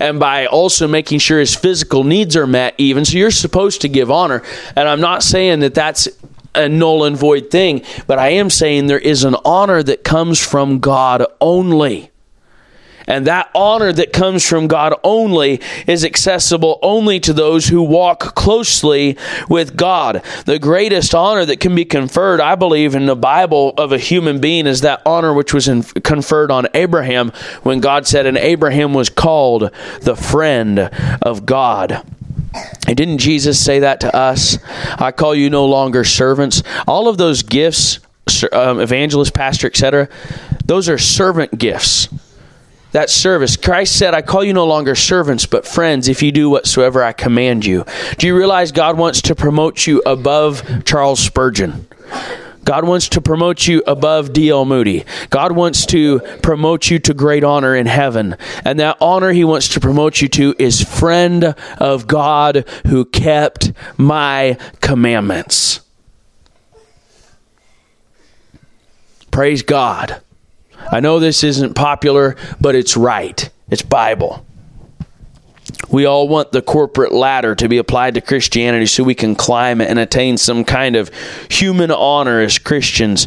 and 0.00 0.18
by 0.20 0.46
also 0.46 0.88
making 0.88 1.18
sure 1.18 1.40
his 1.40 1.54
physical 1.54 2.04
needs 2.04 2.36
are 2.36 2.46
met, 2.46 2.74
even. 2.78 3.04
So 3.04 3.18
you're 3.18 3.30
supposed 3.30 3.80
to 3.82 3.88
give 3.88 4.10
honor. 4.10 4.42
And 4.76 4.88
I'm 4.88 5.00
not 5.00 5.22
saying 5.22 5.60
that 5.60 5.74
that's 5.74 6.08
a 6.54 6.68
null 6.68 7.04
and 7.04 7.16
void 7.16 7.50
thing, 7.50 7.82
but 8.06 8.18
I 8.18 8.30
am 8.30 8.50
saying 8.50 8.86
there 8.86 8.98
is 8.98 9.24
an 9.24 9.36
honor 9.44 9.82
that 9.82 10.02
comes 10.02 10.44
from 10.44 10.80
God 10.80 11.24
only. 11.40 12.09
And 13.10 13.26
that 13.26 13.50
honor 13.56 13.92
that 13.92 14.12
comes 14.12 14.48
from 14.48 14.68
God 14.68 14.94
only 15.02 15.60
is 15.88 16.04
accessible 16.04 16.78
only 16.80 17.18
to 17.20 17.32
those 17.32 17.66
who 17.66 17.82
walk 17.82 18.36
closely 18.36 19.18
with 19.48 19.76
God. 19.76 20.22
The 20.46 20.60
greatest 20.60 21.12
honor 21.12 21.44
that 21.44 21.58
can 21.58 21.74
be 21.74 21.84
conferred, 21.84 22.40
I 22.40 22.54
believe, 22.54 22.94
in 22.94 23.06
the 23.06 23.16
Bible 23.16 23.74
of 23.76 23.90
a 23.90 23.98
human 23.98 24.40
being 24.40 24.68
is 24.68 24.82
that 24.82 25.02
honor 25.04 25.34
which 25.34 25.52
was 25.52 25.66
in, 25.66 25.82
conferred 25.82 26.52
on 26.52 26.68
Abraham 26.72 27.32
when 27.64 27.80
God 27.80 28.06
said, 28.06 28.26
And 28.26 28.38
Abraham 28.38 28.94
was 28.94 29.10
called 29.10 29.72
the 30.02 30.14
friend 30.14 30.78
of 30.78 31.44
God. 31.44 32.06
And 32.86 32.96
didn't 32.96 33.18
Jesus 33.18 33.58
say 33.58 33.80
that 33.80 34.00
to 34.02 34.14
us? 34.14 34.56
I 35.00 35.10
call 35.10 35.34
you 35.34 35.50
no 35.50 35.66
longer 35.66 36.04
servants. 36.04 36.62
All 36.86 37.08
of 37.08 37.18
those 37.18 37.42
gifts, 37.42 37.98
um, 38.52 38.78
evangelist, 38.78 39.34
pastor, 39.34 39.66
etc., 39.66 40.08
those 40.64 40.88
are 40.88 40.96
servant 40.96 41.58
gifts 41.58 42.08
that 42.92 43.10
service. 43.10 43.56
Christ 43.56 43.96
said, 43.96 44.14
I 44.14 44.22
call 44.22 44.44
you 44.44 44.52
no 44.52 44.66
longer 44.66 44.94
servants, 44.94 45.46
but 45.46 45.66
friends, 45.66 46.08
if 46.08 46.22
you 46.22 46.32
do 46.32 46.50
whatsoever 46.50 47.02
I 47.02 47.12
command 47.12 47.64
you. 47.64 47.84
Do 48.18 48.26
you 48.26 48.36
realize 48.36 48.72
God 48.72 48.98
wants 48.98 49.22
to 49.22 49.34
promote 49.34 49.86
you 49.86 50.02
above 50.06 50.84
Charles 50.84 51.20
Spurgeon? 51.20 51.86
God 52.64 52.84
wants 52.84 53.08
to 53.10 53.20
promote 53.20 53.66
you 53.66 53.82
above 53.86 54.32
D.L. 54.32 54.64
Moody. 54.64 55.04
God 55.30 55.52
wants 55.52 55.86
to 55.86 56.20
promote 56.42 56.90
you 56.90 56.98
to 57.00 57.14
great 57.14 57.42
honor 57.42 57.74
in 57.74 57.86
heaven. 57.86 58.36
And 58.64 58.78
that 58.80 58.98
honor 59.00 59.32
he 59.32 59.44
wants 59.44 59.68
to 59.70 59.80
promote 59.80 60.20
you 60.20 60.28
to 60.28 60.54
is 60.58 60.82
friend 60.82 61.54
of 61.78 62.06
God 62.06 62.68
who 62.86 63.06
kept 63.06 63.72
my 63.96 64.58
commandments. 64.80 65.80
Praise 69.30 69.62
God. 69.62 70.20
I 70.90 71.00
know 71.00 71.18
this 71.18 71.44
isn't 71.44 71.74
popular, 71.74 72.36
but 72.60 72.74
it's 72.74 72.96
right. 72.96 73.48
It's 73.70 73.82
Bible. 73.82 74.44
We 75.90 76.04
all 76.04 76.28
want 76.28 76.52
the 76.52 76.62
corporate 76.62 77.12
ladder 77.12 77.54
to 77.56 77.68
be 77.68 77.78
applied 77.78 78.14
to 78.14 78.20
Christianity 78.20 78.86
so 78.86 79.02
we 79.02 79.14
can 79.14 79.34
climb 79.34 79.80
it 79.80 79.90
and 79.90 79.98
attain 79.98 80.36
some 80.36 80.64
kind 80.64 80.94
of 80.94 81.10
human 81.50 81.90
honor 81.90 82.40
as 82.40 82.58
Christians. 82.58 83.26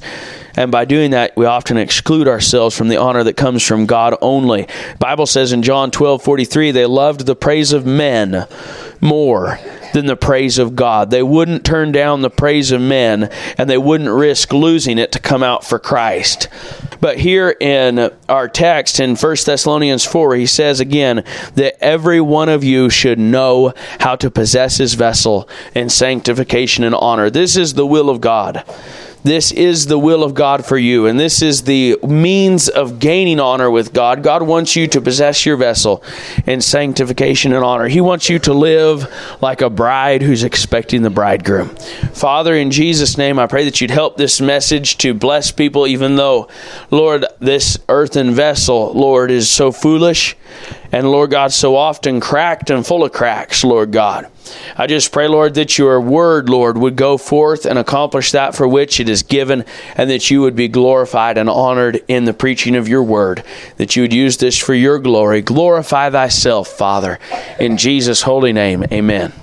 And 0.56 0.72
by 0.72 0.86
doing 0.86 1.12
that, 1.12 1.36
we 1.36 1.46
often 1.46 1.78
exclude 1.78 2.28
ourselves 2.28 2.78
from 2.78 2.88
the 2.88 2.98
honor 2.98 3.24
that 3.24 3.36
comes 3.36 3.66
from 3.66 3.86
God 3.86 4.16
only. 4.22 4.64
The 4.64 4.98
Bible 5.00 5.26
says 5.26 5.52
in 5.52 5.64
John 5.64 5.92
12 5.92 6.24
43, 6.24 6.72
they 6.72 6.86
loved 6.86 7.26
the 7.26 7.36
praise 7.36 7.74
of 7.74 7.86
men 7.86 8.46
more 9.02 9.60
than 9.94 10.06
the 10.06 10.16
praise 10.16 10.58
of 10.60 10.76
God. 10.76 11.12
They 11.12 11.24
wouldn't 11.24 11.66
turn 11.66 11.92
down 11.92 12.22
the 12.22 12.30
praise 12.30 12.72
of 12.72 12.82
men 12.82 13.30
and 13.58 13.70
they 13.70 13.78
wouldn't 13.78 14.10
risk 14.10 14.54
losing 14.54 14.98
it 14.98 15.12
to 15.14 15.20
come 15.20 15.44
out 15.44 15.66
for 15.66 15.80
Christ. 15.80 16.48
But 17.04 17.20
here 17.20 17.50
in 17.50 18.14
our 18.30 18.48
text 18.48 19.02
in 19.02 19.18
1 19.18 19.36
Thessalonians 19.46 20.06
4, 20.06 20.36
he 20.36 20.46
says 20.46 20.80
again 20.80 21.26
that 21.56 21.76
every 21.84 22.22
one 22.22 22.48
of 22.48 22.64
you 22.64 22.90
should 22.90 23.20
know 23.20 23.74
how 24.00 24.16
to 24.16 24.32
possess 24.32 24.78
his 24.78 24.94
vessel 24.94 25.50
in 25.76 25.90
sanctification 25.90 26.86
and 26.86 26.96
honor. 26.96 27.30
This 27.30 27.58
is 27.58 27.74
the 27.74 27.86
will 27.86 28.10
of 28.10 28.22
God. 28.22 28.64
This 29.24 29.54
is 29.54 29.86
the 29.86 29.98
will 29.98 30.22
of 30.22 30.34
God 30.34 30.66
for 30.66 30.78
you, 30.78 31.06
and 31.06 31.18
this 31.18 31.42
is 31.42 31.64
the 31.64 31.98
means 32.06 32.68
of 32.68 33.00
gaining 33.00 33.40
honor 33.40 33.72
with 33.72 33.94
God. 33.94 34.22
God 34.22 34.44
wants 34.44 34.76
you 34.76 34.86
to 34.88 35.00
possess 35.00 35.46
your 35.46 35.56
vessel 35.56 36.04
in 36.46 36.60
sanctification 36.60 37.54
and 37.54 37.64
honor. 37.64 37.88
He 37.88 38.02
wants 38.02 38.30
you 38.30 38.38
to 38.40 38.54
live 38.54 39.10
like 39.42 39.62
a 39.62 39.70
bride 39.70 40.22
who's 40.22 40.44
expecting 40.44 41.04
the 41.04 41.10
bridegroom. 41.10 41.70
Father, 42.14 42.54
in 42.54 42.70
Jesus' 42.70 43.18
name, 43.18 43.40
I 43.40 43.48
pray 43.48 43.64
that 43.64 43.80
you'd 43.80 43.92
help 43.92 44.18
this 44.18 44.42
message 44.42 44.98
to 44.98 45.14
bless 45.14 45.52
people, 45.52 45.88
even 45.88 46.18
though, 46.18 46.50
Lord, 46.92 47.26
this 47.40 47.78
earthen 47.88 48.32
vessel, 48.32 48.92
Lord, 48.94 49.32
is 49.32 49.50
so 49.50 49.72
foolish 49.72 50.36
and 50.92 51.10
Lord 51.10 51.32
God, 51.32 51.54
so 51.54 51.76
often 51.76 52.20
cracked 52.20 52.70
and 52.70 52.86
full 52.86 53.04
of 53.04 53.14
cracks, 53.14 53.64
Lord 53.64 53.92
God. 53.92 54.28
I 54.78 54.88
just 54.88 55.12
pray, 55.12 55.28
Lord, 55.28 55.54
that 55.56 55.78
your 55.78 56.00
word, 56.02 56.50
Lord, 56.50 56.78
would 56.78 56.96
go 56.96 57.18
forth 57.18 57.66
and 57.66 57.78
accomplish 57.80 58.32
that 58.32 58.56
for 58.56 58.68
which 58.68 59.00
it 59.00 59.10
is 59.10 59.24
given, 59.24 59.66
and 59.96 60.10
that 60.10 60.30
you 60.30 60.42
would 60.42 60.56
be 60.56 60.68
glorified 60.68 61.38
and 61.38 61.50
honored 61.50 62.04
in 62.08 62.26
the 62.26 62.34
preaching 62.34 62.76
of 62.76 62.88
your 62.88 63.04
word, 63.04 63.44
that 63.78 63.96
you 63.96 64.04
would 64.04 64.14
use 64.14 64.38
this 64.38 64.58
for 64.58 64.74
your 64.74 65.00
glory. 65.00 65.42
Glorify 65.42 66.10
thyself, 66.10 66.68
Father. 66.68 67.20
In 67.60 67.78
Jesus' 67.78 68.24
holy 68.24 68.54
name, 68.54 68.84
amen. 68.92 69.34